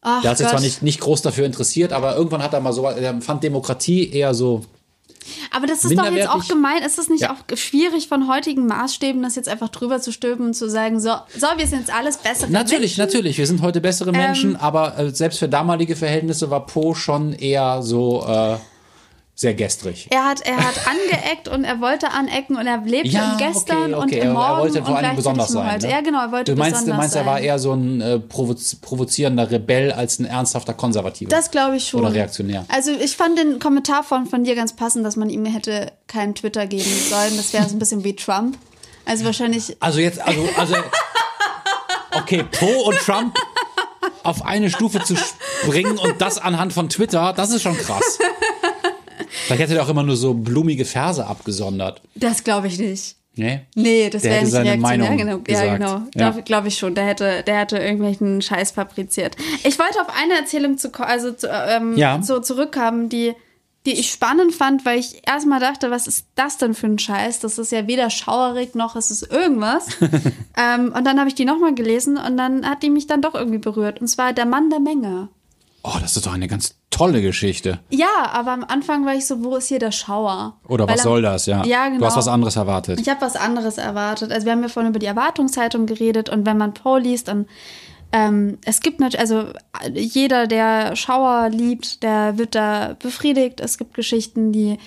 [0.00, 0.52] Ach Der hat sich Gott.
[0.52, 4.10] zwar nicht, nicht groß dafür interessiert, aber irgendwann hat er mal so, er fand Demokratie
[4.10, 4.64] eher so.
[5.50, 6.82] Aber das ist doch jetzt auch gemein.
[6.82, 7.32] Ist es nicht Ja.
[7.32, 11.10] auch schwierig von heutigen Maßstäben, das jetzt einfach drüber zu stülpen und zu sagen, so,
[11.36, 13.00] so wir sind jetzt alles bessere Natürlich, Menschen?
[13.00, 14.16] natürlich, wir sind heute bessere Ähm.
[14.16, 18.56] Menschen, aber äh, selbst für damalige Verhältnisse war Poe schon eher so äh,
[19.36, 20.06] sehr gestrig.
[20.10, 23.76] Er hat, er hat angeeckt und er wollte anecken und er lebte Ja, im Gestern
[23.78, 24.18] okay, und okay.
[24.20, 25.72] im Er- Morgen er wollte vor und gleichzeitig besonders im sein.
[25.72, 25.86] Heute.
[25.86, 25.92] Ne?
[25.92, 28.18] Ja, genau, er wollte du meinst, besonders du meinst, er war eher so ein äh,
[28.20, 31.30] provoz provozierender Rebell als ein ernsthafter Konservativer.
[31.30, 32.00] Das glaube ich schon.
[32.00, 32.64] Oder reaktionär.
[32.68, 36.34] Also ich fand den Kommentar von, von dir ganz passend, dass man ihm hätte keinen
[36.36, 37.36] Twitter geben sollen.
[37.36, 38.56] Das wäre so ein bisschen wie Trump.
[39.04, 40.76] Also wahrscheinlich, Also jetzt, also, also,
[42.16, 43.36] okay, Poe und Trump
[44.22, 48.18] auf eine Stufe zu springen und das anhand von Twitter, das ist schon krass.
[49.46, 52.02] Vielleicht hätte er auch immer nur so blumige Verse abgesondert.
[52.14, 53.16] das glaube ich nicht.
[53.36, 53.62] Nee?
[53.74, 54.76] Nee, das wäre nicht seine.
[54.76, 55.38] Meinung genau.
[55.38, 55.66] gesagt.
[55.66, 55.92] Ja, genau.
[56.14, 56.30] Ja.
[56.30, 56.94] Glaube glaub ich schon.
[56.94, 59.36] Der hätte, der hätte irgendwelchen Scheiß fabriziert.
[59.64, 62.22] Ich wollte auf eine Erzählung zu, also zu, ähm, Ja.
[62.22, 63.32] so zurückkommen, die,
[63.86, 67.40] die ich spannend fand, weil ich erstmal dachte, was ist das denn für ein Scheiß?
[67.40, 69.88] Das ist ja weder schauerig noch ist es irgendwas.
[70.56, 73.34] ähm, und dann habe ich die nochmal gelesen und dann hat die mich dann doch
[73.34, 74.00] irgendwie berührt.
[74.00, 75.28] Und zwar Der Mann der Menge.
[75.86, 77.78] Oh, das ist doch eine ganz tolle Geschichte.
[77.90, 80.56] Ja, aber am Anfang war ich so, wo ist hier der Schauer?
[80.66, 81.62] Oder Weil was am- soll das, ja?
[81.64, 81.98] Ja, genau.
[82.00, 82.98] Du hast was anderes erwartet.
[83.00, 84.32] Ich habe was anderes erwartet.
[84.32, 87.46] Also wir haben ja vorhin über die Erwartungshaltung geredet und wenn man Poe liest, dann
[88.12, 89.44] ähm, es gibt natürlich, also
[89.92, 93.60] jeder, der Schauer liebt, der wird da befriedigt.
[93.60, 94.78] Es gibt Geschichten, die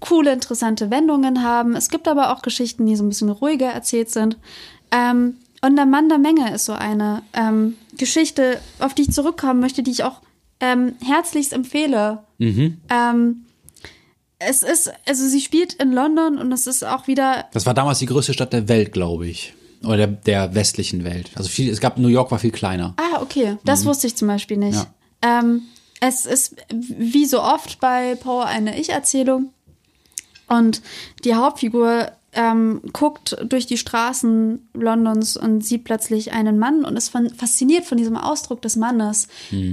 [0.00, 1.76] coole, interessante Wendungen haben.
[1.76, 4.36] Es gibt aber auch Geschichten, die so ein bisschen ruhiger erzählt sind.
[4.90, 9.60] Ähm, und der Mann der Menge ist so eine ähm, Geschichte, auf die ich zurückkommen
[9.60, 10.20] möchte, die ich auch
[10.60, 12.24] ähm, herzlichst empfehle.
[12.38, 13.44] Ähm,
[14.38, 17.98] es ist, also sie spielt in London und es ist auch wieder Das war damals
[17.98, 19.54] die größte Stadt der Welt, glaube ich.
[19.84, 21.30] Oder der, der westlichen Welt.
[21.34, 22.94] Also viel, es gab, New York war viel kleiner.
[22.96, 23.56] Ah, okay.
[23.64, 24.86] Das wusste ich zum Beispiel nicht.
[25.22, 25.62] Ähm,
[26.00, 29.50] es ist wie so oft bei Poe eine Ich-Erzählung.
[30.48, 30.82] Und
[31.24, 37.08] die Hauptfigur ähm, guckt durch die Straßen Londons und sieht plötzlich einen Mann und ist
[37.08, 39.28] von, fasziniert von diesem Ausdruck des Mannes,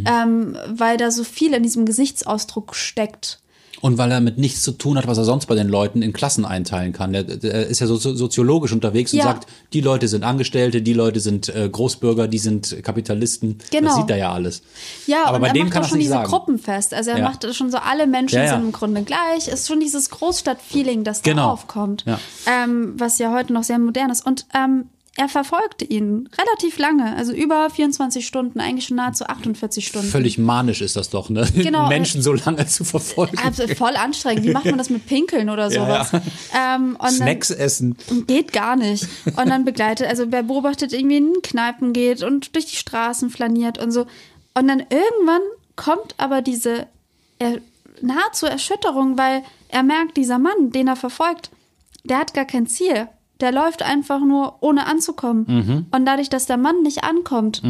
[0.06, 3.41] ähm, weil da so viel in diesem Gesichtsausdruck steckt.
[3.82, 6.14] Und weil er mit nichts zu tun hat, was er sonst bei den Leuten in
[6.14, 7.14] Klassen einteilen kann.
[7.14, 9.26] Der, der ist ja so, so soziologisch unterwegs und Ja.
[9.26, 13.58] sagt, die Leute sind Angestellte, die Leute sind äh, Großbürger, die sind Kapitalisten.
[13.72, 13.88] Genau.
[13.88, 14.62] Das sieht er ja alles.
[15.08, 16.30] Ja, Aber und bei er dem macht kann er's schon diese sagen.
[16.30, 16.94] Gruppen fest.
[16.94, 17.24] Also er Ja.
[17.24, 19.48] macht schon so, alle Menschen Ja, sind im Grunde gleich.
[19.48, 21.49] Ist schon dieses Großstadt-Feeling, das da Genau.
[21.52, 22.03] aufkommt.
[22.06, 22.20] Ja.
[22.45, 24.26] Ähm, was ja heute noch sehr modern ist.
[24.26, 24.86] Und ähm,
[25.18, 30.08] er verfolgte ihn relativ lange, also über 24 Stunden, eigentlich schon nahezu 48 Stunden.
[30.08, 31.46] Völlig manisch ist das doch, ne?
[31.54, 31.90] Genau.
[31.90, 33.38] Menschen so lange zu verfolgen.
[33.44, 34.46] Also voll anstrengend.
[34.46, 36.22] Wie macht man das mit Pinkeln oder Ja, sowas?
[36.58, 37.98] Ähm, Snacks essen.
[38.26, 39.06] Geht gar nicht.
[39.26, 43.80] Und dann begleitet, also wer beobachtet irgendwie in Kneipen geht und durch die Straßen flaniert
[43.80, 44.06] und so.
[44.54, 45.42] Und dann irgendwann
[45.76, 46.88] kommt aber diese
[47.40, 47.60] er,
[48.02, 51.52] nahezu Erschütterung, weil er merkt, dieser Mann, den er verfolgt,
[52.04, 53.08] der hat gar kein Ziel.
[53.42, 55.46] Der läuft einfach nur, ohne anzukommen.
[55.48, 55.86] Mhm.
[55.92, 57.62] Und dadurch, dass der Mann nicht ankommt,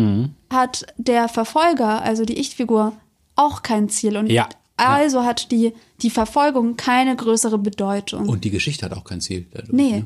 [0.52, 2.93] hat der Verfolger, also die Ich-Figur,
[3.35, 4.18] auch kein Ziel.
[4.18, 4.49] Und Ja.
[4.77, 8.27] also hat die, die Verfolgung keine größere Bedeutung.
[8.30, 9.48] Und die Geschichte hat auch kein Ziel.
[9.52, 9.91] dadurch, Nee.
[10.02, 10.06] ne?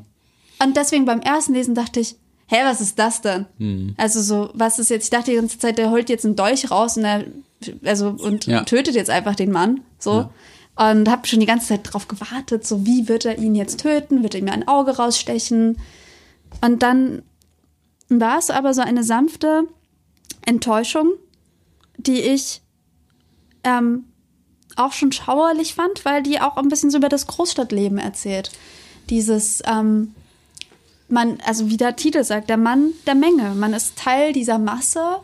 [0.64, 2.16] Und deswegen beim ersten Lesen dachte ich,
[2.48, 3.46] hä, was ist das denn?
[3.58, 3.96] Mhm.
[3.98, 5.06] Also so, was ist jetzt?
[5.06, 7.26] Ich dachte die ganze Zeit, der holt jetzt einen Dolch raus und er,
[7.84, 8.64] also und Ja.
[8.64, 10.30] tötet jetzt einfach den Mann, so.
[10.78, 14.24] Und habe schon die ganze Zeit drauf gewartet, so wie wird er ihn jetzt töten?
[14.24, 15.80] Wird er ihm ein Auge rausstechen?
[16.62, 17.22] Und dann
[18.10, 19.64] war es aber so eine sanfte
[20.46, 21.14] Enttäuschung,
[21.98, 22.62] die ich
[23.64, 24.06] ähm,
[24.76, 28.52] auch schon schauerlich fand, weil die auch ein bisschen so über das Großstadtleben erzählt.
[29.10, 30.14] Dieses, ähm,
[31.08, 33.54] man, also wie der Titel sagt, der Mann der Menge.
[33.56, 35.18] Man ist Teil dieser Masse.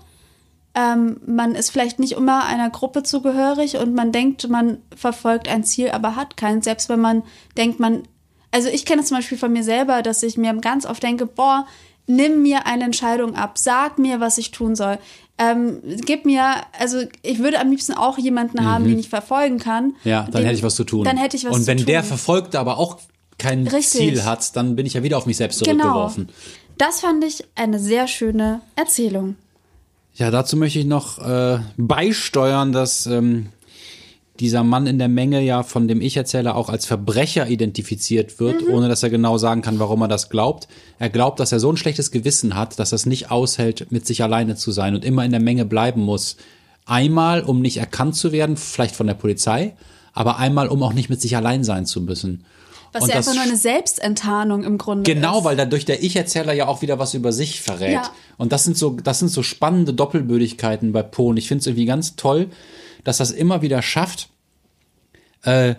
[0.74, 5.64] Ähm, man ist vielleicht nicht immer einer Gruppe zugehörig und man denkt, man verfolgt ein
[5.66, 6.64] Ziel, aber hat keins.
[6.66, 7.24] Selbst wenn man
[7.58, 8.04] denkt, man.
[8.52, 11.26] Also ich kenne es zum Beispiel von mir selber, dass ich mir ganz oft denke,
[11.26, 11.66] boah,
[12.08, 14.98] nimm mir eine Entscheidung ab, sag mir, was ich tun soll.
[15.38, 16.44] Ähm, gib mir,
[16.78, 19.88] also ich würde am liebsten auch jemanden haben, den ich verfolgen kann.
[19.88, 19.96] Mhm.
[20.04, 21.04] Ja, dann Den- hätte ich was zu tun.
[21.06, 21.92] Dann hätte ich was Und wenn zu tun.
[21.94, 22.98] der Verfolgte aber auch
[23.38, 24.02] kein Richtig.
[24.02, 25.84] Ziel hat, dann bin ich ja wieder auf mich selbst Genau.
[25.84, 26.30] zurückgeworfen.
[26.78, 29.36] Das fand ich eine sehr schöne Erzählung.
[30.14, 33.48] Ja, dazu möchte ich noch äh, beisteuern, dass ähm,
[34.42, 38.90] dieser Mann in der Menge ja von dem Ich-Erzähler auch als Verbrecher identifiziert wird, ohne
[38.90, 40.68] dass er genau sagen kann, warum er das glaubt.
[41.00, 44.06] Er glaubt, dass er so ein schlechtes Gewissen hat, dass er es nicht aushält, mit
[44.06, 46.38] sich alleine zu sein und immer in der Menge bleiben muss.
[46.86, 49.76] Einmal, um nicht erkannt zu werden, vielleicht von der Polizei,
[50.14, 52.44] aber einmal, um auch nicht mit sich allein sein zu müssen.
[52.94, 55.44] Was Und ja einfach nur eine Selbstenttarnung im Grunde Genau, ist.
[55.46, 57.94] weil dadurch der Ich-Erzähler ja auch wieder was über sich verrät.
[57.94, 58.12] Ja.
[58.38, 61.30] Und das sind so, das sind so spannende Doppelbödigkeiten bei Poe.
[61.30, 62.50] Und ich finde es irgendwie ganz toll,
[63.04, 64.30] dass das immer wieder schafft,
[65.44, 65.76] äh,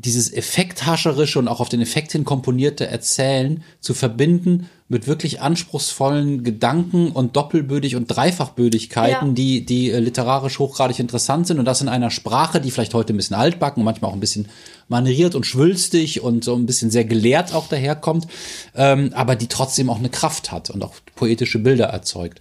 [0.00, 6.44] dieses effekthascherische und auch auf den Effekt hin komponierte Erzählen zu verbinden mit wirklich anspruchsvollen
[6.44, 9.34] Gedanken und Doppelbödig- und Dreifachbödigkeiten, Ja.
[9.34, 13.12] die, die äh, literarisch hochgradig interessant sind und das in einer Sprache, die vielleicht heute
[13.12, 14.48] ein bisschen altbacken und manchmal auch ein bisschen
[14.86, 18.28] manieriert und schwülstig und so ein bisschen sehr gelehrt auch daherkommt,
[18.76, 22.40] ähm, aber die trotzdem auch eine Kraft hat und auch poetische Bilder erzeugt.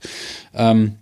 [0.53, 0.97] Ähm,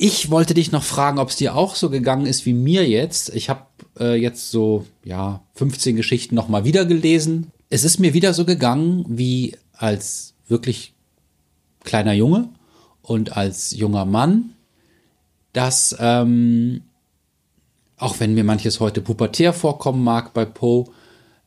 [0.00, 3.34] ich wollte dich noch fragen, ob es dir auch so gegangen ist wie mir jetzt.
[3.34, 3.66] Ich habe
[3.98, 7.50] äh, jetzt so ja 15 Geschichten noch mal wieder gelesen.
[7.68, 10.94] Es ist mir wieder so gegangen wie als wirklich
[11.82, 12.48] kleiner Junge
[13.02, 14.50] und als junger Mann,
[15.52, 16.82] dass ähm,
[17.96, 20.84] auch wenn mir manches heute pubertär vorkommen mag bei Poe,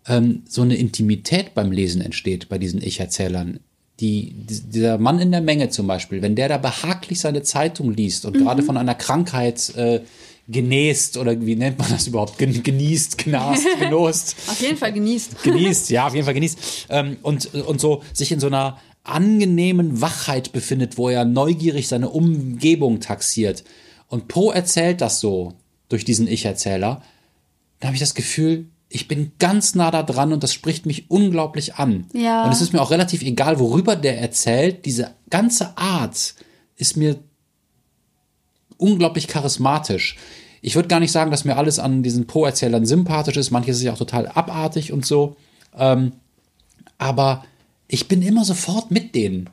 [0.08, 3.62] ähm, so eine Intimität beim Lesen entsteht bei diesen Ich-Erzählern.
[4.02, 7.92] Die, die- dieser Mann in der Menge zum Beispiel, wenn der da behaglich seine Zeitung
[7.94, 10.02] liest und gerade von einer Krankheit äh,
[10.48, 12.38] genäst oder wie nennt man das überhaupt?
[12.40, 15.44] Gen genießt, genast, genost Auf jeden Fall genießt.
[15.44, 16.88] genießt, ja, auf jeden Fall genießt.
[16.90, 22.10] Ähm, und, und so sich in so einer angenehmen Wachheit befindet, wo er neugierig seine
[22.10, 23.64] Umgebung taxiert.
[24.08, 25.54] Und Poe erzählt das so
[25.90, 27.02] durch diesen Ich-Erzähler.
[27.80, 31.10] Da habe ich das Gefühl, ich bin ganz nah da dran und das spricht mich
[31.10, 32.08] unglaublich an.
[32.14, 32.44] Ja.
[32.44, 34.86] Und es ist mir auch relativ egal, worüber der erzählt.
[34.86, 36.36] Diese ganze Art
[36.76, 37.18] ist mir
[38.78, 40.18] unglaublich charismatisch.
[40.62, 43.50] Ich würde gar nicht sagen, dass mir alles an diesen Poe-Erzählern sympathisch ist.
[43.50, 45.38] Manches ist ja auch total abartig und so.
[45.78, 46.12] Ähm,
[46.98, 47.46] aber
[47.88, 49.50] ich bin immer sofort mit denen.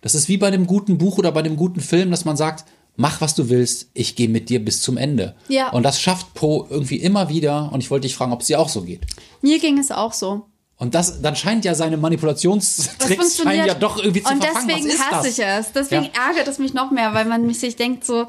[0.00, 2.64] Das ist wie bei einem guten Buch oder bei einem guten Film, dass man sagt,
[2.96, 5.34] mach was du willst, ich gehe mit dir bis zum Ende.
[5.48, 5.70] Ja.
[5.70, 7.70] Und das schafft Poe irgendwie immer wieder.
[7.72, 9.00] Und ich wollte dich fragen, ob es dir auch so geht.
[9.40, 10.46] Mir ging es auch so.
[10.76, 14.68] Und das, dann scheint ja seine Manipulationstricks scheinen ja doch irgendwie zu Und verfangen.
[14.68, 15.38] deswegen was ist hasse das?
[15.38, 15.72] ich es.
[15.72, 16.28] Deswegen Ja.
[16.28, 18.26] ärgert es mich noch mehr, weil man sich denkt so,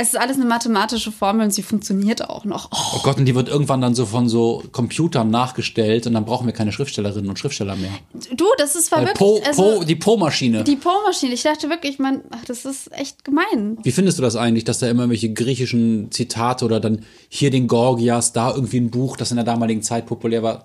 [0.00, 2.68] es ist alles eine mathematische Formel und sie funktioniert auch noch.
[2.72, 6.24] Oh, Oh Gott, und die wird irgendwann dann so von so Computern nachgestellt und dann
[6.24, 7.90] brauchen wir keine Schriftstellerinnen und Schriftsteller mehr.
[8.36, 10.62] du, das ist war Weil wirklich, Po, also, po, die Po-Maschine.
[10.62, 11.34] die Po-Maschine.
[11.34, 13.78] Ich dachte wirklich, man, ach, das ist echt gemein.
[13.82, 17.66] Wie findest du das eigentlich, dass da immer irgendwelche griechischen Zitate oder dann hier den
[17.66, 20.64] Gorgias, da irgendwie ein Buch, das in der damaligen Zeit populär war?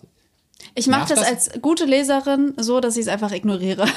[0.76, 3.86] Ich mache das, als gute Leserin so, dass ich es einfach ignoriere.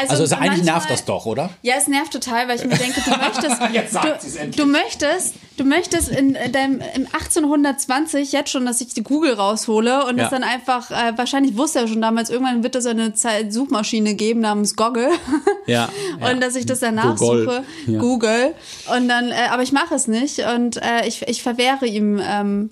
[0.00, 1.50] Also, also eigentlich manchmal- nervt das doch, oder?
[1.62, 4.56] Ja, es nervt total, weil ich mir denke, du möchtest, Jetzt sagt du, endlich.
[4.56, 10.06] du möchtest, du möchtest in deinem im 1820 jetzt schon, dass ich die Google raushole
[10.06, 10.22] und Ja.
[10.24, 14.14] das dann einfach, äh, wahrscheinlich wusste er schon damals, irgendwann wird es eine Zeit Suchmaschine
[14.14, 15.10] geben namens Goggle
[15.66, 15.90] Ja.
[16.20, 17.98] und dass ich das dann nachsuche, Ja.
[17.98, 18.54] Google
[18.96, 22.20] und dann, äh, aber ich mache es nicht und äh, ich, ich verwehre ihm.
[22.24, 22.70] Ähm,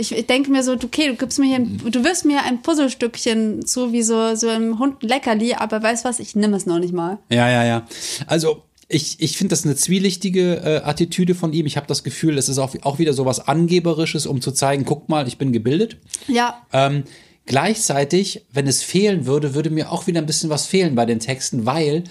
[0.00, 2.42] ich, ich denke mir so, du- okay, du gibst mir hier, ein, du wirfst mir
[2.42, 6.66] ein Puzzlestückchen zu, wie so, so einem Hund Leckerli, aber weißt was, ich nehme es
[6.66, 7.18] noch nicht mal.
[7.30, 7.86] Ja, ja, ja.
[8.26, 11.66] Also ich, ich finde das eine zwielichtige äh, Attitüde von ihm.
[11.66, 14.84] Ich habe das Gefühl, es ist auch, auch wieder so was Angeberisches, um zu zeigen,
[14.84, 15.96] guck mal, ich bin gebildet.
[16.26, 17.04] Ja, Ähm,
[17.46, 21.20] gleichzeitig, wenn es fehlen würde, würde mir auch wieder ein bisschen was fehlen bei den
[21.20, 22.04] Texten, weil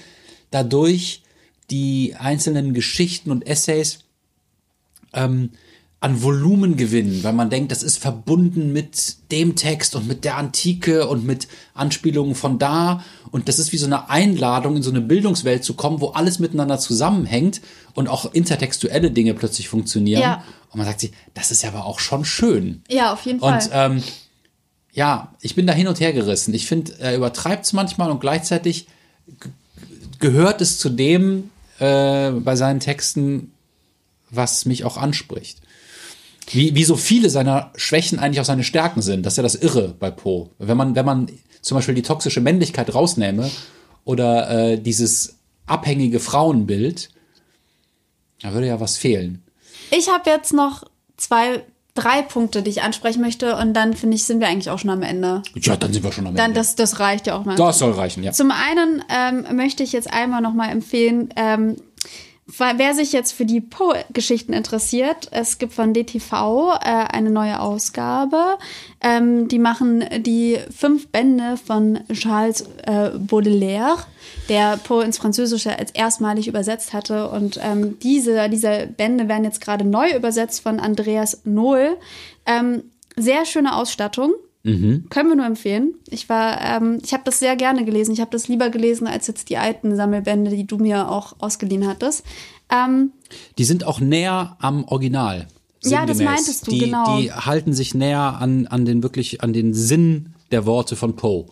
[0.51, 1.23] dadurch
[1.69, 3.99] die einzelnen Geschichten und Essays
[5.13, 5.51] ähm,
[6.01, 10.37] an Volumen gewinnen, weil man denkt, das ist verbunden mit dem Text und mit der
[10.37, 13.03] Antike und mit Anspielungen von da.
[13.31, 16.39] Und das ist wie so eine Einladung, in so eine Bildungswelt zu kommen, wo alles
[16.39, 17.59] miteinander zusammenhängt
[17.95, 20.21] und auch intertextuelle Dinge plötzlich funktionieren.
[20.21, 20.43] Ja.
[20.71, 22.81] Und man sagt sich, das ist ja aber auch schon schön.
[22.89, 23.55] ja, auf jeden Fall.
[23.55, 24.03] Und ähm,
[24.93, 26.53] ja, ich bin da hin und her gerissen.
[26.53, 28.87] Ich finde, er übertreibt es manchmal und gleichzeitig
[30.19, 31.49] gehört es zu dem
[31.79, 33.51] äh, bei seinen Texten,
[34.29, 35.57] was mich auch anspricht.
[36.51, 39.25] Wie, wie so viele seiner Schwächen eigentlich auch seine Stärken sind.
[39.25, 40.49] Das ist ja das Irre bei Poe.
[40.57, 41.27] Wenn man, wenn man
[41.61, 43.49] zum Beispiel die toxische Männlichkeit rausnähme
[44.05, 47.09] oder äh, dieses abhängige Frauenbild,
[48.41, 49.43] da würde ja was fehlen.
[49.91, 50.83] Ich habe jetzt noch
[51.17, 51.63] zwei,
[51.93, 54.89] drei Punkte, die ich ansprechen möchte und dann finde ich, sind wir eigentlich auch schon
[54.89, 55.43] am Ende.
[55.55, 56.59] Ja, dann sind wir schon am Dann Ende.
[56.59, 57.55] das, das reicht ja auch mal.
[57.55, 58.31] das soll reichen, ja.
[58.31, 61.75] Zum einen ähm, möchte ich jetzt einmal noch mal empfehlen, ähm,
[62.57, 68.57] wer sich jetzt für die Poe-Geschichten interessiert, es gibt von DTV äh, eine neue Ausgabe.
[69.01, 73.97] Ähm, die machen die fünf Bände von Charles äh, Baudelaire,
[74.49, 77.29] der Poe ins Französische als erstmalig übersetzt hatte.
[77.29, 81.97] Und ähm, diese, diese Bände werden jetzt gerade neu übersetzt von Andreas Nohl.
[82.45, 82.83] Ähm,
[83.15, 84.31] sehr schöne Ausstattung.
[85.09, 85.93] Können wir nur empfehlen.
[86.09, 88.11] Ich war, ähm, ich habe das sehr gerne gelesen.
[88.13, 91.87] Ich habe das lieber gelesen als jetzt die alten Sammelbände, die du mir auch ausgeliehen
[91.87, 92.23] hattest.
[92.71, 93.11] Ähm,
[93.57, 95.47] Die sind auch näher am Original.
[95.83, 97.19] Ja, das meintest du, die, genau.
[97.19, 101.45] Die halten sich näher an, an den wirklich, an den Sinn der Worte von Poe.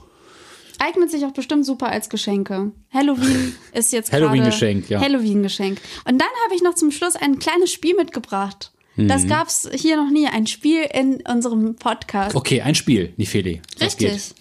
[0.80, 2.72] Eignet sich auch bestimmt super als Geschenke.
[2.94, 5.00] Halloween ist jetzt gerade Halloween-Geschenk, ja.
[5.00, 5.80] Halloween-Geschenk.
[6.06, 8.72] Und dann habe ich noch zum Schluss ein kleines Spiel mitgebracht.
[8.98, 9.28] Das Mhm.
[9.30, 10.28] gab's hier noch nie.
[10.28, 12.36] Ein Spiel in unserem Podcast.
[12.36, 13.62] Okay, ein Spiel, Nifeli.
[13.80, 14.34] Richtig.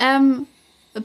[0.00, 0.46] Ähm,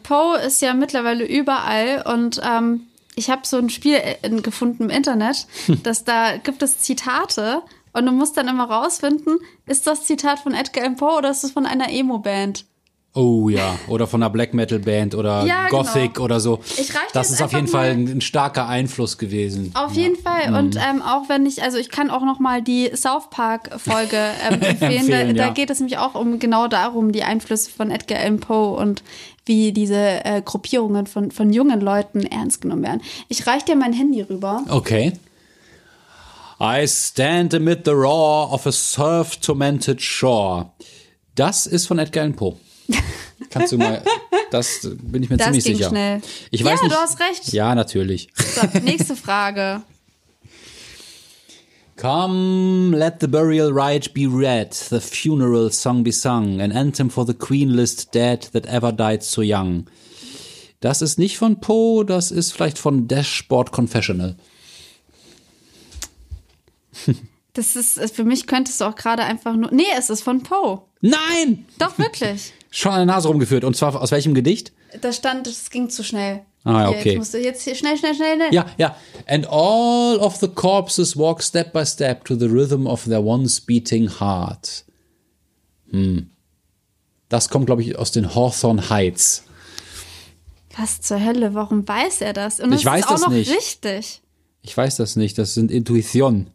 [0.04, 2.82] Poe ist ja mittlerweile überall und ähm,
[3.16, 5.48] ich habe so ein Spiel äh, gefunden im Internet,
[5.84, 7.62] dass da gibt es Zitate
[7.94, 11.44] und du musst dann immer rausfinden, ist das Zitat von Edgar Allan Poe oder ist
[11.44, 12.66] es von einer Emo-Band?
[13.14, 16.24] Oh ja, oder von einer Black Metal Band oder Ja, Gothic genau.
[16.26, 16.60] oder so.
[16.78, 19.72] Ich reich das ist auf jeden Fall ein, ein starker Einfluss gewesen.
[19.74, 20.56] Auf jeden Fall.
[20.56, 20.82] Und Mhm.
[20.90, 24.16] ähm, auch wenn ich, also ich kann auch noch mal die South Park Folge
[24.50, 24.92] ähm, empfehlen.
[25.02, 25.48] Empfehlen, da, ja.
[25.48, 29.04] da geht es nämlich auch um genau darum, die Einflüsse von Edgar Allan Poe und
[29.46, 33.02] wie diese äh, Gruppierungen von, von jungen Leuten ernst genommen werden.
[33.28, 34.64] Ich reich dir mein Handy rüber.
[34.70, 35.12] Okay.
[36.62, 40.72] I stand amid the roar of a surf-tormented shore.
[41.36, 42.56] Das ist von Edgar Allan Poe.
[43.50, 44.04] Kannst du mal,
[44.52, 45.90] das bin ich mir Das ziemlich ging sicher.
[45.90, 46.22] schnell.
[46.52, 46.96] Ich weiß Ja, nicht.
[46.96, 47.54] du hast recht.
[47.54, 48.30] Ja, natürlich.
[48.38, 49.82] So, nächste Frage.
[51.98, 57.26] Come, let the burial rite be read, the funeral song be sung, an anthem for
[57.28, 59.86] the queenless dead that ever died so young.
[60.80, 64.36] Das ist nicht von Poe, das ist vielleicht von Dashboard Confessional.
[67.54, 69.72] Das ist, für mich könntest du auch gerade einfach nur.
[69.72, 70.82] Nee, es ist von Poe.
[71.02, 71.66] Nein!
[71.78, 72.54] Doch, wirklich.
[72.72, 73.64] Schon an der Nase rumgeführt.
[73.64, 74.72] Und zwar aus welchem Gedicht?
[75.02, 76.42] Da stand, es ging zu schnell.
[76.64, 77.10] Ah, okay.
[77.12, 78.54] Jetzt musst du jetzt hier schnell, schnell, schnell, schnell.
[78.54, 78.96] Ja, ja.
[79.28, 83.60] And all of the corpses walk step by step to the rhythm of their once
[83.60, 84.86] beating heart.
[85.90, 86.30] Hm.
[87.30, 89.44] Das kommt, glaube ich, aus den Hawthorne Heights.
[90.78, 91.54] Was zur Hölle?
[91.54, 92.60] Warum weiß er das?
[92.60, 93.52] Und Ich weiß ist auch das noch nicht.
[93.52, 94.22] richtig.
[94.62, 96.52] Ich weiß das nicht, das sind Intuitionen.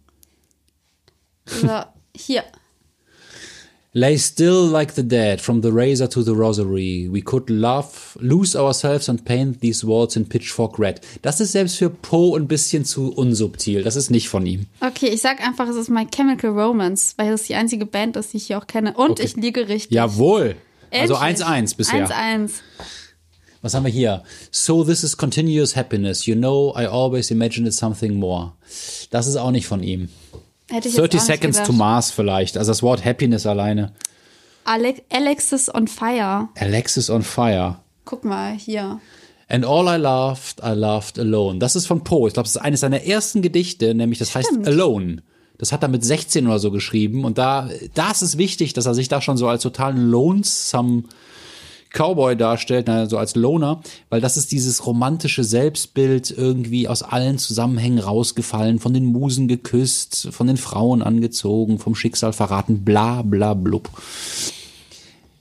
[1.47, 1.83] So,
[2.17, 2.45] hier.
[3.99, 7.09] Lay still like the dead, from the razor to the rosary.
[7.11, 11.01] We could love, lose ourselves and paint these walls in pitchfork red.
[11.23, 13.83] Das ist selbst für Poe ein bisschen zu unsubtil.
[13.83, 14.67] Das ist nicht von ihm.
[14.81, 18.35] Okay, ich sag einfach, es ist My Chemical Romance, weil es die einzige Band ist,
[18.35, 18.93] die ich hier auch kenne.
[18.99, 19.23] Und Okay.
[19.25, 19.93] ich liege richtig.
[19.93, 20.57] Jawohl.
[20.91, 21.47] Also Endlich.
[21.47, 22.07] 1-1 bisher.
[22.07, 22.51] 1-1.
[23.63, 24.25] Was haben wir hier?
[24.51, 26.27] So this is continuous happiness.
[26.27, 28.53] You know, I always imagined something more.
[29.11, 30.11] Das ist auch nicht von ihm.
[30.71, 31.73] Hätte ich 30 jetzt auch nicht Seconds to.
[31.73, 32.57] Mars vielleicht.
[32.59, 33.93] Also das Wort Happiness alleine.
[34.65, 36.49] Ale Alexis on Fire.
[36.59, 37.79] Alexis on Fire.
[38.05, 39.01] Guck mal, hier.
[39.49, 41.61] And all I loved, I loved alone.
[41.61, 42.27] Das ist von Poe.
[42.27, 45.23] Ich glaube, das ist eines seiner ersten Gedichte, nämlich das heißt Alone.
[45.59, 47.25] Das hat er mit 16 oder so geschrieben.
[47.25, 51.05] Und da, da ist es wichtig, dass er sich da schon so als totalen lonesome
[51.97, 57.99] Cowboy darstellt, also als Loner, weil das ist dieses romantische Selbstbild irgendwie aus allen Zusammenhängen
[57.99, 63.89] rausgefallen, von den Musen geküsst, von den Frauen angezogen, vom Schicksal verraten, bla bla blub.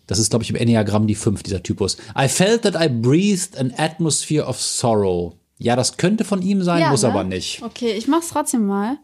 [0.07, 1.98] Das ist, glaube ich, im Enneagramm die 5, dieser Typus.
[2.18, 5.34] I felt that I breathed an atmosphere of sorrow.
[5.57, 7.10] Ja, das könnte von ihm sein, Ja, muss ne?
[7.10, 7.61] aber nicht.
[7.64, 8.98] Okay, ich mach's trotzdem mal.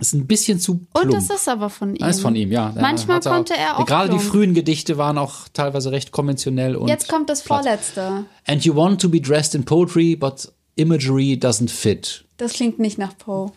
[0.00, 1.06] Ist ein bisschen zu plump.
[1.06, 1.98] Und das ist aber von ihm.
[2.00, 2.74] Das ist von ihm, ja.
[2.80, 4.30] Manchmal hat konnte er auch Gerade die plump.
[4.30, 6.88] frühen Gedichte waren auch teilweise recht konventionell und.
[6.88, 7.62] Jetzt kommt das platt.
[7.64, 8.24] vorletzte.
[8.46, 12.24] And you want to be dressed in poetry, but imagery doesn't fit.
[12.38, 13.52] Das klingt nicht nach Poe.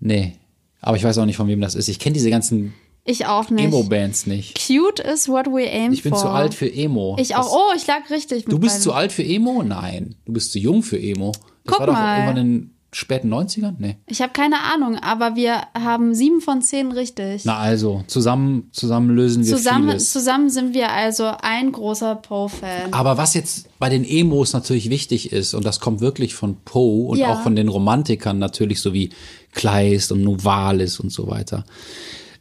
[0.00, 0.32] Nee.
[0.80, 1.86] Aber ich weiß auch nicht, von wem das ist.
[1.88, 2.74] Ich kenne diese ganzen
[3.04, 3.64] Ich auch nicht.
[3.64, 4.58] Emo-Bands nicht.
[4.66, 6.20] Cute is what we aim Ich bin for.
[6.22, 7.16] zu alt für Emo.
[7.20, 7.42] Ich auch.
[7.44, 8.46] Das- Oh, ich lag richtig.
[8.46, 9.62] Du bist meinem- zu alt für Emo?
[9.62, 10.16] Nein.
[10.24, 11.30] Du bist zu jung für Emo.
[11.30, 12.18] Das Guck war doch mal.
[12.18, 13.74] irgendwann in späten 90ern?
[13.78, 13.96] Nee.
[14.06, 17.44] Ich habe keine Ahnung, aber wir haben sieben von zehn richtig.
[17.44, 20.12] Na also, zusammen, zusammen lösen wir zusammen, vieles.
[20.12, 22.92] zusammen sind wir also ein großer Poe-Fan.
[22.92, 27.08] Aber was jetzt bei den Emos natürlich wichtig ist, und das kommt wirklich von Poe
[27.08, 27.32] und Ja.
[27.32, 29.10] auch von den Romantikern natürlich, so wie
[29.52, 31.64] Kleist und Novalis und so weiter,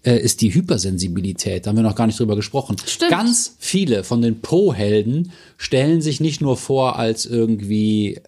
[0.03, 1.65] äh, ist die Hypersensibilität.
[1.65, 2.75] Da haben wir noch gar nicht drüber gesprochen.
[2.85, 3.11] Stimmt.
[3.11, 8.19] Ganz viele von den Poe-Helden stellen sich nicht nur vor als irgendwie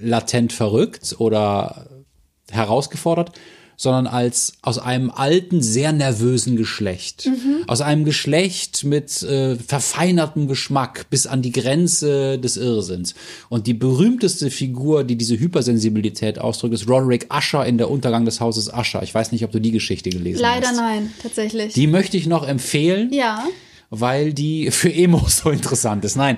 [0.00, 1.88] latent verrückt oder
[2.50, 3.32] herausgefordert,
[3.82, 7.28] sondern als aus einem alten, sehr nervösen Geschlecht.
[7.66, 13.14] Aus einem Geschlecht mit äh, verfeinertem Geschmack bis an die Grenze des Irrsinns.
[13.48, 18.40] Und die berühmteste Figur, die diese Hypersensibilität ausdrückt, ist Roderick Usher in der Untergang des
[18.40, 19.02] Hauses Usher.
[19.02, 20.76] Ich weiß nicht, ob du die Geschichte gelesen Leider hast.
[20.76, 21.72] nein, tatsächlich.
[21.72, 23.44] Die möchte ich noch empfehlen ja.
[23.90, 26.14] weil die für Emos so interessant ist.
[26.14, 26.36] Nein,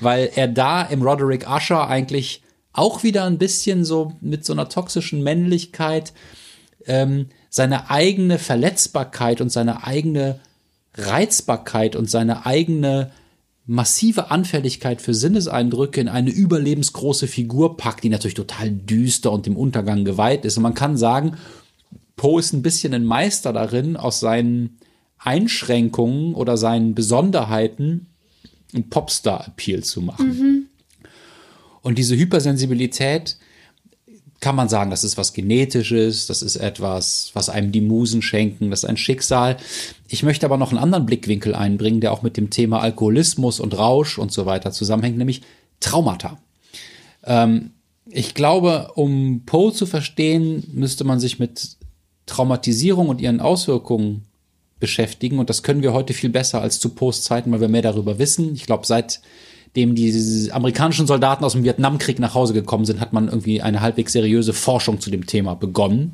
[0.00, 2.43] weil er da im Roderick Usher eigentlich
[2.74, 6.12] auch wieder ein bisschen so mit so einer toxischen Männlichkeit
[6.86, 10.40] ähm, seine eigene Verletzbarkeit und seine eigene
[10.94, 13.12] Reizbarkeit und seine eigene
[13.66, 19.56] massive Anfälligkeit für Sinneseindrücke in eine überlebensgroße Figur packt, die natürlich total düster und dem
[19.56, 20.56] Untergang geweiht ist.
[20.56, 21.36] Und man kann sagen,
[22.16, 24.78] Poe ist ein bisschen ein Meister darin, aus seinen
[25.18, 28.08] Einschränkungen oder seinen Besonderheiten
[28.74, 30.26] einen Popstar-Appeal zu machen.
[30.26, 30.63] Mhm.
[31.84, 33.36] Und diese Hypersensibilität
[34.40, 38.70] kann man sagen, das ist was Genetisches, das ist etwas, was einem die Musen schenken,
[38.70, 39.58] das ist ein Schicksal.
[40.08, 43.78] Ich möchte aber noch einen anderen Blickwinkel einbringen, der auch mit dem Thema Alkoholismus und
[43.78, 45.42] Rausch und so weiter zusammenhängt, nämlich
[45.80, 46.38] Traumata.
[47.22, 47.70] Ähm,
[48.06, 51.76] ich glaube, um Poe zu verstehen, müsste man sich mit
[52.26, 54.24] Traumatisierung und ihren Auswirkungen
[54.80, 55.38] beschäftigen.
[55.38, 58.54] Und das können wir heute viel besser als zu Post-Zeiten, weil wir mehr darüber wissen.
[58.54, 58.86] Ich glaube,
[59.74, 63.80] seitdem die amerikanischen Soldaten aus dem Vietnamkrieg nach Hause gekommen sind, hat man irgendwie eine
[63.80, 66.12] halbwegs seriöse Forschung zu dem Thema begonnen.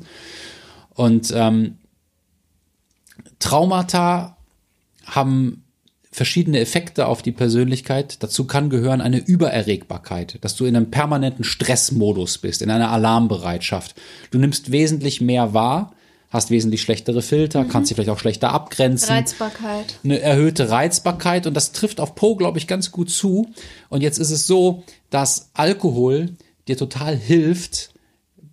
[0.95, 1.77] Und ähm,
[3.37, 4.37] Traumata
[5.05, 5.63] haben
[6.11, 8.23] verschiedene Effekte auf die Persönlichkeit.
[8.23, 13.95] Dazu kann gehören eine Übererregbarkeit, dass du in einem permanenten Stressmodus bist, in einer Alarmbereitschaft.
[14.31, 15.93] Du nimmst wesentlich mehr wahr,
[16.31, 17.69] hast wesentlich schlechtere Filter, mhm.
[17.69, 19.09] kannst dich vielleicht auch schlechter abgrenzen.
[19.09, 19.99] Reizbarkeit.
[20.03, 23.47] Eine erhöhte Reizbarkeit und das trifft auf Poe, glaube ich, ganz gut zu.
[23.89, 26.29] Und jetzt ist es so, dass Alkohol
[26.67, 27.91] dir total hilft,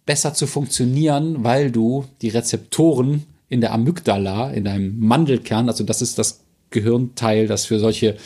[0.05, 6.03] besser zu funktionieren, weil du die Rezeptoren in der Amygdala, in deinem Mandelkern, also das
[6.03, 6.41] ist das
[6.71, 8.17] Gehirnteil, das für solche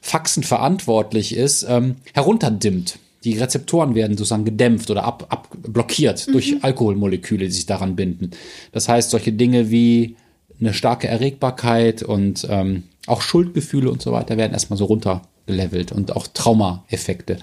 [0.00, 2.98] Faxen verantwortlich ist, ähm, herunterdimmt.
[3.24, 6.32] Die Rezeptoren werden sozusagen gedämpft oder ab, ab blockiert mhm.
[6.32, 8.30] durch Alkoholmoleküle, die sich daran binden.
[8.72, 10.16] Das heißt, solche Dinge wie
[10.60, 16.14] eine starke Erregbarkeit und ähm, auch Schuldgefühle und so weiter werden erstmal so runtergelevelt und
[16.14, 17.38] auch Traumaeffekte.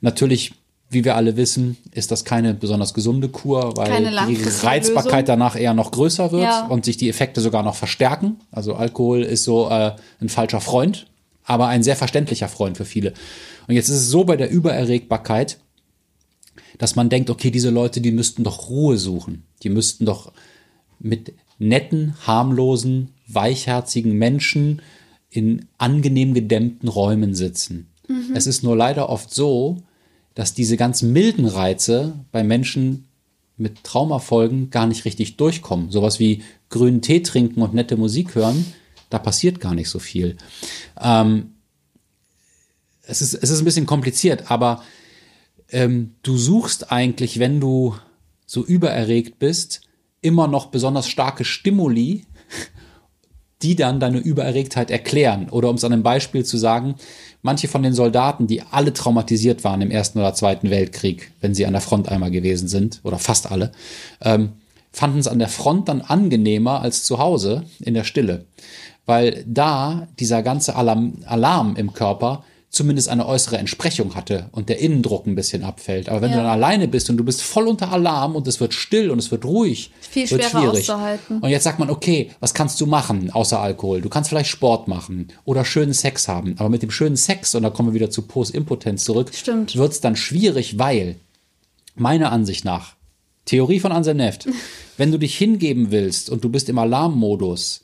[0.00, 0.52] Natürlich,
[0.88, 5.26] wie wir alle wissen, ist das keine besonders gesunde Kur, weil die Reizbarkeit Lösung.
[5.26, 6.66] danach eher noch größer wird ja.
[6.66, 8.40] und sich die Effekte sogar noch verstärken.
[8.50, 11.06] Also Alkohol ist so äh, ein falscher Freund,
[11.44, 13.12] aber ein sehr verständlicher Freund für viele.
[13.70, 15.60] Und jetzt ist es so bei der Übererregbarkeit,
[16.76, 19.44] dass man denkt, okay, diese Leute, die müssten doch Ruhe suchen.
[19.62, 20.32] Die müssten doch
[20.98, 24.82] mit netten, harmlosen, weichherzigen Menschen
[25.30, 27.86] in angenehm gedämmten Räumen sitzen.
[28.08, 28.34] Mhm.
[28.34, 29.76] Es ist nur leider oft so,
[30.34, 33.04] dass diese ganz milden Reize bei Menschen
[33.56, 35.92] mit Traumafolgen gar nicht richtig durchkommen.
[35.92, 38.66] Sowas wie grünen Tee trinken und nette Musik hören,
[39.10, 40.38] da passiert gar nicht so viel.
[41.00, 41.50] Ähm,
[43.10, 44.82] es ist, es ist ein bisschen kompliziert, aber
[45.70, 47.94] ähm, du suchst eigentlich, wenn du
[48.46, 49.82] so übererregt bist,
[50.22, 52.26] immer noch besonders starke Stimuli,
[53.62, 55.48] die dann deine Übererregtheit erklären.
[55.50, 56.94] Oder um es an einem Beispiel zu sagen,
[57.42, 61.66] manche von den Soldaten, die alle traumatisiert waren im Ersten oder Zweiten Weltkrieg, wenn sie
[61.66, 63.72] an der Front einmal gewesen sind, oder fast alle,
[64.22, 64.52] ähm,
[64.92, 68.46] fanden es an der Front dann angenehmer als zu Hause in der Stille.
[69.06, 74.78] Weil da dieser ganze Alarm, Alarm im Körper zumindest eine äußere Entsprechung hatte und der
[74.78, 76.08] Innendruck ein bisschen abfällt.
[76.08, 76.36] Aber wenn ja.
[76.36, 79.18] du dann alleine bist und du bist voll unter Alarm und es wird still und
[79.18, 80.80] es wird ruhig, Viel wird schwerer schwierig.
[80.88, 81.40] auszuhalten.
[81.40, 84.00] Und jetzt sagt man, okay, was kannst du machen außer Alkohol?
[84.00, 86.54] Du kannst vielleicht Sport machen oder schönen Sex haben.
[86.58, 89.32] Aber mit dem schönen Sex, und da kommen wir wieder zu Postimpotenz zurück,
[89.74, 91.16] wird es dann schwierig, weil
[91.96, 92.94] meiner Ansicht nach,
[93.46, 94.46] Theorie von Anselm Neft,
[94.96, 97.82] wenn du dich hingeben willst und du bist im Alarmmodus,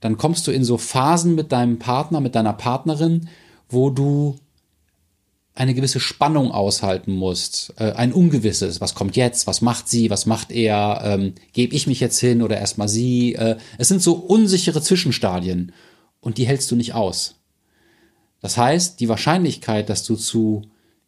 [0.00, 3.28] dann kommst du in so Phasen mit deinem Partner, mit deiner Partnerin,
[3.68, 4.36] wo du
[5.54, 10.24] eine gewisse Spannung aushalten musst, äh, ein Ungewisses, was kommt jetzt, was macht sie, was
[10.24, 13.34] macht er, ähm, gebe ich mich jetzt hin oder erstmal sie.
[13.34, 15.72] Äh, es sind so unsichere Zwischenstadien
[16.20, 17.34] und die hältst du nicht aus.
[18.40, 20.62] Das heißt, die Wahrscheinlichkeit, dass du zu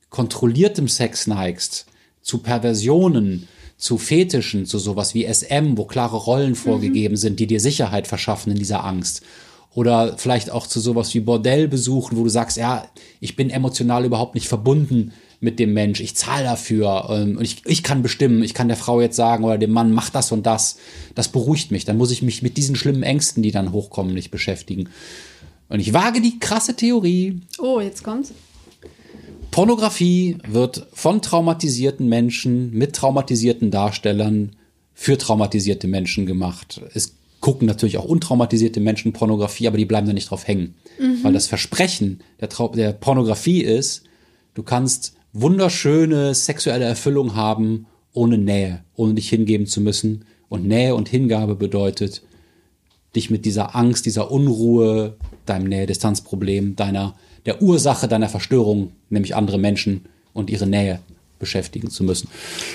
[0.09, 1.87] kontrolliertem Sex neigst,
[2.21, 3.47] zu Perversionen,
[3.77, 7.19] zu Fetischen, zu sowas wie SM, wo klare Rollen vorgegeben mhm.
[7.19, 9.23] sind, die dir Sicherheit verschaffen in dieser Angst
[9.75, 12.87] oder vielleicht auch zu sowas wie Bordellbesuchen, wo du sagst, ja,
[13.21, 17.63] ich bin emotional überhaupt nicht verbunden mit dem Mensch, ich zahle dafür ähm, und ich,
[17.65, 20.45] ich kann bestimmen, ich kann der Frau jetzt sagen oder dem Mann, mach das und
[20.45, 20.77] das.
[21.15, 21.85] Das beruhigt mich.
[21.85, 24.91] Dann muss ich mich mit diesen schlimmen Ängsten, die dann hochkommen, nicht beschäftigen.
[25.69, 27.41] Und ich wage die krasse Theorie.
[27.59, 28.33] Oh, jetzt kommt's.
[29.51, 34.57] Pornografie wird von traumatisierten Menschen mit traumatisierten Darstellern
[34.95, 36.83] für traumatisierte Menschen gemacht.
[36.93, 40.75] Es gucken natürlich auch untraumatisierte Menschen Pornografie, aber die bleiben da nicht drauf hängen.
[40.99, 41.25] Mhm.
[41.25, 44.05] Weil das Versprechen der, Trau der Pornografie ist,
[44.55, 50.25] du kannst wunderschöne sexuelle Erfüllung haben ohne Nähe, ohne dich hingeben zu müssen.
[50.49, 52.23] Und Nähe und Hingabe bedeutet,
[53.15, 57.15] dich mit dieser Angst, dieser Unruhe, deinem Nähe-Distanz-Problem, deiner,
[57.47, 61.01] der Ursache deiner Verstörung, nämlich andere Menschen und ihre Nähe
[61.39, 62.29] beschäftigen zu müssen.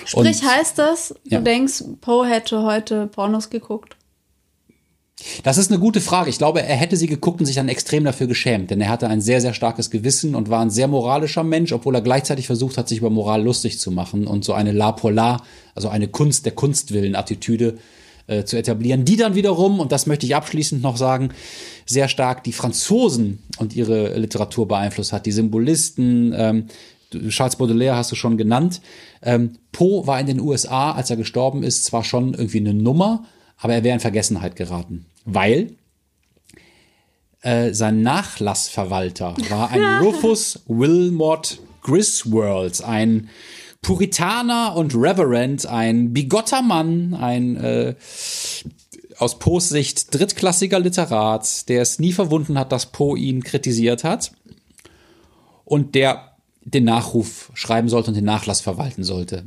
[0.06, 1.42] Sprich, und, heißt das, du ja.
[1.42, 3.96] denkst, Poe hätte heute Pornos geguckt?
[5.44, 6.30] Das ist eine gute Frage.
[6.30, 9.08] Ich glaube, er hätte sie geguckt und sich dann extrem dafür geschämt, denn er hatte
[9.08, 12.78] ein sehr, sehr starkes Gewissen und war ein sehr moralischer Mensch, obwohl er gleichzeitig versucht
[12.78, 15.44] hat, sich über Moral lustig zu machen und so eine La Polar,
[15.74, 17.78] also eine Kunst der Kunstwillen-Attitüde
[18.28, 21.30] äh, zu etablieren, die dann wiederum, und das möchte ich abschließend noch sagen,
[21.86, 26.66] sehr stark die Franzosen und ihre Literatur beeinflusst hat, die Symbolisten, ähm,
[27.30, 28.82] Charles Baudelaire hast du schon genannt.
[29.22, 33.24] Ähm, Poe war in den USA, als er gestorben ist, zwar schon irgendwie eine Nummer,
[33.58, 35.76] aber er wäre in Vergessenheit geraten, weil
[37.42, 43.30] äh, sein Nachlassverwalter war ein Rufus Wilmot Griswold, ein
[43.82, 47.96] Puritaner und Reverend, ein bigotter Mann, ein äh,
[49.20, 54.32] aus Poes Sicht drittklassiger Literat, der es nie verwunden hat, dass Poe ihn kritisiert hat
[55.64, 59.46] und der den Nachruf schreiben sollte und den Nachlass verwalten sollte.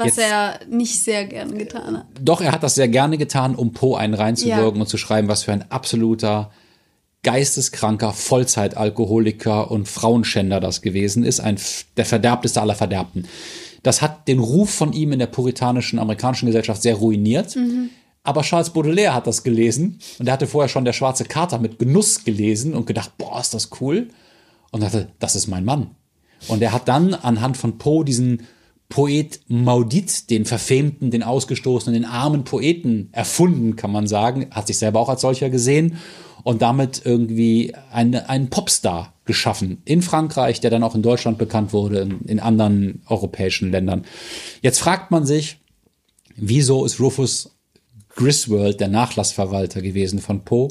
[0.00, 2.06] Was Jetzt, er nicht sehr gern getan hat.
[2.18, 4.80] Doch, er hat das sehr gerne getan, um Poe einen reinzuwirken ja.
[4.80, 6.50] und zu schreiben, was für ein absoluter
[7.22, 11.58] geisteskranker Vollzeitalkoholiker und Frauenschänder das gewesen ist, ein
[11.98, 13.26] der verderbteste aller Verderbten.
[13.82, 17.56] Das hat den Ruf von ihm in der puritanischen amerikanischen Gesellschaft sehr ruiniert.
[17.56, 17.90] Mhm.
[18.22, 21.78] Aber Charles Baudelaire hat das gelesen und er hatte vorher schon der Schwarze Kater mit
[21.78, 24.08] Genuss gelesen und gedacht, boah, ist das cool.
[24.70, 25.90] Und dachte, das ist mein Mann.
[26.48, 28.46] Und er hat dann anhand von Poe diesen
[28.90, 34.78] Poet Maudit, den verfemten, den ausgestoßenen, den armen Poeten erfunden, kann man sagen, hat sich
[34.78, 35.96] selber auch als solcher gesehen
[36.42, 41.72] und damit irgendwie eine, einen Popstar geschaffen in Frankreich, der dann auch in Deutschland bekannt
[41.72, 44.04] wurde, in, in anderen europäischen Ländern.
[44.60, 45.58] Jetzt fragt man sich,
[46.36, 47.56] wieso ist Rufus
[48.16, 50.68] Griswold der Nachlassverwalter gewesen von Poe?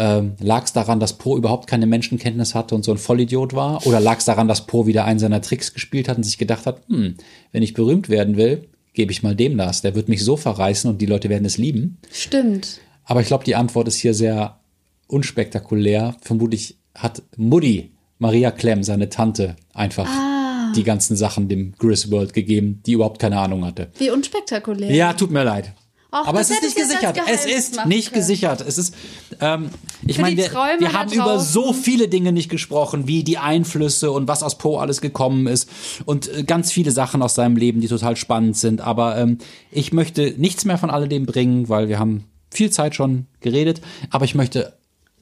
[0.00, 3.84] Ähm, lag es daran, dass Poe überhaupt keine Menschenkenntnis hatte und so ein Vollidiot war?
[3.84, 6.66] Oder lag es daran, dass Poe wieder einen seiner Tricks gespielt hat und sich gedacht
[6.66, 7.16] hat, hm,
[7.50, 9.82] wenn ich berühmt werden will, gebe ich mal dem das.
[9.82, 11.98] Der wird mich so verreißen und die Leute werden es lieben.
[12.12, 12.80] Stimmt.
[13.04, 14.60] Aber ich glaube, die Antwort ist hier sehr
[15.08, 16.14] unspektakulär.
[16.20, 20.72] Vermutlich hat Mutti, Maria Clem, seine Tante, einfach ah.
[20.76, 23.90] die ganzen Sachen dem Griswold gegeben, die überhaupt keine Ahnung hatte.
[23.98, 24.92] Wie unspektakulär.
[24.94, 25.72] Ja, tut mir leid.
[26.10, 27.18] Och, Aber es ist nicht gesichert.
[27.30, 28.20] Es ist nicht können.
[28.22, 28.62] gesichert.
[28.62, 28.94] Es ist,
[29.40, 29.68] ähm,
[30.06, 34.26] ich meine, wir, wir haben über so viele Dinge nicht gesprochen, wie die Einflüsse und
[34.26, 35.68] was aus Poe alles gekommen ist
[36.06, 38.80] und äh, ganz viele Sachen aus seinem Leben, die total spannend sind.
[38.80, 39.36] Aber ähm,
[39.70, 43.82] ich möchte nichts mehr von alledem bringen, weil wir haben viel Zeit schon geredet.
[44.08, 44.78] Aber ich möchte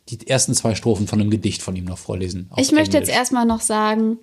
[0.08, 2.48] die ersten zwei Strophen von einem Gedicht von ihm noch vorlesen.
[2.56, 3.08] Ich möchte Englisch.
[3.08, 4.18] jetzt erstmal noch sagen,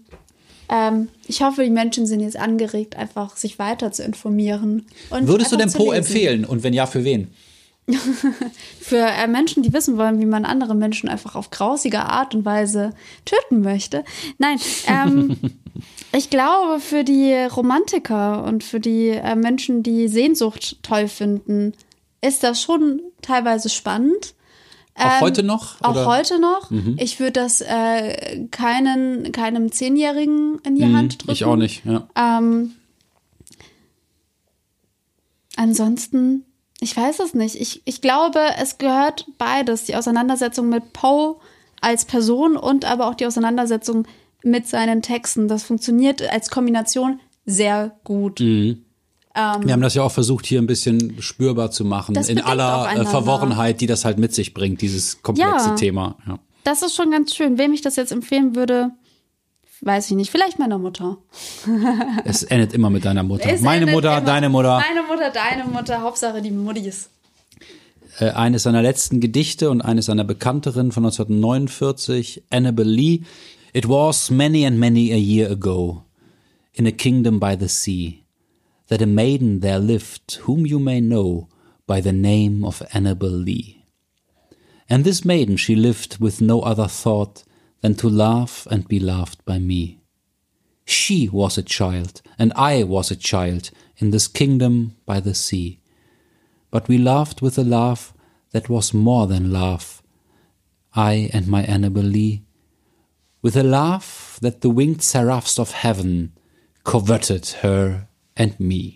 [0.70, 4.86] ähm, ich hoffe, die Menschen sind jetzt angeregt, einfach sich weiter zu informieren.
[5.10, 7.30] Würdest du denn Poe empfehlen und wenn ja, für wen?
[8.80, 12.46] für äh, Menschen, die wissen wollen, wie man andere Menschen einfach auf grausige Art und
[12.46, 12.92] Weise
[13.26, 14.06] töten möchte.
[14.38, 14.58] Nein,
[14.88, 15.38] ähm,
[16.14, 21.74] ich glaube, für die Romantiker und für die äh, Menschen, die Sehnsucht toll finden,
[22.22, 24.34] ist das schon teilweise spannend.
[24.96, 25.82] Auch ähm, heute noch?
[25.82, 26.06] Auch oder?
[26.06, 26.70] heute noch.
[26.70, 26.98] Mhm.
[27.00, 31.32] Ich würde das äh, keinen, keinem Zehnjährigen in die mhm, Hand drücken.
[31.32, 32.08] Ich auch nicht, ja.
[32.16, 32.74] Ähm,
[35.56, 36.46] ansonsten,
[36.80, 37.56] ich weiß es nicht.
[37.56, 39.86] Ich, ich glaube, es gehört beides.
[39.86, 41.38] Die Auseinandersetzung mit Poe
[41.82, 44.08] als Person und aber auch die Auseinandersetzung
[44.44, 45.48] mit seinen Texten.
[45.48, 48.40] Das funktioniert als Kombination sehr gut.
[48.40, 48.86] Mhm.
[49.36, 52.92] Ähm, Wir haben das ja auch versucht, hier ein bisschen spürbar zu machen, in aller
[52.96, 56.18] äh, Verworrenheit, die das halt mit sich bringt, dieses komplexe ja, Thema.
[56.28, 56.40] Ja.
[56.64, 57.58] Das ist schon ganz schön.
[57.58, 58.92] Wem ich das jetzt empfehlen würde,
[59.82, 60.32] weiß ich nicht.
[60.32, 61.18] Vielleicht meiner Mutter.
[62.26, 63.50] es endet immer mit deiner Mutter.
[63.50, 64.26] Es Meine Mutter, immer.
[64.26, 64.82] deine Mutter.
[64.88, 66.02] Meine Mutter, deine Mutter.
[66.02, 67.10] Hauptsache die Muttis.
[68.20, 73.22] Äh, eines seiner letzten Gedichte und eines seiner bekannteren von 1949, Annabel Lee.
[73.74, 76.04] It was many and many a year ago,
[76.74, 78.23] in a kingdom by the sea.
[78.94, 81.50] That a maiden there lived whom you may know
[81.88, 83.84] by the name of Annabel Lee.
[84.88, 87.44] And this maiden she lived with no other thought
[87.82, 90.00] than to laugh and be laughed by me.
[90.86, 95.80] She was a child, and I was a child in this kingdom by the sea.
[96.70, 98.14] But we laughed with a laugh
[98.52, 100.04] that was more than laugh,
[100.96, 102.44] I and my Annabel Lee,
[103.42, 106.34] with a laugh that the winged seraphs of heaven
[106.84, 108.94] coveted her and me.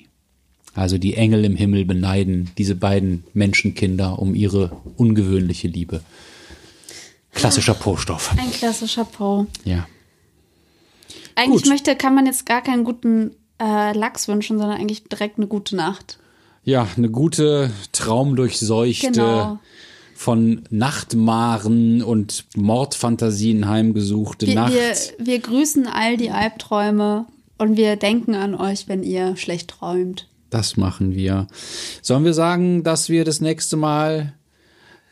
[0.73, 6.01] Also die Engel im Himmel beneiden diese beiden Menschenkinder um ihre ungewöhnliche Liebe.
[7.31, 8.35] Klassischer Po-Stoff.
[8.37, 9.47] Ein klassischer Po.
[9.65, 9.87] Ja.
[11.35, 11.71] Eigentlich Gut.
[11.71, 15.75] möchte, kann man jetzt gar keinen guten äh, Lachs wünschen, sondern eigentlich direkt eine gute
[15.75, 16.19] Nacht.
[16.63, 19.59] Ja, eine gute, traumdurchseuchte, genau.
[20.15, 24.73] von Nachtmaren und Mordfantasien heimgesuchte wir, Nacht.
[24.73, 27.25] Wir, wir grüßen all die Albträume
[27.57, 30.27] und wir denken an euch, wenn ihr schlecht träumt.
[30.49, 31.47] Das machen wir.
[32.01, 34.33] Sollen wir sagen, dass wir das nächste Mal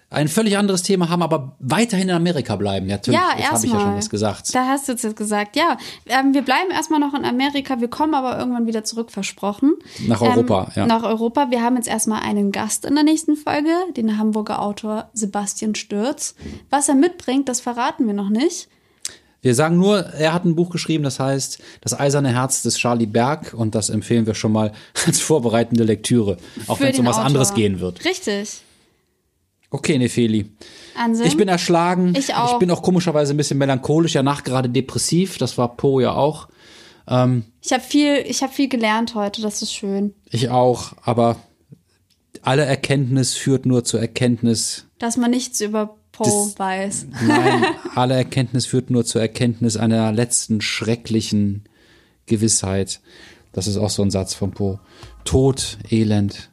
[0.09, 2.87] ein völlig anderes Thema haben, aber weiterhin in Amerika bleiben.
[2.87, 4.55] Ja, natürlich, Ja, habe ich ja schon was gesagt.
[4.55, 5.55] Da hast du jetzt gesagt.
[5.55, 7.81] Ja, ähm, wir bleiben erstmal noch in Amerika.
[7.81, 9.73] Wir kommen aber irgendwann wieder zurück, versprochen.
[10.07, 10.85] Nach Europa, ähm, ja.
[10.85, 11.49] Nach Europa.
[11.49, 16.35] Wir haben jetzt erstmal einen Gast in der nächsten Folge, den Hamburger Autor Sebastian Stürz.
[16.69, 18.69] Was er mitbringt, das verraten wir noch nicht.
[19.45, 23.05] Wir sagen nur, er hat ein Buch geschrieben, das heißt Das eiserne Herz des Charlie
[23.05, 24.71] Berg und das empfehlen wir schon mal
[25.05, 27.27] als vorbereitende Lektüre, auch wenn es um was Autor.
[27.27, 28.03] anderes gehen wird.
[28.05, 28.61] Richtig.
[29.69, 30.51] Okay, Nefeli.
[30.95, 31.27] Ansem.
[31.27, 32.15] Ich bin erschlagen.
[32.17, 32.53] Ich auch.
[32.53, 35.37] Ich bin auch komischerweise ein bisschen melancholisch, ja nachgerade depressiv.
[35.37, 36.47] Das war Po ja auch.
[37.07, 39.43] Ich habe viel, ich habe viel gelernt heute.
[39.43, 40.15] Das ist schön.
[40.31, 40.93] Ich auch.
[41.03, 41.35] Aber
[42.41, 44.87] alle Erkenntnis führt nur zur Erkenntnis.
[44.97, 47.07] Dass man nichts über Poe weiß.
[47.27, 47.65] Nein,
[47.95, 51.63] alle Erkenntnis führt nur zur Erkenntnis einer letzten schrecklichen
[52.25, 53.01] Gewissheit.
[53.53, 54.79] Das ist auch so ein Satz von Po.
[55.23, 56.49] Tod, Elend,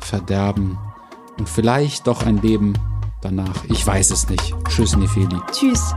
[0.00, 0.78] Verderben
[1.38, 2.74] und vielleicht doch ein Leben
[3.22, 3.64] danach.
[3.68, 4.54] Ich weiß es nicht.
[4.68, 5.38] Tschüss, Nefeli.
[5.52, 5.94] Tschüss.